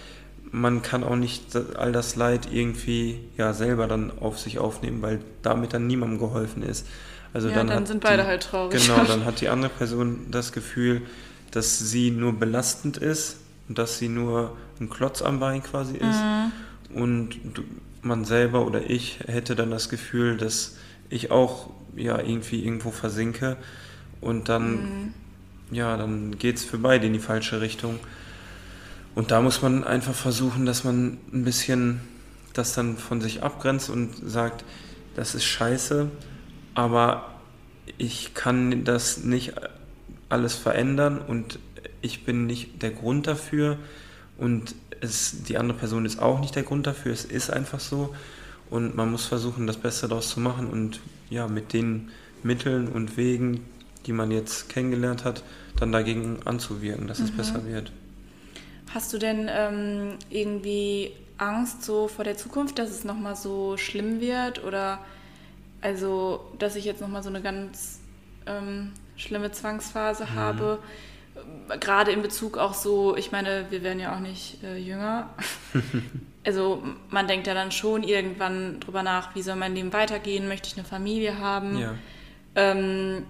man 0.51 0.81
kann 0.81 1.03
auch 1.03 1.15
nicht 1.15 1.55
all 1.75 1.91
das 1.91 2.15
Leid 2.15 2.47
irgendwie 2.51 3.19
ja 3.37 3.53
selber 3.53 3.87
dann 3.87 4.11
auf 4.19 4.39
sich 4.39 4.59
aufnehmen, 4.59 5.01
weil 5.01 5.19
damit 5.41 5.73
dann 5.73 5.87
niemandem 5.87 6.19
geholfen 6.19 6.63
ist. 6.63 6.87
Also 7.33 7.49
ja, 7.49 7.55
dann, 7.55 7.67
dann 7.67 7.85
sind 7.85 8.01
beide 8.01 8.23
die, 8.23 8.27
halt 8.27 8.43
traurig. 8.43 8.81
Genau, 8.81 9.03
dann 9.07 9.25
hat 9.25 9.41
die 9.41 9.49
andere 9.49 9.69
Person 9.69 10.27
das 10.31 10.51
Gefühl, 10.51 11.01
dass 11.51 11.79
sie 11.79 12.11
nur 12.11 12.33
belastend 12.33 12.97
ist 12.97 13.37
und 13.67 13.77
dass 13.77 13.97
sie 13.97 14.09
nur 14.09 14.55
ein 14.79 14.89
Klotz 14.89 15.21
am 15.21 15.39
Bein 15.39 15.63
quasi 15.63 15.95
ist. 15.97 16.19
Mhm. 16.19 16.51
Und 16.93 17.39
man 18.01 18.25
selber 18.25 18.65
oder 18.65 18.89
ich 18.89 19.19
hätte 19.25 19.55
dann 19.55 19.71
das 19.71 19.89
Gefühl, 19.89 20.37
dass 20.37 20.77
ich 21.09 21.31
auch 21.31 21.69
ja 21.95 22.19
irgendwie 22.19 22.63
irgendwo 22.63 22.91
versinke 22.91 23.57
und 24.21 24.49
dann 24.49 24.71
mhm. 24.71 25.13
ja, 25.71 25.97
dann 25.97 26.37
geht 26.37 26.57
es 26.57 26.65
für 26.65 26.77
beide 26.77 27.07
in 27.07 27.13
die 27.13 27.19
falsche 27.19 27.61
Richtung. 27.61 27.99
Und 29.15 29.31
da 29.31 29.41
muss 29.41 29.61
man 29.61 29.83
einfach 29.83 30.13
versuchen, 30.13 30.65
dass 30.65 30.83
man 30.83 31.17
ein 31.31 31.45
bisschen 31.45 32.01
das 32.53 32.73
dann 32.73 32.97
von 32.97 33.21
sich 33.21 33.43
abgrenzt 33.43 33.89
und 33.89 34.13
sagt, 34.25 34.63
das 35.15 35.35
ist 35.35 35.45
scheiße, 35.45 36.09
aber 36.73 37.31
ich 37.97 38.33
kann 38.33 38.83
das 38.83 39.23
nicht 39.23 39.53
alles 40.29 40.55
verändern 40.55 41.19
und 41.19 41.59
ich 42.01 42.25
bin 42.25 42.45
nicht 42.45 42.81
der 42.81 42.91
Grund 42.91 43.27
dafür 43.27 43.77
und 44.37 44.75
es, 45.01 45.43
die 45.43 45.57
andere 45.57 45.77
Person 45.77 46.05
ist 46.05 46.19
auch 46.19 46.39
nicht 46.39 46.55
der 46.55 46.63
Grund 46.63 46.87
dafür. 46.87 47.13
Es 47.13 47.25
ist 47.25 47.51
einfach 47.51 47.79
so 47.79 48.15
und 48.69 48.95
man 48.95 49.11
muss 49.11 49.25
versuchen, 49.25 49.67
das 49.67 49.77
Beste 49.77 50.07
daraus 50.07 50.29
zu 50.29 50.39
machen 50.39 50.67
und 50.67 50.99
ja, 51.29 51.47
mit 51.47 51.73
den 51.73 52.09
Mitteln 52.43 52.87
und 52.87 53.17
Wegen, 53.17 53.65
die 54.05 54.13
man 54.13 54.31
jetzt 54.31 54.69
kennengelernt 54.69 55.25
hat, 55.25 55.43
dann 55.79 55.91
dagegen 55.91 56.39
anzuwirken, 56.45 57.07
dass 57.07 57.19
mhm. 57.19 57.25
es 57.25 57.31
besser 57.31 57.65
wird. 57.65 57.91
Hast 58.93 59.13
du 59.13 59.17
denn 59.17 59.49
ähm, 59.49 60.13
irgendwie 60.29 61.11
Angst 61.37 61.83
so 61.83 62.07
vor 62.07 62.23
der 62.23 62.37
Zukunft, 62.37 62.79
dass 62.79 62.89
es 62.89 63.03
nochmal 63.03 63.35
so 63.35 63.77
schlimm 63.77 64.21
wird 64.21 64.63
oder 64.63 64.99
also, 65.81 66.51
dass 66.57 66.75
ich 66.75 66.85
jetzt 66.85 67.01
nochmal 67.01 67.21
so 67.21 67.29
eine 67.29 67.41
ganz 67.41 67.99
ähm, 68.47 68.91
schlimme 69.17 69.51
Zwangsphase 69.51 70.25
mhm. 70.25 70.35
habe? 70.35 70.79
Gerade 71.79 72.11
in 72.11 72.21
Bezug 72.21 72.57
auch 72.57 72.73
so, 72.73 73.15
ich 73.15 73.31
meine, 73.31 73.65
wir 73.69 73.83
werden 73.83 73.99
ja 73.99 74.15
auch 74.15 74.19
nicht 74.19 74.63
äh, 74.63 74.77
jünger. 74.77 75.29
also 76.45 76.83
man 77.09 77.27
denkt 77.27 77.47
ja 77.47 77.53
dann 77.53 77.71
schon 77.71 78.03
irgendwann 78.03 78.79
drüber 78.79 79.03
nach, 79.03 79.35
wie 79.35 79.41
soll 79.41 79.55
mein 79.55 79.75
Leben 79.75 79.91
weitergehen, 79.93 80.47
möchte 80.47 80.69
ich 80.69 80.77
eine 80.77 80.85
Familie 80.85 81.39
haben? 81.39 81.77
Ja. 81.77 81.93
Ähm, 82.55 83.25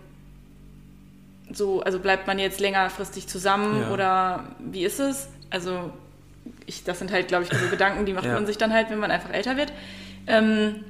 so, 1.52 1.82
also 1.82 2.00
bleibt 2.00 2.28
man 2.28 2.40
jetzt 2.40 2.60
längerfristig 2.60 3.28
zusammen 3.28 3.82
ja. 3.82 3.92
oder 3.92 4.44
wie 4.60 4.84
ist 4.84 5.00
es? 5.00 5.30
Also, 5.50 5.92
ich, 6.66 6.84
das 6.84 7.00
sind 7.00 7.12
halt, 7.12 7.28
glaube 7.28 7.46
ich, 7.46 7.50
so 7.50 7.68
Gedanken, 7.70 8.06
die 8.06 8.14
macht 8.14 8.26
ja. 8.26 8.34
man 8.34 8.46
sich 8.46 8.58
dann 8.58 8.74
halt, 8.74 8.90
wenn 8.90 9.00
man 9.00 9.12
einfach 9.12 9.32
älter 9.32 9.58
wird. 9.58 9.72
Ähm, 10.28 10.84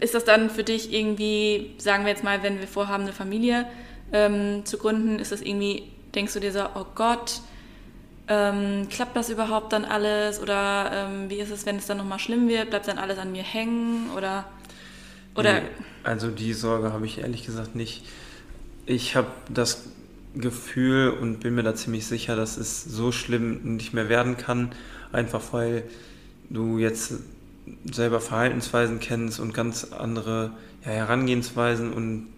ist 0.00 0.14
das 0.14 0.24
dann 0.24 0.50
für 0.50 0.64
dich 0.64 0.92
irgendwie, 0.92 1.74
sagen 1.78 2.04
wir 2.04 2.10
jetzt 2.10 2.24
mal, 2.24 2.42
wenn 2.42 2.60
wir 2.60 2.68
vorhaben, 2.68 3.04
eine 3.04 3.12
Familie 3.12 3.66
ähm, 4.12 4.64
zu 4.64 4.78
gründen, 4.78 5.18
ist 5.18 5.32
das 5.32 5.40
irgendwie, 5.40 5.84
denkst 6.14 6.34
du 6.34 6.40
dir 6.40 6.52
so, 6.52 6.64
oh 6.74 6.86
Gott, 6.94 7.40
ähm, 8.28 8.88
klappt 8.88 9.16
das 9.16 9.30
überhaupt 9.30 9.72
dann 9.72 9.84
alles? 9.84 10.40
Oder 10.40 10.90
ähm, 10.92 11.30
wie 11.30 11.36
ist 11.36 11.50
es, 11.50 11.66
wenn 11.66 11.76
es 11.76 11.86
dann 11.86 11.96
nochmal 11.96 12.18
schlimm 12.18 12.48
wird? 12.48 12.70
Bleibt 12.70 12.88
dann 12.88 12.98
alles 12.98 13.18
an 13.18 13.32
mir 13.32 13.42
hängen? 13.42 14.10
Oder, 14.16 14.44
oder 15.34 15.60
nee, 15.60 15.66
also 16.04 16.28
die 16.28 16.52
Sorge 16.52 16.92
habe 16.92 17.06
ich 17.06 17.18
ehrlich 17.18 17.44
gesagt 17.44 17.74
nicht. 17.74 18.04
Ich 18.86 19.16
habe 19.16 19.28
das 19.48 19.84
Gefühl 20.34 21.10
und 21.10 21.40
bin 21.40 21.54
mir 21.54 21.62
da 21.62 21.74
ziemlich 21.74 22.06
sicher, 22.06 22.36
dass 22.36 22.56
es 22.56 22.84
so 22.84 23.12
schlimm 23.12 23.76
nicht 23.76 23.92
mehr 23.92 24.08
werden 24.08 24.36
kann, 24.36 24.72
einfach 25.12 25.42
weil 25.52 25.84
du 26.48 26.78
jetzt 26.78 27.14
selber 27.90 28.20
Verhaltensweisen 28.20 29.00
kennst 29.00 29.40
und 29.40 29.54
ganz 29.54 29.92
andere 29.92 30.52
ja, 30.84 30.90
Herangehensweisen 30.90 31.92
und 31.92 32.28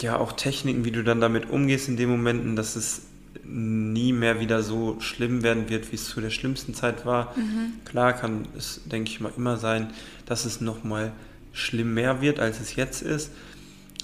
ja 0.00 0.16
auch 0.16 0.32
Techniken, 0.32 0.84
wie 0.84 0.92
du 0.92 1.02
dann 1.02 1.20
damit 1.20 1.50
umgehst 1.50 1.88
in 1.88 1.96
den 1.96 2.08
Momenten, 2.08 2.56
dass 2.56 2.76
es 2.76 3.02
nie 3.44 4.12
mehr 4.12 4.38
wieder 4.38 4.62
so 4.62 5.00
schlimm 5.00 5.42
werden 5.42 5.68
wird, 5.68 5.90
wie 5.90 5.96
es 5.96 6.06
zu 6.06 6.20
der 6.20 6.30
schlimmsten 6.30 6.74
Zeit 6.74 7.04
war. 7.04 7.34
Mhm. 7.36 7.72
Klar 7.84 8.12
kann 8.12 8.46
es, 8.56 8.82
denke 8.84 9.10
ich 9.10 9.20
mal, 9.20 9.32
immer 9.36 9.56
sein, 9.56 9.90
dass 10.26 10.44
es 10.44 10.60
nochmal 10.60 11.12
schlimm 11.52 11.94
mehr 11.94 12.20
wird, 12.20 12.38
als 12.38 12.60
es 12.60 12.76
jetzt 12.76 13.02
ist. 13.02 13.32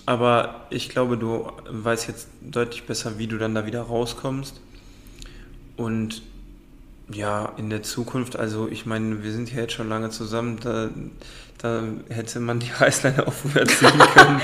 Aber 0.04 0.66
ich 0.70 0.88
glaube, 0.88 1.16
du 1.16 1.50
weißt 1.68 2.08
jetzt 2.08 2.28
deutlich 2.40 2.84
besser, 2.84 3.18
wie 3.18 3.26
du 3.26 3.38
dann 3.38 3.54
da 3.54 3.66
wieder 3.66 3.82
rauskommst. 3.82 4.60
Und 5.76 6.22
ja, 7.12 7.52
in 7.56 7.70
der 7.70 7.82
Zukunft, 7.82 8.36
also 8.36 8.68
ich 8.68 8.84
meine, 8.86 9.22
wir 9.22 9.32
sind 9.32 9.52
ja 9.52 9.60
jetzt 9.60 9.74
schon 9.74 9.88
lange 9.88 10.10
zusammen, 10.10 10.58
da, 10.62 10.90
da 11.58 11.82
hätte 12.08 12.40
man 12.40 12.58
die 12.58 12.70
Reißleine 12.78 13.26
auch 13.26 13.32
früher 13.32 13.64
ziehen 13.66 13.98
können. 14.14 14.40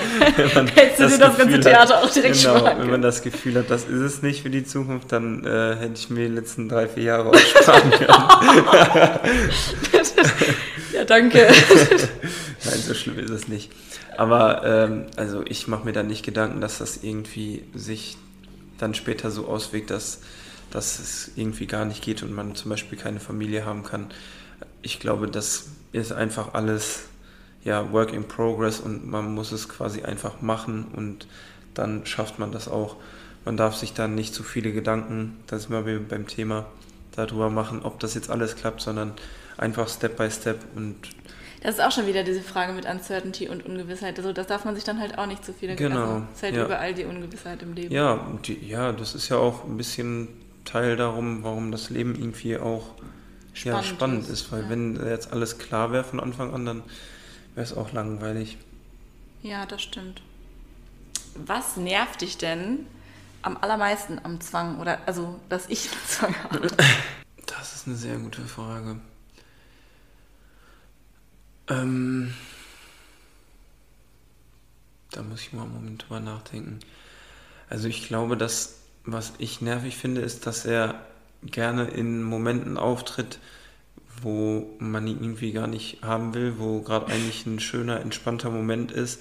Hättest 0.75 1.01
du 1.01 1.09
dir 1.09 1.19
das 1.19 1.37
ganze 1.37 1.61
Theater 1.61 1.97
hat, 1.97 2.05
auch 2.05 2.11
direkt 2.11 2.41
genau, 2.41 2.65
Wenn 2.65 2.91
man 2.91 3.03
das 3.03 3.23
Gefühl 3.23 3.57
hat, 3.57 3.71
das 3.71 3.85
ist 3.85 4.01
es 4.01 4.23
nicht 4.23 4.43
für 4.43 4.51
die 4.51 4.65
Zukunft, 4.65 5.11
dann 5.11 5.45
äh, 5.45 5.77
hätte 5.77 5.95
ich 5.97 6.11
mir 6.11 6.29
die 6.29 6.35
letzten 6.35 6.69
drei, 6.69 6.87
vier 6.89 7.03
Jahre 7.03 7.31
aussparen 7.31 7.91
können. 7.91 8.09
ja, 10.93 11.05
danke. 11.05 11.49
Nein, 12.65 12.81
so 12.87 12.95
schlimm 12.95 13.19
ist 13.19 13.31
es 13.31 13.49
nicht. 13.49 13.73
Aber 14.17 14.63
ähm, 14.65 15.07
also 15.17 15.43
ich 15.47 15.67
mache 15.67 15.85
mir 15.85 15.93
da 15.93 16.03
nicht 16.03 16.25
Gedanken, 16.25 16.61
dass 16.61 16.79
das 16.79 16.99
irgendwie 17.03 17.65
sich 17.75 18.17
dann 18.79 18.95
später 18.95 19.31
so 19.31 19.47
auswirkt, 19.47 19.91
dass, 19.91 20.21
dass 20.73 20.99
es 20.99 21.31
irgendwie 21.37 21.67
gar 21.67 21.85
nicht 21.85 22.03
geht 22.03 22.23
und 22.23 22.33
man 22.33 22.55
zum 22.55 22.71
Beispiel 22.71 22.99
keine 22.99 23.21
Familie 23.21 23.65
haben 23.65 23.85
kann. 23.85 24.07
Ich 24.81 24.99
glaube, 24.99 25.29
das 25.29 25.67
ist 25.93 26.13
einfach 26.13 26.55
alles 26.55 27.05
ja, 27.63 27.93
Work 27.93 28.13
in 28.13 28.27
Progress 28.27 28.81
und 28.81 29.07
man 29.07 29.33
muss 29.35 29.53
es 29.53 29.69
quasi 29.69 30.03
einfach 30.03 30.41
machen 30.41 30.87
und 30.97 31.27
dann 31.75 32.07
schafft 32.07 32.39
man 32.39 32.53
das 32.53 32.69
auch. 32.69 32.97
Man 33.45 33.57
darf 33.57 33.77
sich 33.77 33.93
dann 33.93 34.15
nicht 34.15 34.35
zu 34.35 34.43
viele 34.43 34.73
Gedanken, 34.73 35.37
das 35.47 35.65
ist 35.65 35.69
mal 35.69 35.83
beim 35.83 36.27
Thema, 36.27 36.67
darüber 37.15 37.51
machen, 37.51 37.83
ob 37.83 38.01
das 38.01 38.15
jetzt 38.15 38.31
alles 38.31 38.57
klappt, 38.57 38.81
sondern 38.81 39.13
einfach 39.59 39.89
Step 39.89 40.17
by 40.17 40.31
Step 40.31 40.59
und 40.75 40.97
das 41.63 41.77
ist 41.77 41.81
auch 41.81 41.93
schon 41.93 42.09
wieder 42.09 42.25
diese 42.25 42.41
Frage 42.41 42.73
mit 42.73 42.87
Uncertainty 42.87 43.49
und 43.49 43.65
Ungewissheit. 43.65 44.19
Also 44.19 44.33
das 44.33 44.49
darf 44.49 44.65
man 44.65 44.75
sich 44.75 44.83
dann 44.83 44.99
halt 44.99 45.17
auch 45.17 45.27
nicht 45.27 45.45
zu 45.45 45.53
viele 45.53 45.77
genau. 45.77 46.01
Also, 46.01 46.27
es 46.33 46.37
ist 46.39 46.43
halt 46.43 46.55
ja. 46.57 46.65
überall 46.65 46.93
die 46.93 47.05
Ungewissheit 47.05 47.63
im 47.63 47.75
Leben. 47.75 47.95
Ja, 47.95 48.27
die, 48.45 48.67
ja, 48.67 48.91
das 48.91 49.15
ist 49.15 49.29
ja 49.29 49.37
auch 49.37 49.65
ein 49.65 49.77
bisschen 49.77 50.27
Teil 50.65 50.97
darum, 50.97 51.43
warum 51.43 51.73
das 51.73 51.91
Leben 51.91 52.15
irgendwie 52.15 52.57
auch 52.57 52.95
spannend, 53.53 53.85
ja, 53.85 53.95
spannend 53.95 54.23
ist. 54.25 54.31
ist 54.31 54.53
weil 54.53 54.63
ja. 54.63 54.69
wenn 54.71 55.07
jetzt 55.07 55.33
alles 55.33 55.59
klar 55.59 55.93
wäre 55.93 56.05
von 56.05 56.21
Anfang 56.21 56.55
an, 56.55 56.65
dann 56.65 56.83
wäre 57.55 57.65
es 57.65 57.75
auch 57.75 57.93
langweilig. 57.93 58.59
Ja, 59.43 59.67
das 59.67 59.83
stimmt. 59.83 60.23
Was 61.35 61.77
nervt 61.77 62.21
dich 62.21 62.39
denn 62.39 62.87
am 63.43 63.57
allermeisten 63.57 64.21
am 64.23 64.41
Zwang? 64.41 64.81
Oder 64.81 65.01
also, 65.07 65.41
dass 65.49 65.69
ich 65.69 65.91
einen 65.91 66.07
Zwang 66.07 66.35
habe? 66.45 66.69
Das 67.47 67.75
ist 67.75 67.87
eine 67.87 67.97
sehr 67.97 68.17
gute 68.17 68.41
Frage. 68.43 68.99
Ähm, 71.69 72.33
da 75.11 75.23
muss 75.23 75.43
ich 75.43 75.53
mal 75.53 75.63
einen 75.63 75.75
Moment 75.75 76.03
drüber 76.03 76.21
nachdenken. 76.21 76.81
Also 77.69 77.89
ich 77.89 78.07
glaube, 78.07 78.37
dass 78.37 78.82
was 79.05 79.33
ich 79.39 79.61
nervig 79.61 79.97
finde, 79.97 80.21
ist, 80.21 80.47
dass 80.47 80.65
er 80.65 81.05
gerne 81.45 81.85
in 81.89 82.23
Momenten 82.23 82.79
auftritt, 82.79 83.39
wo 84.21 84.77
man 84.79 85.07
ihn 85.07 85.19
irgendwie 85.21 85.53
gar 85.53 85.67
nicht 85.67 86.03
haben 86.03 86.35
will, 86.35 86.55
wo 86.59 86.81
gerade 86.83 87.07
eigentlich 87.07 87.45
ein 87.47 87.59
schöner, 87.61 88.01
entspannter 88.01 88.51
Moment 88.51 88.93
ist 88.93 89.21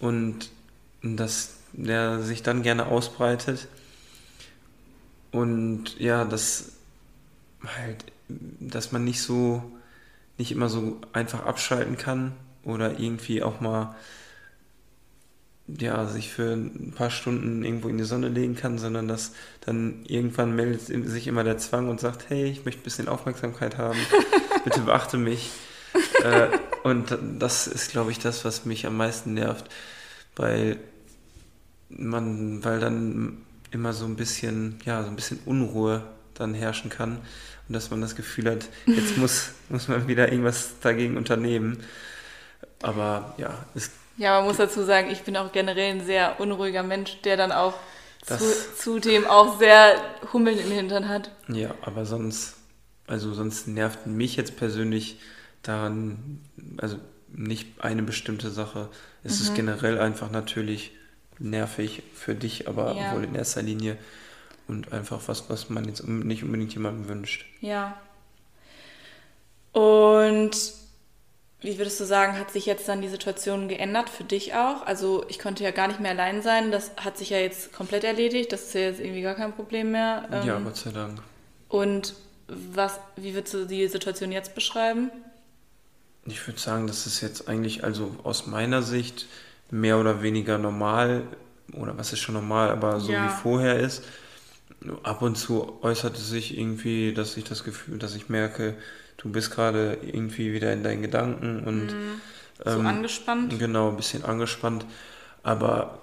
und 0.00 0.50
dass 1.02 1.56
der 1.72 2.22
sich 2.22 2.42
dann 2.42 2.62
gerne 2.62 2.86
ausbreitet. 2.86 3.68
Und 5.30 5.98
ja, 5.98 6.24
dass 6.24 6.72
halt, 7.76 8.04
dass 8.28 8.92
man 8.92 9.04
nicht 9.04 9.22
so 9.22 9.62
nicht 10.38 10.52
immer 10.52 10.68
so 10.68 11.00
einfach 11.12 11.44
abschalten 11.46 11.96
kann 11.96 12.32
oder 12.64 12.98
irgendwie 12.98 13.42
auch 13.42 13.60
mal 13.60 13.94
ja, 15.68 16.06
sich 16.06 16.30
für 16.30 16.52
ein 16.52 16.92
paar 16.94 17.10
Stunden 17.10 17.64
irgendwo 17.64 17.88
in 17.88 17.98
die 17.98 18.04
Sonne 18.04 18.28
legen 18.28 18.56
kann, 18.56 18.78
sondern 18.78 19.08
dass 19.08 19.32
dann 19.64 20.04
irgendwann 20.06 20.54
meldet 20.54 20.82
sich 20.82 21.26
immer 21.26 21.44
der 21.44 21.58
Zwang 21.58 21.88
und 21.88 22.00
sagt, 22.00 22.28
hey, 22.28 22.44
ich 22.44 22.64
möchte 22.64 22.80
ein 22.80 22.84
bisschen 22.84 23.08
Aufmerksamkeit 23.08 23.78
haben, 23.78 23.98
bitte 24.64 24.80
beachte 24.80 25.18
mich. 25.18 25.50
äh, 26.24 26.48
und 26.82 27.16
das 27.38 27.66
ist, 27.66 27.90
glaube 27.92 28.10
ich, 28.10 28.18
das, 28.18 28.44
was 28.44 28.64
mich 28.64 28.86
am 28.86 28.96
meisten 28.96 29.34
nervt, 29.34 29.66
weil 30.36 30.78
man, 31.88 32.64
weil 32.64 32.80
dann 32.80 33.38
immer 33.70 33.92
so 33.92 34.04
ein 34.04 34.16
bisschen, 34.16 34.80
ja, 34.84 35.02
so 35.02 35.10
ein 35.10 35.16
bisschen 35.16 35.38
Unruhe 35.44 36.02
dann 36.34 36.54
herrschen 36.54 36.90
kann 36.90 37.18
und 37.68 37.74
dass 37.74 37.90
man 37.90 38.00
das 38.00 38.16
Gefühl 38.16 38.50
hat, 38.50 38.68
jetzt 38.86 39.16
muss, 39.18 39.50
muss 39.68 39.88
man 39.88 40.08
wieder 40.08 40.30
irgendwas 40.30 40.74
dagegen 40.80 41.16
unternehmen. 41.16 41.78
Aber 42.80 43.34
ja, 43.38 43.64
es 43.74 43.90
ja, 44.22 44.38
man 44.38 44.44
muss 44.44 44.58
dazu 44.58 44.84
sagen, 44.84 45.10
ich 45.10 45.22
bin 45.22 45.36
auch 45.36 45.50
generell 45.50 45.90
ein 45.90 46.04
sehr 46.06 46.38
unruhiger 46.38 46.84
Mensch, 46.84 47.20
der 47.22 47.36
dann 47.36 47.50
auch 47.50 47.74
zu, 48.24 48.38
zudem 48.78 49.26
auch 49.26 49.58
sehr 49.58 49.96
Hummeln 50.32 50.58
im 50.60 50.70
Hintern 50.70 51.08
hat. 51.08 51.32
Ja, 51.48 51.74
aber 51.82 52.06
sonst, 52.06 52.54
also 53.08 53.34
sonst 53.34 53.66
nervt 53.66 54.06
mich 54.06 54.36
jetzt 54.36 54.56
persönlich 54.56 55.18
daran, 55.62 56.40
also 56.76 56.98
nicht 57.32 57.80
eine 57.80 58.04
bestimmte 58.04 58.50
Sache. 58.50 58.90
Es 59.24 59.40
mhm. 59.40 59.46
ist 59.46 59.54
generell 59.56 59.98
einfach 59.98 60.30
natürlich 60.30 60.92
nervig 61.40 62.04
für 62.14 62.36
dich, 62.36 62.68
aber 62.68 62.94
ja. 62.94 63.14
wohl 63.14 63.24
in 63.24 63.34
erster 63.34 63.62
Linie 63.62 63.96
und 64.68 64.92
einfach 64.92 65.20
was, 65.26 65.50
was 65.50 65.68
man 65.68 65.84
jetzt 65.86 66.06
nicht 66.06 66.44
unbedingt 66.44 66.72
jemandem 66.74 67.08
wünscht. 67.08 67.44
Ja. 67.60 68.00
Und 69.72 70.81
wie 71.62 71.78
würdest 71.78 72.00
du 72.00 72.04
sagen, 72.04 72.38
hat 72.38 72.50
sich 72.50 72.66
jetzt 72.66 72.88
dann 72.88 73.00
die 73.02 73.08
Situation 73.08 73.68
geändert 73.68 74.10
für 74.10 74.24
dich 74.24 74.54
auch? 74.54 74.84
Also 74.86 75.24
ich 75.28 75.38
konnte 75.38 75.62
ja 75.64 75.70
gar 75.70 75.88
nicht 75.88 76.00
mehr 76.00 76.10
allein 76.12 76.42
sein. 76.42 76.70
Das 76.72 76.90
hat 76.96 77.16
sich 77.18 77.30
ja 77.30 77.38
jetzt 77.38 77.72
komplett 77.72 78.04
erledigt. 78.04 78.52
Das 78.52 78.62
ist 78.62 78.74
ja 78.74 78.80
jetzt 78.82 79.00
irgendwie 79.00 79.22
gar 79.22 79.34
kein 79.34 79.52
Problem 79.54 79.92
mehr. 79.92 80.28
ja, 80.44 80.56
ähm, 80.56 80.64
Gott 80.64 80.76
sei 80.76 80.90
Dank. 80.90 81.22
Und 81.68 82.14
was, 82.48 82.98
wie 83.16 83.34
würdest 83.34 83.54
du 83.54 83.64
die 83.66 83.86
Situation 83.88 84.32
jetzt 84.32 84.54
beschreiben? 84.54 85.10
Ich 86.24 86.46
würde 86.46 86.60
sagen, 86.60 86.86
das 86.86 87.06
ist 87.06 87.20
jetzt 87.20 87.48
eigentlich, 87.48 87.84
also 87.84 88.14
aus 88.22 88.46
meiner 88.46 88.82
Sicht, 88.82 89.26
mehr 89.70 89.98
oder 89.98 90.22
weniger 90.22 90.58
normal 90.58 91.24
oder 91.72 91.96
was 91.96 92.12
ist 92.12 92.20
schon 92.20 92.34
normal, 92.34 92.70
aber 92.70 93.00
so 93.00 93.12
Ja. 93.12 93.24
wie 93.24 93.28
vorher 93.42 93.78
ist. 93.80 94.04
Ab 95.04 95.22
und 95.22 95.36
zu 95.36 95.78
äußert 95.82 96.16
es 96.16 96.28
sich 96.28 96.58
irgendwie, 96.58 97.14
dass 97.14 97.36
ich 97.36 97.44
das 97.44 97.64
Gefühl, 97.64 97.98
dass 97.98 98.14
ich 98.14 98.28
merke, 98.28 98.76
du 99.22 99.30
bist 99.30 99.50
gerade 99.50 99.98
irgendwie 100.02 100.52
wieder 100.52 100.72
in 100.72 100.82
deinen 100.82 101.02
Gedanken 101.02 101.60
und 101.64 101.94
So 102.64 102.78
ähm, 102.80 102.86
angespannt. 102.86 103.58
Genau, 103.58 103.88
ein 103.90 103.96
bisschen 103.96 104.24
angespannt, 104.24 104.84
aber 105.42 106.00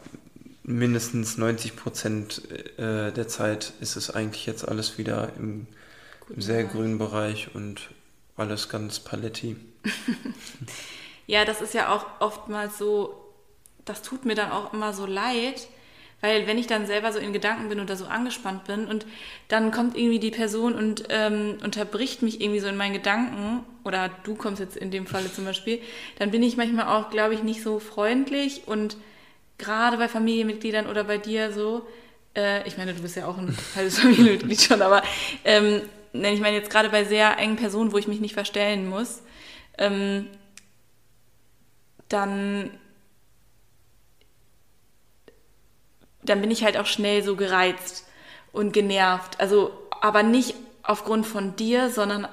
mindestens 0.64 1.38
90 1.38 1.76
Prozent 1.76 2.42
äh, 2.78 3.12
der 3.12 3.28
Zeit 3.28 3.74
ist 3.82 3.96
es 3.96 4.10
eigentlich 4.12 4.46
jetzt 4.46 4.68
alles 4.68 4.98
wieder 4.98 5.30
im, 5.38 5.68
im 6.30 6.42
sehr 6.42 6.64
Bereich. 6.64 6.72
grünen 6.72 6.98
Bereich 6.98 7.56
und 7.56 7.90
alles 8.38 8.70
ganz 8.70 9.00
paletti. 9.00 9.56
Ja, 11.28 11.46
das 11.46 11.62
ist 11.62 11.76
ja 11.76 11.94
auch 11.94 12.08
oftmals 12.22 12.80
so, 12.80 13.14
das 13.86 14.02
tut 14.02 14.26
mir 14.26 14.34
dann 14.34 14.52
auch 14.52 14.74
immer 14.74 14.94
so 14.94 15.06
leid, 15.06 15.68
weil 16.22 16.48
wenn 16.48 16.58
ich 16.58 16.68
dann 16.68 16.86
selber 16.86 17.12
so 17.12 17.20
in 17.20 17.34
Gedanken 17.34 17.70
bin 17.70 17.80
oder 17.80 17.96
so 17.96 18.06
angespannt 18.06 18.66
bin 18.66 18.86
und 18.86 19.06
dann 19.48 19.72
kommt 19.72 19.98
irgendwie 19.98 20.20
die 20.20 20.32
Person 20.32 20.76
und 20.76 21.04
ähm, 21.10 21.58
unterbricht 21.64 22.22
mich 22.22 22.42
irgendwie 22.42 22.60
so 22.60 22.68
in 22.68 22.78
meinen 22.78 22.94
Gedanken 22.94 23.64
oder 23.84 24.10
du 24.24 24.36
kommst 24.36 24.60
jetzt 24.60 24.78
in 24.78 24.92
dem 24.92 25.08
Falle 25.08 25.32
zum 25.32 25.46
Beispiel, 25.46 25.80
dann 26.18 26.32
bin 26.32 26.44
ich 26.44 26.58
manchmal 26.58 26.88
auch, 26.88 27.10
glaube 27.10 27.34
ich, 27.34 27.44
nicht 27.44 27.64
so 27.64 27.80
freundlich 27.80 28.64
und 28.68 28.98
gerade 29.58 29.98
bei 29.98 30.08
Familienmitgliedern 30.08 30.88
oder 30.88 31.04
bei 31.04 31.18
dir 31.18 31.52
so, 31.52 31.88
äh, 32.36 32.68
ich 32.68 32.78
meine, 32.78 32.94
du 32.94 33.02
bist 33.02 33.16
ja 33.16 33.28
auch 33.28 33.38
ein 33.38 33.56
halbes 33.76 34.00
Familienmitglied 34.00 34.62
schon, 34.62 34.82
aber 34.82 35.04
ähm, 35.46 35.82
ich 36.14 36.40
meine 36.40 36.58
jetzt 36.58 36.72
gerade 36.72 36.90
bei 36.90 37.04
sehr 37.04 37.38
engen 37.38 37.56
Personen, 37.56 37.92
wo 37.92 37.98
ich 37.98 38.08
mich 38.08 38.20
nicht 38.20 38.34
verstellen 38.34 38.90
muss, 38.90 39.22
ähm, 39.78 40.28
dann, 42.08 42.72
dann 46.30 46.42
bin 46.42 46.52
ich 46.52 46.64
halt 46.64 46.78
auch 46.78 46.86
schnell 46.86 47.24
so 47.24 47.36
gereizt 47.36 48.06
und 48.52 48.72
genervt. 48.74 49.40
Also, 49.40 49.72
aber 50.02 50.24
nicht 50.24 50.56
aufgrund 50.84 51.26
von 51.28 51.56
dir, 51.56 51.90
sondern 51.90 52.28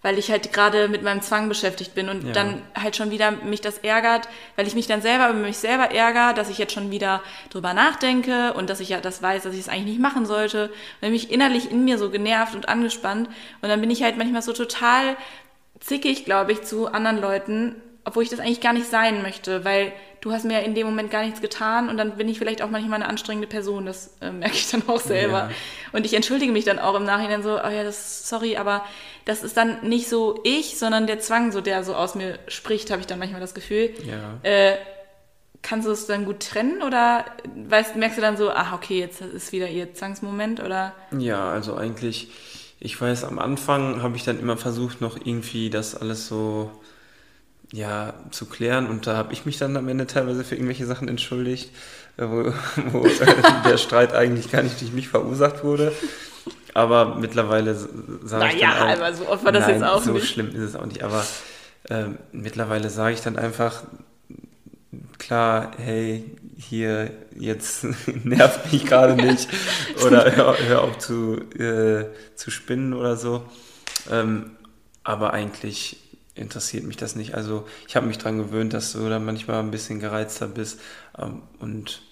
weil 0.00 0.16
ich 0.16 0.30
halt 0.30 0.52
gerade 0.52 0.86
mit 0.88 1.02
meinem 1.02 1.22
Zwang 1.22 1.48
beschäftigt 1.48 1.92
bin 1.94 2.08
und 2.08 2.22
Ja. 2.24 2.32
dann 2.32 2.62
halt 2.80 2.94
schon 2.94 3.10
wieder 3.10 3.32
mich 3.32 3.60
das 3.60 3.78
ärgert, 3.78 4.28
weil 4.54 4.66
ich 4.68 4.76
mich 4.76 4.86
dann 4.86 5.02
selber 5.02 5.28
über 5.30 5.40
mich 5.40 5.58
selber 5.58 5.90
ärgere, 5.90 6.34
dass 6.34 6.48
ich 6.48 6.56
jetzt 6.58 6.72
schon 6.72 6.92
wieder 6.92 7.20
drüber 7.50 7.74
nachdenke 7.74 8.52
und 8.54 8.70
dass 8.70 8.78
ich 8.78 8.90
ja 8.90 9.00
das 9.00 9.22
weiß, 9.22 9.42
dass 9.42 9.54
ich 9.54 9.60
es 9.60 9.68
eigentlich 9.68 9.94
nicht 9.96 10.00
machen 10.00 10.24
sollte. 10.24 10.66
Und 10.66 10.72
dann 11.00 11.10
bin 11.10 11.14
ich 11.16 11.32
innerlich 11.32 11.72
in 11.72 11.84
mir 11.84 11.98
so 11.98 12.10
genervt 12.10 12.54
und 12.54 12.68
angespannt 12.68 13.28
und 13.60 13.68
dann 13.68 13.80
bin 13.80 13.90
ich 13.90 14.04
halt 14.04 14.16
manchmal 14.16 14.42
so 14.42 14.52
total 14.52 15.16
zickig, 15.80 16.24
glaube 16.24 16.52
ich, 16.52 16.62
zu 16.62 16.86
anderen 16.86 17.20
Leuten, 17.20 17.74
obwohl 18.04 18.22
ich 18.22 18.30
das 18.30 18.40
eigentlich 18.40 18.60
gar 18.60 18.72
nicht 18.72 18.88
sein 18.88 19.22
möchte, 19.22 19.64
weil 19.64 19.92
du 20.20 20.32
hast 20.32 20.44
mir 20.44 20.62
in 20.62 20.74
dem 20.74 20.86
Moment 20.86 21.10
gar 21.10 21.22
nichts 21.22 21.40
getan 21.40 21.88
und 21.88 21.96
dann 21.96 22.16
bin 22.16 22.28
ich 22.28 22.38
vielleicht 22.38 22.62
auch 22.62 22.70
manchmal 22.70 22.96
eine 22.96 23.08
anstrengende 23.08 23.46
Person, 23.46 23.86
das 23.86 24.16
äh, 24.20 24.30
merke 24.30 24.54
ich 24.54 24.70
dann 24.70 24.88
auch 24.88 25.00
selber. 25.00 25.50
Ja. 25.50 25.50
Und 25.92 26.06
ich 26.06 26.14
entschuldige 26.14 26.52
mich 26.52 26.64
dann 26.64 26.78
auch 26.78 26.94
im 26.94 27.04
Nachhinein 27.04 27.42
so, 27.42 27.50
oh 27.54 27.68
ja, 27.68 27.84
das 27.84 28.28
sorry, 28.28 28.56
aber 28.56 28.84
das 29.24 29.42
ist 29.42 29.56
dann 29.56 29.86
nicht 29.86 30.08
so 30.08 30.40
ich, 30.44 30.78
sondern 30.78 31.06
der 31.06 31.20
Zwang, 31.20 31.52
so 31.52 31.60
der 31.60 31.84
so 31.84 31.94
aus 31.94 32.14
mir 32.14 32.38
spricht, 32.48 32.90
habe 32.90 33.00
ich 33.00 33.06
dann 33.06 33.18
manchmal 33.18 33.40
das 33.40 33.54
Gefühl. 33.54 33.90
Ja. 34.04 34.38
Äh, 34.42 34.76
kannst 35.62 35.86
du 35.86 35.92
es 35.92 36.06
dann 36.06 36.24
gut 36.24 36.40
trennen 36.40 36.82
oder 36.82 37.24
weißt, 37.68 37.96
merkst 37.96 38.18
du 38.18 38.22
dann 38.22 38.36
so, 38.36 38.50
ach 38.50 38.72
okay, 38.72 39.00
jetzt 39.00 39.20
ist 39.20 39.52
wieder 39.52 39.68
ihr 39.68 39.92
Zwangsmoment 39.94 40.60
oder? 40.60 40.94
Ja, 41.16 41.50
also 41.50 41.74
eigentlich, 41.76 42.30
ich 42.80 43.00
weiß, 43.00 43.24
am 43.24 43.38
Anfang 43.38 44.02
habe 44.02 44.16
ich 44.16 44.24
dann 44.24 44.38
immer 44.38 44.56
versucht, 44.56 45.00
noch 45.00 45.16
irgendwie 45.16 45.68
das 45.68 45.94
alles 45.94 46.26
so 46.28 46.70
ja, 47.72 48.14
zu 48.30 48.46
klären 48.46 48.86
und 48.86 49.06
da 49.06 49.16
habe 49.16 49.32
ich 49.32 49.44
mich 49.46 49.58
dann 49.58 49.76
am 49.76 49.88
Ende 49.88 50.06
teilweise 50.06 50.44
für 50.44 50.54
irgendwelche 50.54 50.86
Sachen 50.86 51.08
entschuldigt, 51.08 51.70
äh, 52.16 52.22
wo, 52.24 52.52
wo 52.92 53.06
äh, 53.06 53.12
der 53.64 53.76
Streit 53.78 54.14
eigentlich 54.14 54.50
gar 54.50 54.62
nicht 54.62 54.80
durch 54.80 54.92
mich 54.92 55.08
verursacht 55.08 55.64
wurde. 55.64 55.92
Aber 56.74 57.16
mittlerweile 57.16 57.74
sage 57.74 58.54
ich 58.54 58.60
Naja, 58.60 58.74
dann 58.78 58.88
auch, 58.88 59.04
aber 59.04 59.14
so 59.14 59.28
oft 59.28 59.44
war 59.44 59.52
das 59.52 59.66
nein, 59.66 59.74
jetzt 59.74 59.84
auch 59.84 60.02
so 60.02 60.12
nicht. 60.12 60.28
schlimm 60.28 60.48
ist 60.50 60.62
es 60.62 60.76
auch 60.76 60.86
nicht. 60.86 61.02
Aber 61.02 61.24
ähm, 61.90 62.18
mittlerweile 62.32 62.90
sage 62.90 63.14
ich 63.14 63.20
dann 63.20 63.36
einfach 63.36 63.82
klar, 65.18 65.72
hey, 65.78 66.24
hier 66.56 67.10
jetzt 67.36 67.84
nervt 68.24 68.72
mich 68.72 68.86
gerade 68.86 69.14
nicht 69.14 69.48
oder 70.06 70.34
hör, 70.36 70.56
hör 70.58 70.82
auf 70.82 70.98
zu, 70.98 71.36
äh, 71.58 72.06
zu 72.34 72.50
spinnen 72.50 72.94
oder 72.94 73.16
so. 73.16 73.42
Ähm, 74.10 74.52
aber 75.04 75.32
eigentlich 75.32 75.96
interessiert 76.38 76.84
mich 76.84 76.96
das 76.96 77.16
nicht. 77.16 77.34
Also 77.34 77.66
ich 77.86 77.96
habe 77.96 78.06
mich 78.06 78.18
daran 78.18 78.38
gewöhnt, 78.38 78.72
dass 78.72 78.92
du 78.92 79.08
dann 79.08 79.24
manchmal 79.24 79.60
ein 79.60 79.70
bisschen 79.70 80.00
gereizter 80.00 80.46
bist. 80.46 80.80
Ähm, 81.18 81.42
und 81.58 82.02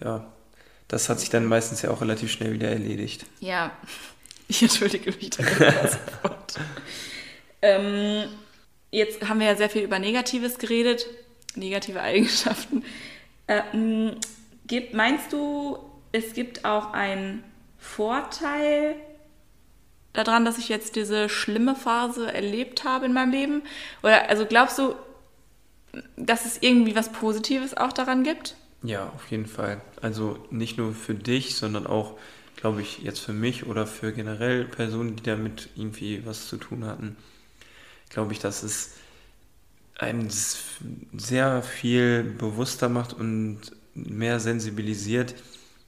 ja, 0.00 0.32
das 0.88 1.08
hat 1.08 1.20
sich 1.20 1.30
dann 1.30 1.46
meistens 1.46 1.82
ja 1.82 1.90
auch 1.90 2.00
relativ 2.00 2.30
schnell 2.30 2.52
wieder 2.52 2.68
erledigt. 2.68 3.26
Ja, 3.40 3.72
ich 4.48 4.62
entschuldige 4.62 5.12
mich 5.12 5.30
sofort. 5.34 6.58
ähm, 7.62 8.28
jetzt 8.90 9.28
haben 9.28 9.40
wir 9.40 9.46
ja 9.46 9.56
sehr 9.56 9.70
viel 9.70 9.82
über 9.82 9.98
Negatives 9.98 10.58
geredet, 10.58 11.06
negative 11.54 12.00
Eigenschaften. 12.00 12.84
Ähm, 13.48 14.16
gibt, 14.66 14.94
meinst 14.94 15.32
du, 15.32 15.78
es 16.12 16.32
gibt 16.32 16.64
auch 16.64 16.92
einen 16.92 17.44
Vorteil 17.78 18.96
daran, 20.16 20.44
dass 20.44 20.58
ich 20.58 20.68
jetzt 20.68 20.96
diese 20.96 21.28
schlimme 21.28 21.74
Phase 21.74 22.32
erlebt 22.32 22.84
habe 22.84 23.06
in 23.06 23.12
meinem 23.12 23.32
Leben? 23.32 23.62
Oder 24.02 24.28
also 24.28 24.46
glaubst 24.46 24.78
du, 24.78 24.94
dass 26.16 26.44
es 26.44 26.58
irgendwie 26.60 26.96
was 26.96 27.12
Positives 27.12 27.76
auch 27.76 27.92
daran 27.92 28.24
gibt? 28.24 28.56
Ja, 28.82 29.08
auf 29.14 29.30
jeden 29.30 29.46
Fall. 29.46 29.80
Also 30.00 30.38
nicht 30.50 30.78
nur 30.78 30.92
für 30.92 31.14
dich, 31.14 31.56
sondern 31.56 31.86
auch, 31.86 32.18
glaube 32.56 32.82
ich, 32.82 32.98
jetzt 32.98 33.20
für 33.20 33.32
mich 33.32 33.66
oder 33.66 33.86
für 33.86 34.12
generell 34.12 34.64
Personen, 34.64 35.16
die 35.16 35.22
damit 35.22 35.70
irgendwie 35.76 36.24
was 36.26 36.48
zu 36.48 36.56
tun 36.56 36.84
hatten, 36.84 37.16
glaube 38.10 38.32
ich, 38.32 38.38
dass 38.38 38.62
es 38.62 38.92
einen 39.98 40.30
sehr 40.30 41.62
viel 41.62 42.22
bewusster 42.22 42.88
macht 42.88 43.14
und 43.14 43.60
mehr 43.94 44.40
sensibilisiert 44.40 45.34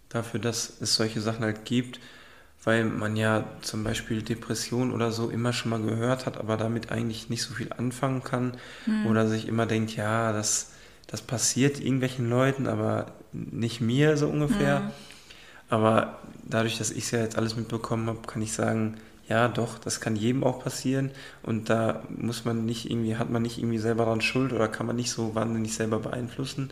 dafür, 0.08 0.40
dass 0.40 0.80
es 0.80 0.94
solche 0.94 1.20
Sachen 1.20 1.44
halt 1.44 1.64
gibt, 1.66 2.00
weil 2.68 2.84
man 2.84 3.16
ja 3.16 3.44
zum 3.62 3.82
Beispiel 3.82 4.20
Depression 4.20 4.92
oder 4.92 5.10
so 5.10 5.30
immer 5.30 5.54
schon 5.54 5.70
mal 5.70 5.80
gehört 5.80 6.26
hat, 6.26 6.36
aber 6.36 6.58
damit 6.58 6.92
eigentlich 6.92 7.30
nicht 7.30 7.42
so 7.42 7.54
viel 7.54 7.72
anfangen 7.72 8.22
kann 8.22 8.52
oder 9.08 9.26
sich 9.26 9.48
immer 9.48 9.64
denkt, 9.64 9.96
ja, 9.96 10.34
das, 10.34 10.72
das 11.06 11.22
passiert 11.22 11.80
irgendwelchen 11.80 12.28
Leuten, 12.28 12.66
aber 12.66 13.06
nicht 13.32 13.80
mir 13.80 14.18
so 14.18 14.28
ungefähr. 14.28 14.82
Aber 15.70 16.18
dadurch, 16.44 16.76
dass 16.76 16.90
ich 16.90 17.04
es 17.04 17.10
ja 17.10 17.20
jetzt 17.20 17.38
alles 17.38 17.56
mitbekommen 17.56 18.06
habe, 18.06 18.20
kann 18.26 18.42
ich 18.42 18.52
sagen, 18.52 18.98
ja, 19.30 19.48
doch, 19.48 19.78
das 19.78 20.02
kann 20.02 20.14
jedem 20.14 20.44
auch 20.44 20.62
passieren 20.62 21.10
und 21.42 21.70
da 21.70 22.02
muss 22.10 22.44
man 22.44 22.66
nicht 22.66 22.90
irgendwie, 22.90 23.16
hat 23.16 23.30
man 23.30 23.40
nicht 23.40 23.56
irgendwie 23.56 23.78
selber 23.78 24.04
dran 24.04 24.20
Schuld 24.20 24.52
oder 24.52 24.68
kann 24.68 24.86
man 24.86 24.96
nicht 24.96 25.10
so 25.10 25.34
wahnsinnig 25.34 25.74
selber 25.74 26.00
beeinflussen. 26.00 26.68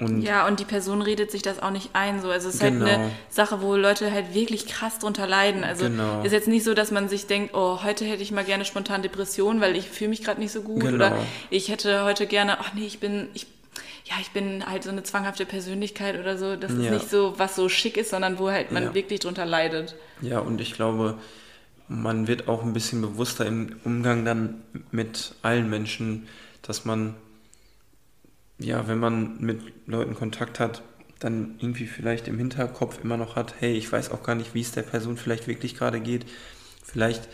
Und 0.00 0.22
Ja, 0.22 0.46
und 0.46 0.58
die 0.60 0.64
Person 0.64 1.02
redet 1.02 1.30
sich 1.30 1.42
das 1.42 1.60
auch 1.62 1.70
nicht 1.70 1.90
ein. 1.92 2.20
So. 2.22 2.30
Also 2.30 2.48
es 2.48 2.54
ist 2.56 2.60
Genau. 2.62 2.86
halt 2.86 2.98
eine 2.98 3.10
Sache, 3.28 3.60
wo 3.62 3.76
Leute 3.76 4.10
halt 4.10 4.34
wirklich 4.34 4.66
krass 4.66 4.98
drunter 4.98 5.26
leiden. 5.26 5.62
Also 5.62 5.84
Genau. 5.84 6.22
ist 6.22 6.32
jetzt 6.32 6.48
nicht 6.48 6.64
so, 6.64 6.72
dass 6.74 6.90
man 6.90 7.08
sich 7.08 7.26
denkt, 7.26 7.54
oh, 7.54 7.82
heute 7.84 8.04
hätte 8.06 8.22
ich 8.22 8.32
mal 8.32 8.44
gerne 8.44 8.64
spontan 8.64 9.02
Depression, 9.02 9.60
weil 9.60 9.76
ich 9.76 9.88
fühle 9.88 10.10
mich 10.10 10.24
gerade 10.24 10.40
nicht 10.40 10.52
so 10.52 10.62
gut. 10.62 10.80
Genau. 10.80 10.94
Oder 10.94 11.16
ich 11.50 11.68
hätte 11.68 12.04
heute 12.04 12.26
gerne, 12.26 12.58
ach 12.60 12.72
nee, 12.74 12.86
ich 12.86 12.98
bin, 12.98 13.28
ich, 13.34 13.46
ja, 14.06 14.14
ich 14.20 14.30
bin 14.30 14.64
halt 14.68 14.82
so 14.84 14.90
eine 14.90 15.02
zwanghafte 15.02 15.44
Persönlichkeit 15.46 16.18
oder 16.18 16.38
so. 16.38 16.56
Das 16.56 16.72
ist 16.72 16.82
Ja. 16.84 16.90
nicht 16.92 17.10
so, 17.10 17.34
was 17.36 17.54
so 17.54 17.68
schick 17.68 17.96
ist, 17.96 18.10
sondern 18.10 18.38
wo 18.38 18.50
halt 18.50 18.72
man 18.72 18.84
Ja. 18.84 18.94
wirklich 18.94 19.20
drunter 19.20 19.44
leidet. 19.44 19.94
Ja, 20.22 20.38
und 20.40 20.60
ich 20.60 20.72
glaube, 20.72 21.18
man 21.88 22.26
wird 22.26 22.48
auch 22.48 22.62
ein 22.62 22.72
bisschen 22.72 23.02
bewusster 23.02 23.44
im 23.46 23.76
Umgang 23.84 24.24
dann 24.24 24.62
mit 24.92 25.34
allen 25.42 25.68
Menschen, 25.68 26.26
dass 26.62 26.84
man, 26.84 27.14
ja, 28.60 28.86
wenn 28.86 28.98
man 28.98 29.40
mit 29.40 29.60
Leuten 29.86 30.14
Kontakt 30.14 30.60
hat, 30.60 30.82
dann 31.18 31.56
irgendwie 31.58 31.86
vielleicht 31.86 32.28
im 32.28 32.38
Hinterkopf 32.38 33.02
immer 33.02 33.16
noch 33.16 33.36
hat, 33.36 33.54
hey, 33.58 33.72
ich 33.74 33.90
weiß 33.90 34.10
auch 34.10 34.22
gar 34.22 34.34
nicht, 34.34 34.54
wie 34.54 34.60
es 34.60 34.72
der 34.72 34.82
Person 34.82 35.16
vielleicht 35.16 35.46
wirklich 35.48 35.74
gerade 35.76 36.00
geht. 36.00 36.26
Vielleicht 36.82 37.28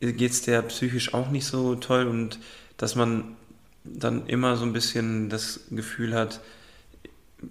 geht 0.00 0.30
es 0.30 0.42
der 0.42 0.62
psychisch 0.62 1.14
auch 1.14 1.30
nicht 1.30 1.46
so 1.46 1.74
toll 1.76 2.06
und 2.06 2.38
dass 2.76 2.94
man 2.94 3.36
dann 3.84 4.26
immer 4.26 4.56
so 4.56 4.64
ein 4.64 4.72
bisschen 4.72 5.28
das 5.28 5.60
Gefühl 5.70 6.14
hat, 6.14 6.40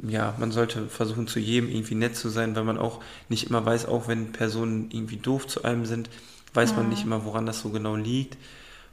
ja, 0.08 0.36
man 0.38 0.52
sollte 0.52 0.88
versuchen, 0.88 1.28
zu 1.28 1.40
jedem 1.40 1.70
irgendwie 1.70 1.96
nett 1.96 2.16
zu 2.16 2.30
sein, 2.30 2.56
weil 2.56 2.64
man 2.64 2.78
auch 2.78 3.02
nicht 3.28 3.50
immer 3.50 3.66
weiß, 3.66 3.86
auch 3.88 4.08
wenn 4.08 4.32
Personen 4.32 4.90
irgendwie 4.92 5.18
doof 5.18 5.48
zu 5.48 5.64
einem 5.64 5.86
sind, 5.86 6.10
weiß 6.54 6.76
man 6.76 6.90
nicht 6.90 7.04
immer, 7.04 7.26
woran 7.26 7.46
das 7.46 7.60
so 7.60 7.70
genau 7.70 7.96
liegt 7.98 8.38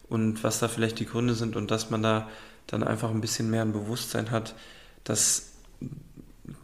und 0.09 0.43
was 0.45 0.59
da 0.59 0.69
vielleicht 0.69 0.99
die 0.99 1.07
Gründe 1.07 1.35
sind 1.35 1.57
und 1.57 1.71
dass 1.71 1.91
man 1.91 2.03
da 2.03 2.29
dann 2.67 2.83
einfach 2.83 3.11
ein 3.11 3.21
bisschen 3.21 3.51
mehr 3.51 3.63
ein 3.63 3.73
Bewusstsein 3.73 4.31
hat, 4.31 4.55
dass 5.05 5.53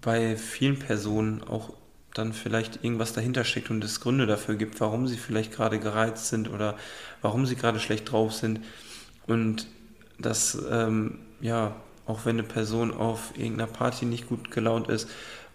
bei 0.00 0.36
vielen 0.36 0.78
Personen 0.78 1.42
auch 1.42 1.72
dann 2.14 2.32
vielleicht 2.32 2.84
irgendwas 2.84 3.12
dahinter 3.12 3.44
steckt 3.44 3.70
und 3.70 3.82
es 3.82 4.00
Gründe 4.00 4.26
dafür 4.26 4.54
gibt, 4.54 4.80
warum 4.80 5.06
sie 5.08 5.16
vielleicht 5.16 5.52
gerade 5.52 5.80
gereizt 5.80 6.28
sind 6.28 6.48
oder 6.50 6.76
warum 7.22 7.44
sie 7.44 7.56
gerade 7.56 7.80
schlecht 7.80 8.12
drauf 8.12 8.32
sind. 8.32 8.60
Und 9.26 9.66
dass 10.18 10.56
ähm, 10.70 11.18
ja 11.40 11.74
auch 12.06 12.24
wenn 12.24 12.38
eine 12.38 12.46
Person 12.46 12.92
auf 12.92 13.32
irgendeiner 13.36 13.70
Party 13.70 14.04
nicht 14.04 14.28
gut 14.28 14.50
gelaunt 14.50 14.88
ist 14.88 15.08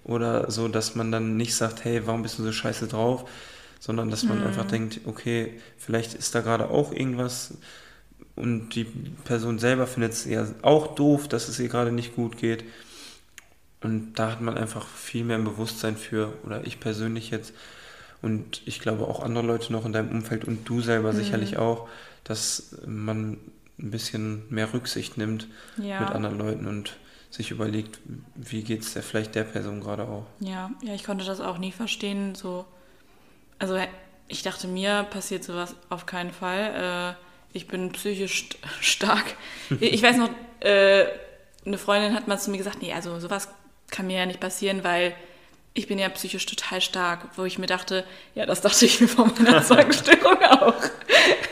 oder 0.04 0.50
so, 0.50 0.68
dass 0.68 0.96
man 0.96 1.12
dann 1.12 1.38
nicht 1.38 1.56
sagt, 1.56 1.84
hey, 1.86 2.06
warum 2.06 2.24
bist 2.24 2.40
du 2.40 2.44
so 2.44 2.52
scheiße 2.52 2.88
drauf, 2.88 3.30
sondern 3.80 4.10
dass 4.10 4.24
man 4.24 4.40
mhm. 4.40 4.48
einfach 4.48 4.68
denkt, 4.68 5.02
okay, 5.06 5.54
vielleicht 5.78 6.14
ist 6.14 6.36
da 6.36 6.42
gerade 6.42 6.70
auch 6.70 6.92
irgendwas 6.92 7.58
und 8.36 8.70
die 8.76 8.86
Person 9.26 9.60
selber 9.60 9.88
findet 9.88 10.14
es 10.14 10.26
ja 10.26 10.46
auch 10.62 10.96
doof, 10.96 11.28
dass 11.28 11.50
es 11.50 11.60
ihr 11.60 11.68
gerade 11.68 11.92
nicht 11.92 12.16
gut 12.16 12.38
geht. 12.38 12.64
Und 13.82 14.14
da 14.16 14.32
hat 14.32 14.42
man 14.42 14.58
einfach 14.58 14.88
viel 14.88 15.24
mehr 15.24 15.38
ein 15.38 15.44
Bewusstsein 15.44 15.96
für, 15.98 16.34
oder 16.46 16.66
ich 16.66 16.80
persönlich 16.80 17.32
jetzt, 17.32 17.54
und 18.22 18.62
ich 18.66 18.80
glaube 18.80 19.08
auch 19.08 19.24
andere 19.24 19.46
Leute 19.46 19.72
noch 19.72 19.86
in 19.86 19.94
deinem 19.94 20.12
Umfeld 20.12 20.46
und 20.46 20.68
du 20.68 20.82
selber 20.82 21.14
mhm. 21.14 21.18
sicherlich 21.18 21.58
auch, 21.58 21.88
dass 22.24 22.76
man 22.86 23.38
ein 23.78 23.92
bisschen 23.92 24.44
mehr 24.50 24.74
Rücksicht 24.74 25.18
nimmt 25.18 25.48
ja. 25.78 26.02
mit 26.02 26.10
anderen 26.10 26.38
Leuten 26.38 26.68
und 26.68 26.98
sich 27.30 27.52
überlegt, 27.52 28.00
wie 28.36 28.64
geht 28.64 28.82
es 28.82 28.94
der, 28.94 29.04
vielleicht 29.04 29.36
der 29.36 29.44
Person 29.44 29.82
gerade 29.82 30.04
auch. 30.04 30.26
Ja, 30.40 30.72
ja, 30.82 30.94
ich 30.94 31.04
konnte 31.04 31.26
das 31.26 31.40
auch 31.40 31.58
nie 31.58 31.72
verstehen. 31.72 32.36
So, 32.36 32.66
also 33.60 33.78
ich 34.28 34.42
dachte, 34.44 34.68
mir 34.68 35.04
passiert 35.10 35.44
sowas 35.44 35.76
auf 35.90 36.06
keinen 36.06 36.32
Fall. 36.32 37.16
Äh, 37.16 37.58
ich 37.58 37.68
bin 37.68 37.92
psychisch 37.92 38.50
stark. 38.82 39.26
ich 39.80 40.02
weiß 40.02 40.18
noch, 40.18 40.30
äh, 40.62 41.06
eine 41.66 41.78
Freundin 41.78 42.16
hat 42.16 42.28
mal 42.28 42.40
zu 42.40 42.50
mir 42.52 42.58
gesagt, 42.58 42.82
nee, 42.82 42.94
also 42.94 43.20
sowas 43.20 43.50
kann 43.92 44.08
mir 44.08 44.18
ja 44.18 44.26
nicht 44.26 44.40
passieren, 44.40 44.84
weil 44.84 45.14
ich 45.74 45.88
bin 45.88 46.00
ja 46.00 46.10
psychisch 46.10 46.46
total 46.46 46.82
stark, 46.82 47.28
wo 47.36 47.46
ich 47.46 47.58
mir 47.58 47.68
dachte, 47.68 48.04
ja, 48.36 48.46
das 48.46 48.62
dachte 48.62 48.86
ich 48.86 49.00
mir 49.02 49.08
vor 49.08 49.28
meiner 49.38 49.64
Zwangsstörung 49.64 50.42
auch. 50.44 50.76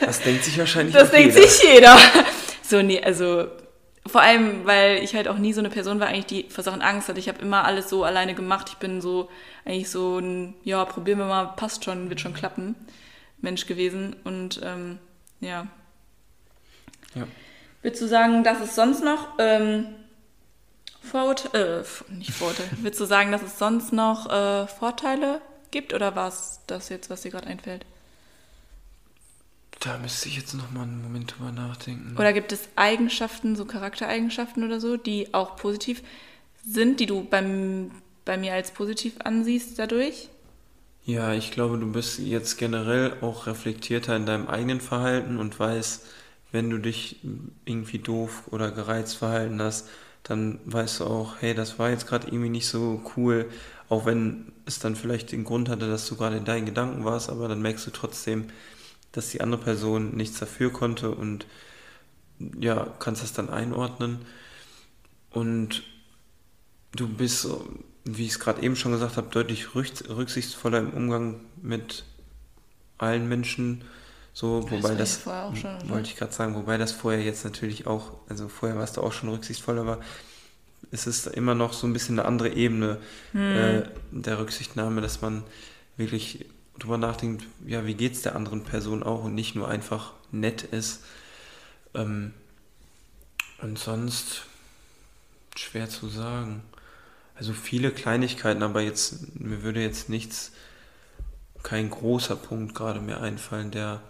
Das 0.00 0.20
denkt 0.20 0.44
sich 0.44 0.58
wahrscheinlich 0.58 0.94
Das 0.94 1.10
denkt 1.10 1.34
jeder. 1.34 1.48
sich 1.48 1.62
jeder. 1.62 1.98
So, 2.62 2.82
nee, 2.82 3.02
also 3.02 3.48
vor 4.08 4.22
allem, 4.22 4.66
weil 4.66 5.02
ich 5.02 5.14
halt 5.14 5.28
auch 5.28 5.38
nie 5.38 5.52
so 5.52 5.60
eine 5.60 5.70
Person 5.70 6.00
war, 6.00 6.08
eigentlich, 6.08 6.26
die 6.26 6.50
vor 6.50 6.64
Sachen 6.64 6.82
Angst 6.82 7.08
hatte. 7.08 7.20
Ich 7.20 7.28
habe 7.28 7.40
immer 7.40 7.64
alles 7.64 7.88
so 7.88 8.04
alleine 8.04 8.34
gemacht. 8.34 8.68
Ich 8.70 8.76
bin 8.76 9.00
so 9.00 9.28
eigentlich 9.64 9.90
so 9.90 10.18
ein, 10.18 10.54
ja, 10.64 10.84
probieren 10.84 11.18
wir 11.18 11.26
mal, 11.26 11.52
passt 11.56 11.84
schon, 11.84 12.08
wird 12.08 12.20
schon 12.20 12.34
klappen, 12.34 12.74
Mensch 13.40 13.66
gewesen. 13.66 14.16
Und 14.24 14.60
ähm, 14.64 14.98
ja. 15.40 15.66
ja. 17.14 17.26
Würdest 17.82 18.02
du 18.02 18.08
sagen, 18.08 18.44
dass 18.44 18.60
es 18.60 18.74
sonst 18.74 19.04
noch 19.04 19.28
ähm, 19.38 19.86
Vorurteile, 21.00 21.84
äh, 21.84 22.12
nicht 22.12 22.32
Vorurteile, 22.32 22.70
würdest 22.78 23.00
du 23.00 23.04
sagen, 23.04 23.32
dass 23.32 23.42
es 23.42 23.58
sonst 23.58 23.92
noch 23.92 24.30
äh, 24.30 24.66
Vorteile 24.66 25.40
gibt 25.70 25.94
oder 25.94 26.16
war 26.16 26.28
es 26.28 26.60
das 26.66 26.88
jetzt, 26.88 27.10
was 27.10 27.22
dir 27.22 27.30
gerade 27.30 27.46
einfällt? 27.46 27.84
Da 29.80 29.96
müsste 29.98 30.28
ich 30.28 30.36
jetzt 30.36 30.54
noch 30.54 30.70
mal 30.72 30.82
einen 30.82 31.02
Moment 31.02 31.34
drüber 31.36 31.52
nachdenken. 31.52 32.16
Oder 32.18 32.32
gibt 32.32 32.52
es 32.52 32.68
Eigenschaften, 32.74 33.54
so 33.54 33.64
Charaktereigenschaften 33.64 34.64
oder 34.64 34.80
so, 34.80 34.96
die 34.96 35.32
auch 35.34 35.56
positiv 35.56 36.02
sind, 36.64 36.98
die 37.00 37.06
du 37.06 37.24
beim, 37.24 37.92
bei 38.24 38.36
mir 38.36 38.54
als 38.54 38.72
positiv 38.72 39.14
ansiehst 39.22 39.78
dadurch? 39.78 40.28
Ja, 41.04 41.32
ich 41.32 41.52
glaube, 41.52 41.78
du 41.78 41.90
bist 41.90 42.18
jetzt 42.18 42.58
generell 42.58 43.14
auch 43.22 43.46
reflektierter 43.46 44.16
in 44.16 44.26
deinem 44.26 44.48
eigenen 44.48 44.80
Verhalten 44.80 45.38
und 45.38 45.58
weißt, 45.58 46.04
wenn 46.52 46.70
du 46.70 46.78
dich 46.78 47.16
irgendwie 47.64 47.98
doof 47.98 48.44
oder 48.50 48.70
gereizt 48.70 49.16
verhalten 49.16 49.62
hast, 49.62 49.88
dann 50.22 50.58
weißt 50.66 51.00
du 51.00 51.04
auch, 51.04 51.36
hey, 51.40 51.54
das 51.54 51.78
war 51.78 51.90
jetzt 51.90 52.06
gerade 52.06 52.26
irgendwie 52.26 52.50
nicht 52.50 52.66
so 52.66 53.02
cool, 53.16 53.48
auch 53.88 54.04
wenn 54.04 54.52
es 54.66 54.80
dann 54.80 54.96
vielleicht 54.96 55.32
den 55.32 55.44
Grund 55.44 55.68
hatte, 55.68 55.88
dass 55.88 56.06
du 56.08 56.16
gerade 56.16 56.36
in 56.36 56.44
deinen 56.44 56.66
Gedanken 56.66 57.04
warst, 57.04 57.30
aber 57.30 57.48
dann 57.48 57.62
merkst 57.62 57.86
du 57.86 57.90
trotzdem, 57.90 58.48
dass 59.12 59.30
die 59.30 59.40
andere 59.40 59.60
Person 59.60 60.16
nichts 60.16 60.38
dafür 60.38 60.72
konnte 60.72 61.10
und 61.10 61.46
ja, 62.60 62.94
kannst 62.98 63.22
das 63.22 63.32
dann 63.32 63.50
einordnen. 63.50 64.18
Und 65.30 65.82
du 66.92 67.08
bist, 67.08 67.46
wie 68.04 68.24
ich 68.24 68.32
es 68.32 68.38
gerade 68.38 68.62
eben 68.62 68.76
schon 68.76 68.92
gesagt 68.92 69.16
habe, 69.16 69.28
deutlich 69.30 69.74
rücksichtsvoller 69.74 70.78
im 70.78 70.90
Umgang 70.90 71.40
mit 71.60 72.04
allen 72.98 73.28
Menschen. 73.28 73.82
So, 74.32 74.60
das 74.60 74.70
wobei 74.70 74.94
das, 74.94 75.22
schon, 75.22 75.88
wollte 75.88 76.08
ich 76.08 76.16
gerade 76.16 76.32
sagen, 76.32 76.54
wobei 76.54 76.78
das 76.78 76.92
vorher 76.92 77.22
jetzt 77.22 77.44
natürlich 77.44 77.86
auch, 77.86 78.12
also 78.28 78.48
vorher 78.48 78.78
warst 78.78 78.96
du 78.96 79.02
auch 79.02 79.12
schon 79.12 79.30
rücksichtsvoller, 79.30 79.80
aber 79.80 80.00
es 80.90 81.06
ist 81.06 81.26
immer 81.26 81.54
noch 81.54 81.72
so 81.72 81.86
ein 81.86 81.92
bisschen 81.92 82.18
eine 82.18 82.28
andere 82.28 82.50
Ebene 82.50 82.98
hm. 83.32 83.56
äh, 83.56 83.82
der 84.12 84.38
Rücksichtnahme, 84.38 85.00
dass 85.00 85.20
man 85.20 85.42
wirklich 85.96 86.46
drüber 86.78 86.98
nachdenkt, 86.98 87.44
ja, 87.66 87.86
wie 87.86 87.94
geht 87.94 88.12
es 88.12 88.22
der 88.22 88.36
anderen 88.36 88.62
Person 88.62 89.02
auch 89.02 89.24
und 89.24 89.34
nicht 89.34 89.54
nur 89.54 89.68
einfach 89.68 90.12
nett 90.30 90.62
ist. 90.62 91.02
Ähm, 91.94 92.32
und 93.60 93.78
sonst 93.78 94.42
schwer 95.56 95.88
zu 95.88 96.08
sagen. 96.08 96.62
Also 97.34 97.52
viele 97.52 97.90
Kleinigkeiten, 97.90 98.62
aber 98.62 98.80
jetzt, 98.80 99.38
mir 99.38 99.62
würde 99.62 99.80
jetzt 99.80 100.08
nichts, 100.08 100.52
kein 101.62 101.90
großer 101.90 102.36
Punkt 102.36 102.74
gerade 102.74 103.00
mehr 103.00 103.20
einfallen, 103.20 103.70
der 103.70 104.02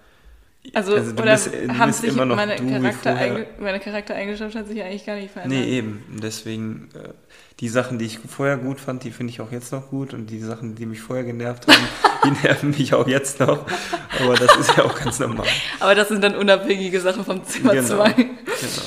also, 0.75 0.95
also 0.95 1.13
oder 1.13 1.33
bist, 1.33 1.51
haben 1.79 1.93
sich 1.93 2.15
meine, 2.15 2.57
Charakter 2.57 3.47
meine 3.59 3.81
Charaktereigenschaft 3.81 4.55
hat 4.55 4.69
sich 4.69 4.83
eigentlich 4.83 5.07
gar 5.07 5.17
nicht 5.17 5.31
verändert. 5.31 5.59
Nee, 5.59 5.79
eben. 5.79 6.05
Deswegen, 6.23 6.89
äh, 6.95 7.11
die 7.61 7.69
Sachen, 7.69 7.99
die 7.99 8.07
ich 8.07 8.19
vorher 8.19 8.59
gut 8.59 8.81
fand, 8.81 9.05
die 9.05 9.11
finde 9.11 9.33
ich 9.33 9.41
auch 9.41 9.53
jetzt 9.53 9.73
noch 9.73 9.89
gut. 9.89 10.13
Und 10.13 10.27
die 10.27 10.41
Sachen, 10.41 10.75
die 10.75 10.85
mich 10.87 11.01
vorher 11.01 11.25
genervt 11.25 11.69
haben, 11.69 11.79
die 12.25 12.47
nerven 12.47 12.71
mich 12.71 12.95
auch 12.95 13.07
jetzt 13.07 13.41
noch. 13.41 13.67
Aber 14.21 14.35
das 14.35 14.57
ist 14.57 14.77
ja 14.77 14.85
auch 14.85 14.99
ganz 14.99 15.19
normal. 15.19 15.47
Aber 15.81 15.95
das 15.95 16.09
sind 16.09 16.23
dann 16.23 16.35
unabhängige 16.35 17.01
Sachen 17.01 17.25
vom 17.25 17.45
Zimmer 17.45 17.83
2. 17.83 18.13
Genau, 18.13 18.25
genau. 18.25 18.83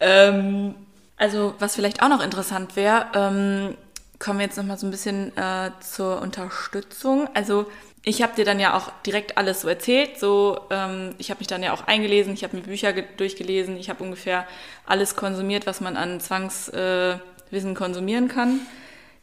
ähm, 0.00 0.74
also, 1.16 1.54
was 1.58 1.74
vielleicht 1.74 2.02
auch 2.02 2.08
noch 2.08 2.22
interessant 2.22 2.76
wäre, 2.76 3.06
ähm, 3.14 3.76
kommen 4.18 4.38
wir 4.38 4.46
jetzt 4.46 4.56
nochmal 4.56 4.78
so 4.78 4.86
ein 4.86 4.90
bisschen 4.90 5.36
äh, 5.36 5.70
zur 5.80 6.20
Unterstützung. 6.20 7.28
Also, 7.34 7.66
ich 8.08 8.22
habe 8.22 8.36
dir 8.36 8.44
dann 8.44 8.60
ja 8.60 8.76
auch 8.76 8.92
direkt 9.04 9.36
alles 9.36 9.62
so 9.62 9.68
erzählt. 9.68 10.20
So, 10.20 10.60
ähm, 10.70 11.14
ich 11.18 11.30
habe 11.30 11.38
mich 11.38 11.48
dann 11.48 11.62
ja 11.62 11.72
auch 11.72 11.88
eingelesen, 11.88 12.34
ich 12.34 12.44
habe 12.44 12.56
mir 12.56 12.62
Bücher 12.62 12.92
durchgelesen, 12.92 13.76
ich 13.76 13.90
habe 13.90 14.04
ungefähr 14.04 14.46
alles 14.86 15.16
konsumiert, 15.16 15.66
was 15.66 15.80
man 15.80 15.96
an 15.96 16.20
Zwangswissen 16.20 17.20
äh, 17.52 17.74
konsumieren 17.74 18.28
kann. 18.28 18.60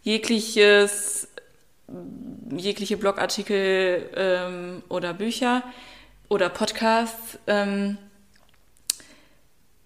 Jegliches, 0.02 1.30
jegliche 2.52 2.98
Blogartikel 2.98 4.10
ähm, 4.16 4.84
oder 4.90 5.14
Bücher 5.14 5.64
oder 6.30 6.50
Podcasts. 6.50 7.40
Ähm, 7.48 7.98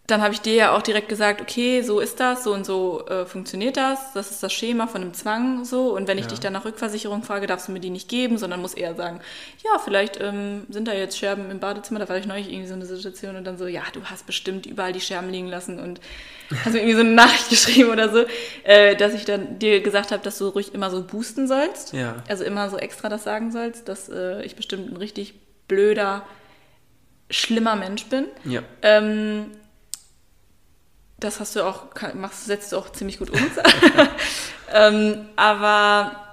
dann 0.08 0.22
habe 0.22 0.34
ich 0.34 0.40
dir 0.40 0.54
ja 0.54 0.76
auch 0.76 0.82
direkt 0.82 1.10
gesagt, 1.10 1.42
okay, 1.42 1.82
so 1.82 2.00
ist 2.00 2.22
das, 2.22 2.46
so 2.46 2.54
und 2.54 2.66
so 2.66 3.06
äh, 3.08 3.26
funktioniert 3.26 3.76
das, 3.76 4.14
das 4.14 4.32
ist 4.32 4.42
das 4.42 4.54
Schema 4.54 4.88
von 4.88 5.02
einem 5.02 5.14
Zwang 5.14 5.66
so. 5.66 5.94
Und 5.94 6.08
wenn 6.08 6.18
ich 6.18 6.24
ja. 6.24 6.30
dich 6.30 6.40
dann 6.40 6.54
nach 6.54 6.64
Rückversicherung 6.64 7.24
frage, 7.24 7.46
darfst 7.46 7.68
du 7.68 7.74
mir 7.74 7.82
die 7.82 7.90
nicht 7.90 8.08
geben, 8.08 8.38
sondern 8.38 8.62
muss 8.62 8.74
eher 8.74 8.96
sagen, 8.96 9.20
ja, 9.66 9.78
vielleicht 9.80 10.18
ähm, 10.22 10.66
sind 10.70 10.88
da 10.88 10.94
jetzt 10.94 11.18
Scherben 11.18 11.52
im 11.52 11.60
Badezimmer, 11.60 12.00
da 12.00 12.08
war 12.08 12.18
ich 12.18 12.26
neulich 12.26 12.50
irgendwie 12.50 12.70
so 12.70 12.74
eine 12.76 12.86
Situation 12.86 13.36
und 13.36 13.44
dann 13.44 13.58
so, 13.58 13.68
ja, 13.68 13.84
du 13.92 14.02
hast 14.06 14.26
bestimmt 14.26 14.66
überall 14.66 14.94
die 14.94 15.02
Scherben 15.02 15.30
liegen 15.30 15.50
lassen 15.50 15.78
und 15.78 16.00
hast 16.64 16.72
mir 16.72 16.80
irgendwie 16.80 16.96
so 16.96 17.02
eine 17.02 17.12
Nachricht 17.12 17.50
geschrieben 17.50 17.90
oder 17.90 18.10
so, 18.10 18.24
äh, 18.64 18.96
dass 18.96 19.14
ich 19.14 19.26
dann 19.26 19.60
dir 19.60 19.82
gesagt 19.82 20.14
habe, 20.14 20.24
dass 20.24 20.38
du 20.38 20.48
ruhig 20.48 20.74
immer 20.74 20.90
so 20.90 21.04
boosten 21.04 21.50
sollst. 21.50 21.92
Ja. 21.92 22.24
Also 22.30 22.46
immer 22.46 22.70
so 22.70 22.78
extra 22.78 23.10
das 23.10 23.26
sagen 23.26 23.52
sollst, 23.52 23.90
dass 23.90 24.08
äh, 24.08 24.42
ich 24.46 24.56
bestimmt 24.56 24.90
ein 24.90 24.96
richtig 24.96 25.34
blöder, 25.68 26.26
schlimmer 27.30 27.76
Mensch 27.76 28.06
bin. 28.06 28.28
Ja. 28.46 28.62
Ähm, 28.82 29.52
das 31.20 31.40
hast 31.40 31.56
du 31.56 31.64
auch, 31.64 31.86
machst, 32.14 32.46
setzt 32.46 32.72
du 32.72 32.78
auch 32.78 32.92
ziemlich 32.92 33.18
gut 33.18 33.32
um. 33.32 33.40
ähm, 34.74 35.30
aber 35.36 36.24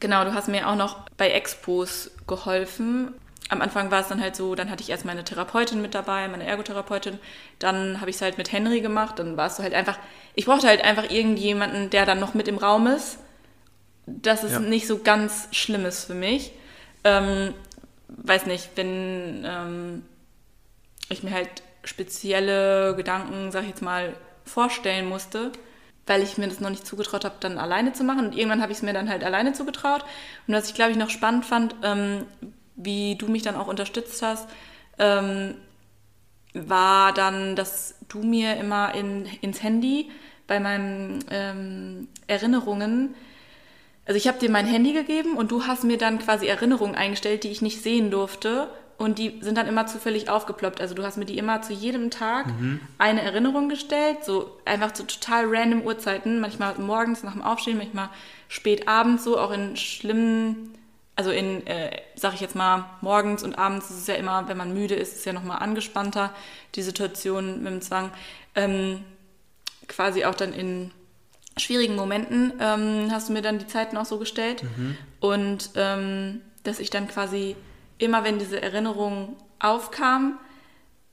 genau, 0.00 0.24
du 0.24 0.34
hast 0.34 0.48
mir 0.48 0.68
auch 0.68 0.76
noch 0.76 1.00
bei 1.16 1.30
Expos 1.30 2.10
geholfen. 2.26 3.14
Am 3.50 3.62
Anfang 3.62 3.90
war 3.90 4.00
es 4.00 4.08
dann 4.08 4.20
halt 4.20 4.36
so, 4.36 4.54
dann 4.54 4.70
hatte 4.70 4.82
ich 4.82 4.90
erst 4.90 5.04
meine 5.04 5.24
Therapeutin 5.24 5.80
mit 5.80 5.94
dabei, 5.94 6.28
meine 6.28 6.46
Ergotherapeutin. 6.46 7.18
Dann 7.58 8.00
habe 8.00 8.10
ich 8.10 8.16
es 8.16 8.22
halt 8.22 8.38
mit 8.38 8.52
Henry 8.52 8.80
gemacht. 8.80 9.18
Dann 9.18 9.36
war 9.36 9.46
es 9.46 9.56
so 9.56 9.62
halt 9.62 9.74
einfach, 9.74 9.98
ich 10.34 10.46
brauchte 10.46 10.68
halt 10.68 10.82
einfach 10.82 11.10
irgendjemanden, 11.10 11.90
der 11.90 12.04
dann 12.04 12.20
noch 12.20 12.34
mit 12.34 12.48
im 12.48 12.58
Raum 12.58 12.86
ist. 12.86 13.18
Das 14.06 14.44
ist 14.44 14.52
ja. 14.52 14.60
nicht 14.60 14.86
so 14.86 14.98
ganz 14.98 15.48
Schlimmes 15.52 16.04
für 16.04 16.14
mich. 16.14 16.52
Ähm, 17.04 17.54
weiß 18.08 18.46
nicht, 18.46 18.70
wenn 18.76 19.44
ähm, 19.46 20.02
ich 21.08 21.22
mir 21.22 21.32
halt 21.32 21.50
spezielle 21.88 22.94
Gedanken, 22.96 23.50
sag 23.50 23.62
ich 23.62 23.70
jetzt 23.70 23.82
mal, 23.82 24.14
vorstellen 24.44 25.08
musste, 25.08 25.52
weil 26.06 26.22
ich 26.22 26.38
mir 26.38 26.48
das 26.48 26.60
noch 26.60 26.70
nicht 26.70 26.86
zugetraut 26.86 27.24
habe, 27.24 27.36
dann 27.40 27.58
alleine 27.58 27.92
zu 27.92 28.04
machen. 28.04 28.26
Und 28.26 28.36
irgendwann 28.36 28.62
habe 28.62 28.72
ich 28.72 28.78
es 28.78 28.82
mir 28.82 28.92
dann 28.92 29.08
halt 29.08 29.24
alleine 29.24 29.52
zugetraut. 29.52 30.04
Und 30.46 30.54
was 30.54 30.68
ich, 30.68 30.74
glaube 30.74 30.92
ich, 30.92 30.96
noch 30.96 31.10
spannend 31.10 31.44
fand, 31.44 31.74
ähm, 31.82 32.24
wie 32.76 33.16
du 33.16 33.26
mich 33.26 33.42
dann 33.42 33.56
auch 33.56 33.66
unterstützt 33.66 34.22
hast, 34.22 34.48
ähm, 34.98 35.54
war 36.54 37.12
dann, 37.12 37.56
dass 37.56 37.94
du 38.08 38.22
mir 38.22 38.56
immer 38.56 38.94
in, 38.94 39.26
ins 39.40 39.62
Handy 39.62 40.10
bei 40.46 40.60
meinen 40.60 41.24
ähm, 41.30 42.08
Erinnerungen, 42.26 43.14
also 44.06 44.16
ich 44.16 44.26
habe 44.26 44.38
dir 44.38 44.50
mein 44.50 44.64
Handy 44.64 44.94
gegeben 44.94 45.36
und 45.36 45.50
du 45.50 45.66
hast 45.66 45.84
mir 45.84 45.98
dann 45.98 46.18
quasi 46.18 46.46
Erinnerungen 46.46 46.94
eingestellt, 46.94 47.44
die 47.44 47.50
ich 47.50 47.60
nicht 47.60 47.82
sehen 47.82 48.10
durfte 48.10 48.70
und 48.98 49.18
die 49.18 49.38
sind 49.40 49.56
dann 49.56 49.68
immer 49.68 49.86
zufällig 49.86 50.28
aufgeploppt. 50.28 50.80
Also 50.80 50.94
du 50.94 51.04
hast 51.04 51.16
mir 51.16 51.24
die 51.24 51.38
immer 51.38 51.62
zu 51.62 51.72
jedem 51.72 52.10
Tag 52.10 52.48
mhm. 52.48 52.80
eine 52.98 53.22
Erinnerung 53.22 53.68
gestellt, 53.68 54.24
so 54.24 54.58
einfach 54.64 54.92
zu 54.92 55.06
total 55.06 55.44
random 55.46 55.82
Uhrzeiten, 55.82 56.40
manchmal 56.40 56.74
morgens 56.78 57.22
nach 57.22 57.32
dem 57.32 57.42
Aufstehen, 57.42 57.78
manchmal 57.78 58.10
spät 58.48 58.88
abends, 58.88 59.22
so 59.22 59.38
auch 59.38 59.52
in 59.52 59.76
schlimmen, 59.76 60.74
also 61.14 61.30
in, 61.30 61.64
äh, 61.68 61.96
sag 62.16 62.34
ich 62.34 62.40
jetzt 62.40 62.56
mal, 62.56 62.86
morgens 63.00 63.44
und 63.44 63.56
abends 63.56 63.88
ist 63.88 63.98
es 63.98 64.06
ja 64.08 64.14
immer, 64.14 64.48
wenn 64.48 64.56
man 64.56 64.74
müde 64.74 64.96
ist, 64.96 65.12
ist 65.12 65.18
es 65.20 65.24
ja 65.24 65.32
nochmal 65.32 65.62
angespannter, 65.62 66.34
die 66.74 66.82
Situation 66.82 67.62
mit 67.62 67.72
dem 67.72 67.80
Zwang. 67.80 68.10
Ähm, 68.56 69.04
quasi 69.86 70.24
auch 70.24 70.34
dann 70.34 70.52
in 70.52 70.90
schwierigen 71.56 71.94
Momenten 71.94 72.52
ähm, 72.60 73.10
hast 73.12 73.28
du 73.28 73.32
mir 73.32 73.42
dann 73.42 73.58
die 73.60 73.66
Zeiten 73.68 73.96
auch 73.96 74.04
so 74.06 74.18
gestellt. 74.18 74.64
Mhm. 74.64 74.96
Und 75.20 75.70
ähm, 75.76 76.40
dass 76.64 76.80
ich 76.80 76.90
dann 76.90 77.06
quasi 77.06 77.54
immer, 77.98 78.24
wenn 78.24 78.38
diese 78.38 78.60
Erinnerung 78.60 79.36
aufkam, 79.58 80.38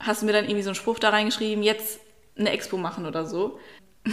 hast 0.00 0.22
du 0.22 0.26
mir 0.26 0.32
dann 0.32 0.44
irgendwie 0.44 0.62
so 0.62 0.70
einen 0.70 0.76
Spruch 0.76 0.98
da 0.98 1.10
reingeschrieben, 1.10 1.62
jetzt 1.62 2.00
eine 2.38 2.50
Expo 2.50 2.76
machen 2.76 3.06
oder 3.06 3.26
so. 3.26 3.58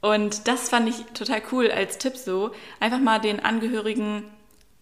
Und 0.00 0.48
das 0.48 0.70
fand 0.70 0.88
ich 0.88 1.04
total 1.12 1.42
cool 1.52 1.70
als 1.70 1.98
Tipp 1.98 2.16
so. 2.16 2.52
Einfach 2.78 3.00
mal 3.00 3.18
den 3.18 3.40
Angehörigen 3.40 4.24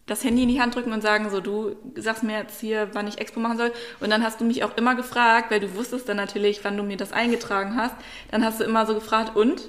das 0.09 0.25
Handy 0.25 0.43
in 0.43 0.49
die 0.49 0.61
Hand 0.61 0.75
drücken 0.75 0.93
und 0.93 1.03
sagen, 1.03 1.31
so 1.31 1.41
du 1.41 1.77
sagst 1.95 2.23
mir 2.23 2.39
jetzt 2.39 2.61
hier, 2.61 2.89
wann 2.95 3.07
ich 3.07 3.19
Expo 3.19 3.41
machen 3.41 3.59
soll. 3.59 3.73
Und 4.01 4.11
dann 4.11 4.25
hast 4.25 4.41
du 4.41 4.45
mich 4.45 4.65
auch 4.65 4.77
immer 4.77 4.95
gefragt, 4.95 5.51
weil 5.51 5.61
du 5.61 5.75
wusstest 5.77 6.09
dann 6.09 6.17
natürlich, 6.17 6.65
wann 6.65 6.77
du 6.77 6.83
mir 6.83 6.97
das 6.97 7.13
eingetragen 7.13 7.77
hast. 7.77 7.95
Dann 8.31 8.45
hast 8.45 8.61
du 8.61 8.65
immer 8.65 8.87
so 8.87 8.95
gefragt, 8.95 9.37
und? 9.37 9.69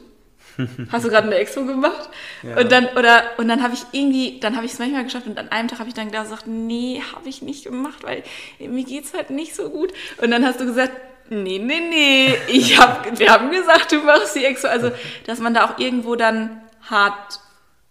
Hast 0.91 1.05
du 1.05 1.09
gerade 1.09 1.27
eine 1.27 1.35
Expo 1.35 1.65
gemacht? 1.65 2.09
Ja. 2.43 2.59
Und 2.59 2.71
dann, 2.71 2.87
oder, 2.97 3.23
und 3.37 3.47
dann 3.47 3.63
habe 3.63 3.73
ich 3.73 3.81
irgendwie, 3.91 4.39
dann 4.39 4.55
habe 4.55 4.65
ich 4.65 4.73
es 4.73 4.79
manchmal 4.79 5.03
geschafft 5.03 5.27
und 5.27 5.37
an 5.37 5.49
einem 5.49 5.67
Tag 5.67 5.79
habe 5.79 5.89
ich 5.89 5.95
dann 5.95 6.11
gesagt, 6.11 6.47
nee, 6.47 7.01
habe 7.13 7.29
ich 7.29 7.41
nicht 7.41 7.63
gemacht, 7.63 8.03
weil 8.03 8.23
mir 8.59 8.83
geht 8.83 9.05
es 9.05 9.13
halt 9.13 9.29
nicht 9.29 9.55
so 9.55 9.69
gut. 9.69 9.93
Und 10.21 10.31
dann 10.31 10.45
hast 10.45 10.59
du 10.59 10.65
gesagt, 10.65 10.91
nee, 11.29 11.59
nee, 11.59 11.79
nee, 11.89 12.35
ich 12.47 12.77
hab, 12.79 13.17
wir 13.17 13.31
haben 13.31 13.51
gesagt, 13.51 13.91
du 13.91 14.01
machst 14.01 14.35
die 14.35 14.45
Expo. 14.45 14.67
Also, 14.67 14.91
dass 15.25 15.39
man 15.39 15.53
da 15.53 15.65
auch 15.65 15.79
irgendwo 15.79 16.15
dann 16.15 16.61
hart 16.81 17.39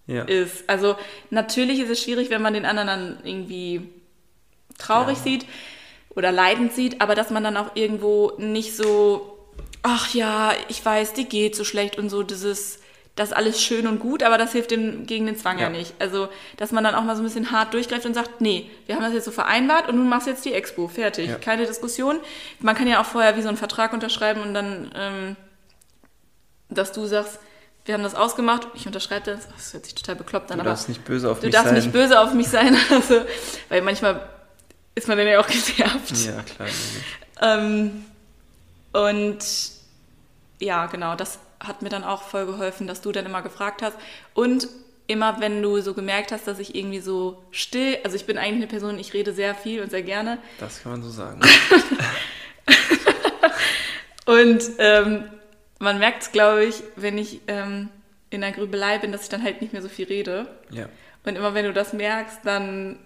ja. 0.07 0.25
ist. 0.25 0.69
Also, 0.69 0.97
natürlich 1.31 1.81
ist 1.81 1.91
es 1.91 2.03
schwierig, 2.03 2.31
wenn 2.31 2.43
man 2.43 2.55
den 2.55 2.65
anderen 2.65 2.89
dann 2.89 3.19
irgendwie 3.25 3.89
traurig 4.79 5.19
ja. 5.19 5.25
sieht 5.25 5.47
oder 6.11 6.33
leidend 6.33 6.73
sieht, 6.73 7.01
aber 7.01 7.15
dass 7.15 7.31
man 7.31 7.45
dann 7.45 7.57
auch 7.57 7.75
irgendwo 7.75 8.33
nicht 8.39 8.77
so 8.77 9.38
ach 9.83 10.15
ja, 10.15 10.53
ich 10.69 10.85
weiß, 10.85 11.15
die 11.15 11.25
geht 11.25 11.57
so 11.57 11.65
schlecht 11.65 11.99
und 11.99 12.11
so, 12.11 12.23
dieses, 12.23 12.81
das 13.17 13.31
ist 13.31 13.37
alles 13.37 13.61
schön 13.61 13.87
und 13.87 13.99
gut, 13.99 14.23
aber 14.23 14.39
das 14.39 14.53
hilft 14.53 14.71
dem 14.71 15.07
gegen 15.07 15.27
den 15.27 15.37
Zwang 15.37 15.59
ja. 15.59 15.65
ja. 15.65 15.71
nicht. 15.71 15.95
Also, 15.99 16.29
dass 16.57 16.73
man 16.73 16.85
dann 16.85 16.95
auch 16.95 17.03
mal 17.03 17.17
so 17.17 17.23
ein 17.23 17.25
bisschen 17.25 17.51
hart 17.51 17.75
durchgreift 17.75 18.07
und 18.07 18.15
sagt, 18.15 18.41
nee, 18.41 18.71
wir 18.87 18.95
haben 18.95 19.03
das 19.03 19.13
jetzt 19.13 19.25
so 19.25 19.31
vereinbart 19.31 19.89
und 19.89 19.97
nun 19.97 20.09
machst 20.09 20.27
jetzt 20.27 20.45
die 20.45 20.53
Expo, 20.53 20.89
fertig, 20.89 21.29
ja. 21.29 21.35
keine 21.37 21.67
Diskussion. 21.67 22.21
Man 22.61 22.75
kann 22.77 22.87
ja 22.87 23.01
auch 23.01 23.07
vorher 23.07 23.37
wie 23.37 23.43
so 23.43 23.49
einen 23.49 23.57
Vertrag 23.57 23.93
unterschreiben 23.93 24.43
und 24.43 24.55
dann, 24.55 24.91
ähm, 24.95 25.37
dass 26.69 26.93
du 26.93 27.07
sagst, 27.07 27.41
wir 27.85 27.95
haben 27.95 28.03
das 28.03 28.15
ausgemacht, 28.15 28.69
ich 28.75 28.87
unterschreibe 28.87 29.33
das, 29.33 29.49
das 29.49 29.73
hört 29.73 29.87
sich 29.87 29.95
total 29.95 30.15
bekloppt 30.15 30.53
an, 30.53 30.59
du 30.59 30.65
darfst 30.65 30.91
nicht 30.91 31.05
böse 31.07 31.31
auf 31.31 31.41
mich 31.41 31.51
sein. 31.51 31.51
Du 31.51 31.57
darfst 31.57 31.73
nicht 31.73 31.93
böse 31.93 32.21
auf 32.21 32.35
mich 32.35 32.49
sein, 32.49 32.77
also, 32.91 33.23
weil 33.71 33.81
manchmal 33.81 34.29
ist 34.95 35.09
man 35.09 35.17
dann 35.17 35.27
ja 35.27 35.41
auch 35.41 35.47
genervt. 35.77 36.27
Ja, 36.27 36.43
klar. 36.43 36.69
Ähm, 37.41 38.05
und 38.93 39.39
ja, 40.61 40.87
genau, 40.87 41.15
das 41.15 41.39
hat 41.61 41.83
mir 41.83 41.89
dann 41.89 42.05
auch 42.05 42.23
voll 42.23 42.47
geholfen, 42.47 42.87
dass 42.87 43.01
du 43.01 43.13
dann 43.13 43.27
immer 43.27 43.43
gefragt 43.43 43.83
hast. 43.83 43.97
Und 44.35 44.69
immer, 45.07 45.41
wenn 45.41 45.63
du 45.63 45.81
so 45.81 45.95
gemerkt 45.95 46.33
hast, 46.33 46.47
dass 46.47 46.59
ich 46.59 46.75
irgendwie 46.75 47.01
so 47.01 47.43
still, 47.51 47.99
also 48.05 48.17
ich 48.17 48.27
bin 48.27 48.39
eigentlich 48.39 48.57
eine 48.57 48.67
Person, 48.67 48.99
ich 48.99 49.15
rede 49.15 49.33
sehr 49.33 49.55
viel 49.55 49.83
und 49.83 49.91
sehr 49.91 50.03
gerne. 50.03 50.39
Das 50.61 50.83
kann 50.83 50.93
man 50.93 51.03
so 51.03 51.11
sagen. 51.11 51.41
und 54.27 54.63
ähm, 54.79 55.25
man 55.79 55.99
merkt 55.99 56.23
es, 56.23 56.33
glaube 56.33 56.65
ich, 56.65 56.83
wenn 56.97 57.19
ich 57.19 57.41
ähm, 57.47 57.89
in 58.31 58.43
der 58.43 58.53
Grübelei 58.53 58.99
bin, 58.99 59.13
dass 59.13 59.23
ich 59.23 59.29
dann 59.29 59.43
halt 59.43 59.63
nicht 59.63 59.73
mehr 59.73 59.83
so 59.83 59.89
viel 59.89 60.07
rede. 60.07 60.47
Ja. 60.71 60.89
Und 61.25 61.37
immer 61.37 61.55
wenn 61.55 61.65
du 61.65 61.73
das 61.73 61.93
merkst, 61.93 62.41
dann, 62.45 62.99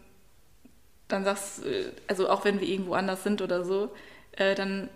dann 1.09 1.24
sagst 1.24 1.64
du, 1.64 1.93
also 2.09 2.28
auch 2.28 2.45
wenn 2.45 2.61
wir 2.61 2.68
irgendwo 2.68 2.95
anders 2.95 3.22
sind 3.22 3.41
oder 3.41 3.64
so, 3.64 3.95
äh, 4.33 4.55
dann 4.55 4.89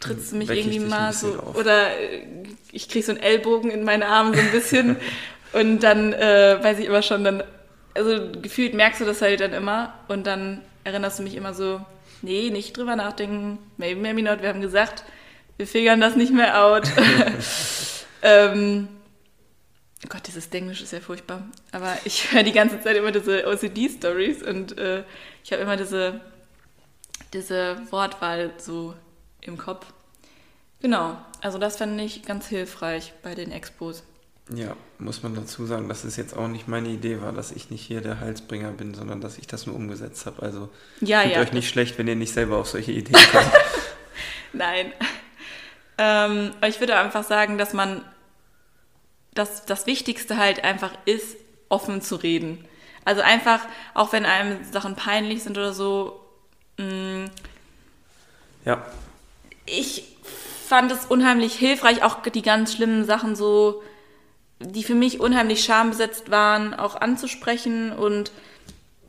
trittst 0.00 0.32
du 0.32 0.36
mich 0.36 0.50
irgendwie 0.50 0.80
mal 0.80 1.12
so 1.12 1.38
oder 1.54 1.98
äh, 1.98 2.26
ich 2.72 2.88
krieg 2.88 3.04
so 3.04 3.12
einen 3.12 3.22
Ellbogen 3.22 3.70
in 3.70 3.84
meine 3.84 4.06
Arme 4.06 4.34
so 4.34 4.40
ein 4.40 4.50
bisschen. 4.50 4.96
Und 5.52 5.84
dann 5.84 6.12
äh, 6.12 6.58
weiß 6.60 6.80
ich 6.80 6.86
immer 6.86 7.02
schon 7.02 7.22
dann 7.22 7.44
also 7.94 8.32
gefühlt 8.42 8.74
merkst 8.74 9.00
du 9.00 9.04
das 9.04 9.22
halt 9.22 9.38
dann 9.38 9.52
immer 9.52 9.94
und 10.08 10.26
dann 10.26 10.62
erinnerst 10.82 11.20
du 11.20 11.22
mich 11.22 11.36
immer 11.36 11.54
so 11.54 11.80
nee 12.22 12.50
nicht 12.50 12.76
drüber 12.76 12.96
nachdenken 12.96 13.60
maybe 13.76 14.00
maybe 14.00 14.20
not. 14.20 14.42
Wir 14.42 14.48
haben 14.48 14.60
gesagt 14.60 15.04
wir 15.56 15.68
figern 15.68 16.00
das 16.00 16.16
nicht 16.16 16.32
mehr 16.32 16.60
out. 16.60 16.88
Ähm, 18.24 18.88
Gott 20.08 20.26
dieses 20.26 20.46
Englisch 20.48 20.80
ist 20.80 20.92
ja 20.92 21.00
furchtbar. 21.00 21.42
Aber 21.72 21.96
ich 22.04 22.32
höre 22.32 22.42
die 22.42 22.52
ganze 22.52 22.80
Zeit 22.80 22.96
immer 22.96 23.12
diese 23.12 23.46
OCD 23.46 23.90
Stories 23.90 24.42
und 24.42 24.78
äh, 24.78 25.04
ich 25.44 25.52
habe 25.52 25.62
immer 25.62 25.76
diese 25.76 26.20
diese 27.34 27.76
Wortwahl 27.90 28.52
so 28.56 28.94
im 29.46 29.58
Kopf. 29.58 29.86
Genau, 30.80 31.16
also 31.40 31.58
das 31.58 31.76
fand 31.78 31.98
ich 32.00 32.24
ganz 32.24 32.46
hilfreich 32.48 33.12
bei 33.22 33.34
den 33.34 33.52
Expos. 33.52 34.02
Ja, 34.54 34.76
muss 34.98 35.22
man 35.22 35.34
dazu 35.34 35.64
sagen, 35.64 35.88
dass 35.88 36.04
es 36.04 36.16
jetzt 36.16 36.36
auch 36.36 36.48
nicht 36.48 36.68
meine 36.68 36.88
Idee 36.88 37.22
war, 37.22 37.32
dass 37.32 37.50
ich 37.50 37.70
nicht 37.70 37.80
hier 37.80 38.02
der 38.02 38.20
Halsbringer 38.20 38.72
bin, 38.72 38.92
sondern 38.92 39.22
dass 39.22 39.38
ich 39.38 39.46
das 39.46 39.64
nur 39.64 39.74
umgesetzt 39.74 40.26
habe. 40.26 40.42
Also 40.42 40.68
ja, 41.00 41.22
fühlt 41.22 41.34
ja. 41.34 41.40
euch 41.40 41.52
nicht 41.54 41.70
schlecht, 41.70 41.96
wenn 41.96 42.06
ihr 42.06 42.16
nicht 42.16 42.34
selber 42.34 42.58
auf 42.58 42.68
solche 42.68 42.92
Ideen 42.92 43.18
kommt. 43.32 43.50
Nein. 44.52 44.92
Ähm, 45.96 46.50
ich 46.66 46.80
würde 46.80 46.98
einfach 46.98 47.24
sagen, 47.24 47.56
dass 47.56 47.72
man 47.72 48.02
dass 49.32 49.64
das 49.64 49.86
Wichtigste 49.86 50.36
halt 50.36 50.62
einfach 50.62 50.92
ist, 51.06 51.36
offen 51.68 52.02
zu 52.02 52.16
reden. 52.16 52.64
Also 53.04 53.20
einfach, 53.20 53.60
auch 53.92 54.12
wenn 54.12 54.26
einem 54.26 54.62
Sachen 54.70 54.94
peinlich 54.94 55.42
sind 55.42 55.58
oder 55.58 55.72
so. 55.72 56.20
Mh, 56.78 56.84
mm, 56.84 57.30
ja 58.64 58.84
ich 59.66 60.04
fand 60.66 60.92
es 60.92 61.06
unheimlich 61.06 61.54
hilfreich, 61.54 62.02
auch 62.02 62.22
die 62.22 62.42
ganz 62.42 62.74
schlimmen 62.74 63.04
Sachen 63.04 63.36
so, 63.36 63.82
die 64.60 64.84
für 64.84 64.94
mich 64.94 65.20
unheimlich 65.20 65.64
schambesetzt 65.64 66.30
waren, 66.30 66.74
auch 66.74 66.96
anzusprechen 67.00 67.92
und 67.92 68.32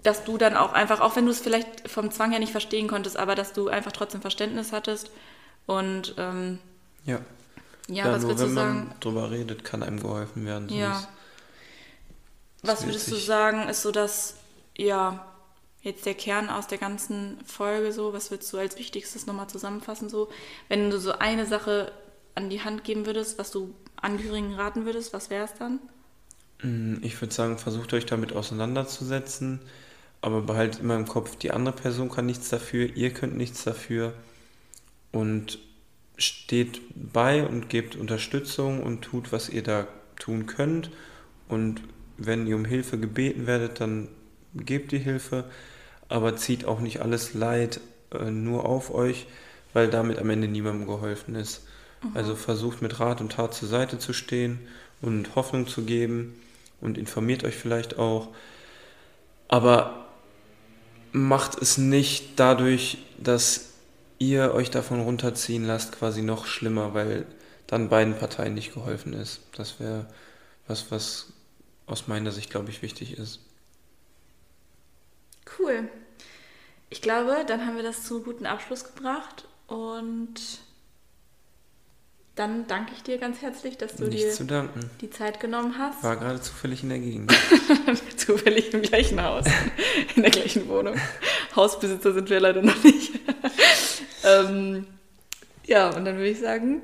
dass 0.04 0.24
du 0.24 0.38
dann 0.38 0.56
auch 0.56 0.74
einfach, 0.74 1.00
auch 1.00 1.16
wenn 1.16 1.26
du 1.26 1.32
es 1.32 1.40
vielleicht 1.40 1.90
vom 1.90 2.12
Zwang 2.12 2.32
her 2.32 2.40
nicht 2.40 2.52
verstehen 2.52 2.88
konntest, 2.88 3.18
aber 3.18 3.36
dass 3.36 3.54
du 3.54 3.70
einfach 3.70 3.92
trotzdem 3.92 4.22
Verständnis 4.22 4.72
hattest 4.72 5.10
und 5.66 6.14
ähm, 6.18 6.60
ja. 7.06 7.20
Ja, 7.88 8.06
ja 8.06 8.12
was 8.12 8.24
würdest 8.24 8.44
du 8.44 8.50
sagen? 8.50 8.56
Wenn 8.56 8.88
man 8.88 9.00
drüber 9.00 9.32
redet, 9.32 9.64
kann 9.64 9.84
einem 9.84 10.00
geholfen 10.00 10.46
werden. 10.46 10.70
Ja. 10.70 11.08
Was 12.64 12.86
würdest 12.86 13.12
du 13.12 13.16
sagen, 13.16 13.68
ist 13.70 13.84
so 13.84 13.92
dass, 13.92 14.36
ja, 14.76 15.26
jetzt 15.86 16.06
der 16.06 16.16
Kern 16.16 16.50
aus 16.50 16.68
der 16.68 16.78
ganzen 16.78 17.38
Folge 17.46 17.94
so? 17.94 18.12
Was 18.12 18.32
würdest 18.32 18.52
du 18.52 18.58
als 18.58 18.78
Wichtigstes 18.78 19.28
nochmal 19.28 19.48
zusammenfassen 19.48 20.10
so? 20.10 20.30
Wenn 20.68 20.90
du 20.90 21.00
so 21.00 21.14
eine 21.14 21.46
Sache 21.46 21.92
an 22.34 22.50
die 22.50 22.62
Hand 22.62 22.84
geben 22.84 23.06
würdest, 23.06 23.40
was 23.40 23.52
du 23.52 23.74
Angehörigen 23.96 24.54
raten 24.56 24.86
würdest, 24.86 25.14
was 25.14 25.30
wäre 25.30 25.46
es 25.46 25.54
dann? 25.54 25.80
Mm, 26.62 27.04
ich 27.04 27.20
würde 27.22 27.34
sagen, 27.34 27.58
versucht 27.58 27.94
euch 27.94 28.06
damit 28.06 28.34
auseinanderzusetzen, 28.34 29.62
aber 30.22 30.42
behaltet 30.42 30.82
immer 30.82 30.96
im 30.96 31.08
Kopf, 31.08 31.36
die 31.38 31.52
andere 31.52 31.76
Person 31.76 32.10
kann 32.10 32.26
nichts 32.26 32.50
dafür, 32.50 32.90
ihr 32.96 33.14
könnt 33.14 33.38
nichts 33.38 33.64
dafür 33.64 34.14
und 35.12 35.60
steht 36.18 36.82
bei 36.96 37.46
und 37.46 37.70
gebt 37.70 37.96
Unterstützung 37.96 38.82
und 38.82 39.02
tut, 39.02 39.32
was 39.32 39.50
ihr 39.50 39.64
da 39.64 39.88
tun 40.18 40.46
könnt. 40.46 40.90
Und 41.48 41.82
wenn 42.18 42.48
ihr 42.48 42.56
um 42.56 42.66
Hilfe 42.66 42.98
gebeten 42.98 43.48
werdet, 43.48 43.80
dann 43.82 44.08
gebt 44.56 44.92
die 44.92 45.00
Hilfe 45.00 45.46
aber 46.10 46.36
zieht 46.36 46.66
auch 46.66 46.80
nicht 46.80 47.02
alles 47.02 47.34
Leid 47.34 47.80
äh, 48.12 48.30
nur 48.32 48.66
auf 48.66 48.94
euch, 48.94 49.28
weil 49.74 49.90
damit 49.90 50.20
am 50.20 50.30
Ende 50.30 50.48
niemandem 50.48 50.88
geholfen 50.88 51.36
ist. 51.36 51.64
Mhm. 52.04 52.12
Also 52.14 52.36
versucht 52.36 52.82
mit 52.82 53.00
Rat 53.00 53.22
und 53.22 53.34
Tat 53.34 53.54
zur 53.54 53.68
Seite 53.68 54.00
zu 54.00 54.14
stehen 54.14 54.60
und 55.02 55.36
Hoffnung 55.36 55.68
zu 55.68 55.84
geben 55.84 56.36
und 56.82 56.98
informiert 56.98 57.44
euch 57.44 57.56
vielleicht 57.56 57.98
auch. 57.98 58.30
Aber 59.48 60.08
macht 61.12 61.62
es 61.62 61.78
nicht 61.78 62.40
dadurch, 62.40 62.98
dass 63.18 63.72
ihr 64.20 64.54
euch 64.54 64.70
davon 64.70 65.02
runterziehen 65.02 65.66
lasst, 65.66 65.94
quasi 65.94 66.22
noch 66.22 66.46
schlimmer, 66.46 66.94
weil 66.94 67.26
dann 67.68 67.90
beiden 67.90 68.18
Parteien 68.18 68.54
nicht 68.54 68.74
geholfen 68.74 69.14
ist. 69.14 69.42
Das 69.56 69.80
wäre 69.80 70.06
was, 70.68 70.92
was 70.92 71.28
aus 71.86 72.08
meiner 72.08 72.32
Sicht, 72.32 72.50
glaube 72.50 72.70
ich, 72.70 72.82
wichtig 72.82 73.18
ist. 73.18 73.40
Cool. 75.66 75.90
Ich 76.90 77.02
glaube, 77.02 77.44
dann 77.48 77.66
haben 77.66 77.76
wir 77.76 77.84
das 77.84 78.04
zu 78.04 78.16
einem 78.16 78.26
guten 78.26 78.46
Abschluss 78.46 78.84
gebracht 78.84 79.48
und 79.68 80.36
Dann 82.36 82.68
danke 82.68 82.92
ich 82.96 83.02
dir 83.02 83.18
ganz 83.18 83.42
herzlich, 83.42 83.78
dass 83.78 83.96
du 83.96 84.06
Nicht 84.06 84.40
dir 84.40 84.70
die 85.02 85.10
Zeit 85.10 85.40
genommen 85.40 85.78
hast. 85.80 86.04
War 86.04 86.18
gerade 86.18 86.42
zufällig 86.42 86.84
in 86.84 86.90
der 86.90 87.00
Gegend. 87.00 87.32
Zufällig 88.18 88.74
im 88.74 88.82
gleichen 88.82 89.24
Haus, 89.24 89.46
in 90.16 90.22
der 90.22 90.32
gleichen 90.32 90.68
Wohnung. 90.68 90.96
Hausbesitzer 91.56 92.14
sind 92.14 92.30
wir 92.30 92.40
leider 92.42 92.62
noch 92.62 92.84
nicht. 92.84 93.14
ähm, 94.24 94.86
ja, 95.66 95.88
und 95.96 96.04
dann 96.06 96.18
würde 96.18 96.30
ich 96.30 96.40
sagen, 96.40 96.82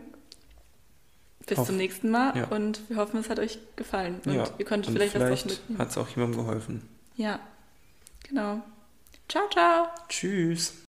bis 1.45 1.59
Auf- 1.59 1.67
zum 1.67 1.77
nächsten 1.77 2.09
Mal 2.09 2.38
ja. 2.38 2.47
und 2.47 2.89
wir 2.89 2.95
hoffen, 2.97 3.19
es 3.19 3.29
hat 3.29 3.39
euch 3.39 3.59
gefallen 3.75 4.21
und 4.25 4.34
ja. 4.34 4.45
ihr 4.57 4.65
konntet 4.65 4.88
und 4.88 4.93
vielleicht, 4.93 5.15
was 5.15 5.21
vielleicht 5.21 5.45
draus 5.45 5.59
mitnehmen. 5.59 5.79
hat 5.79 5.89
es 5.89 5.97
auch 5.97 6.07
jemandem 6.07 6.45
geholfen. 6.45 6.89
Ja, 7.17 7.41
genau. 8.32 8.61
Ciao, 9.27 9.47
ciao. 9.49 9.88
Tschüss. 10.07 10.86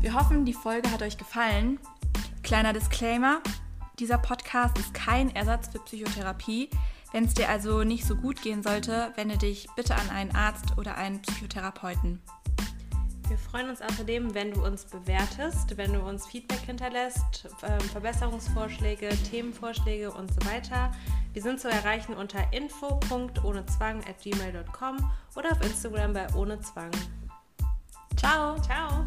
Wir 0.00 0.14
hoffen, 0.14 0.44
die 0.44 0.52
Folge 0.52 0.90
hat 0.90 1.02
euch 1.02 1.16
gefallen. 1.16 1.78
Kleiner 2.42 2.72
Disclaimer, 2.72 3.40
dieser 3.98 4.18
Podcast 4.18 4.78
ist 4.78 4.94
kein 4.94 5.34
Ersatz 5.34 5.68
für 5.68 5.80
Psychotherapie. 5.80 6.70
Wenn 7.12 7.24
es 7.24 7.34
dir 7.34 7.48
also 7.48 7.82
nicht 7.82 8.04
so 8.04 8.14
gut 8.16 8.42
gehen 8.42 8.62
sollte, 8.62 9.12
wende 9.16 9.36
dich 9.38 9.68
bitte 9.74 9.94
an 9.94 10.10
einen 10.10 10.34
Arzt 10.34 10.76
oder 10.76 10.96
einen 10.96 11.22
Psychotherapeuten. 11.22 12.20
Wir 13.28 13.38
freuen 13.38 13.70
uns 13.70 13.80
außerdem, 13.82 14.34
wenn 14.34 14.52
du 14.52 14.64
uns 14.64 14.84
bewertest, 14.84 15.76
wenn 15.76 15.92
du 15.92 15.98
uns 16.00 16.26
Feedback 16.26 16.60
hinterlässt, 16.60 17.48
ähm, 17.62 17.80
Verbesserungsvorschläge, 17.80 19.08
Themenvorschläge 19.30 20.12
und 20.12 20.32
so 20.32 20.40
weiter. 20.48 20.92
Wir 21.32 21.42
sind 21.42 21.58
zu 21.60 21.68
erreichen 21.68 22.14
unter 22.14 22.52
info.ohnezwang@gmail.com 22.52 25.10
oder 25.34 25.50
auf 25.52 25.60
Instagram 25.62 26.12
bei 26.12 26.32
ohne 26.34 26.60
Zwang. 26.60 26.92
Ciao! 28.16 28.60
Ciao! 28.62 29.04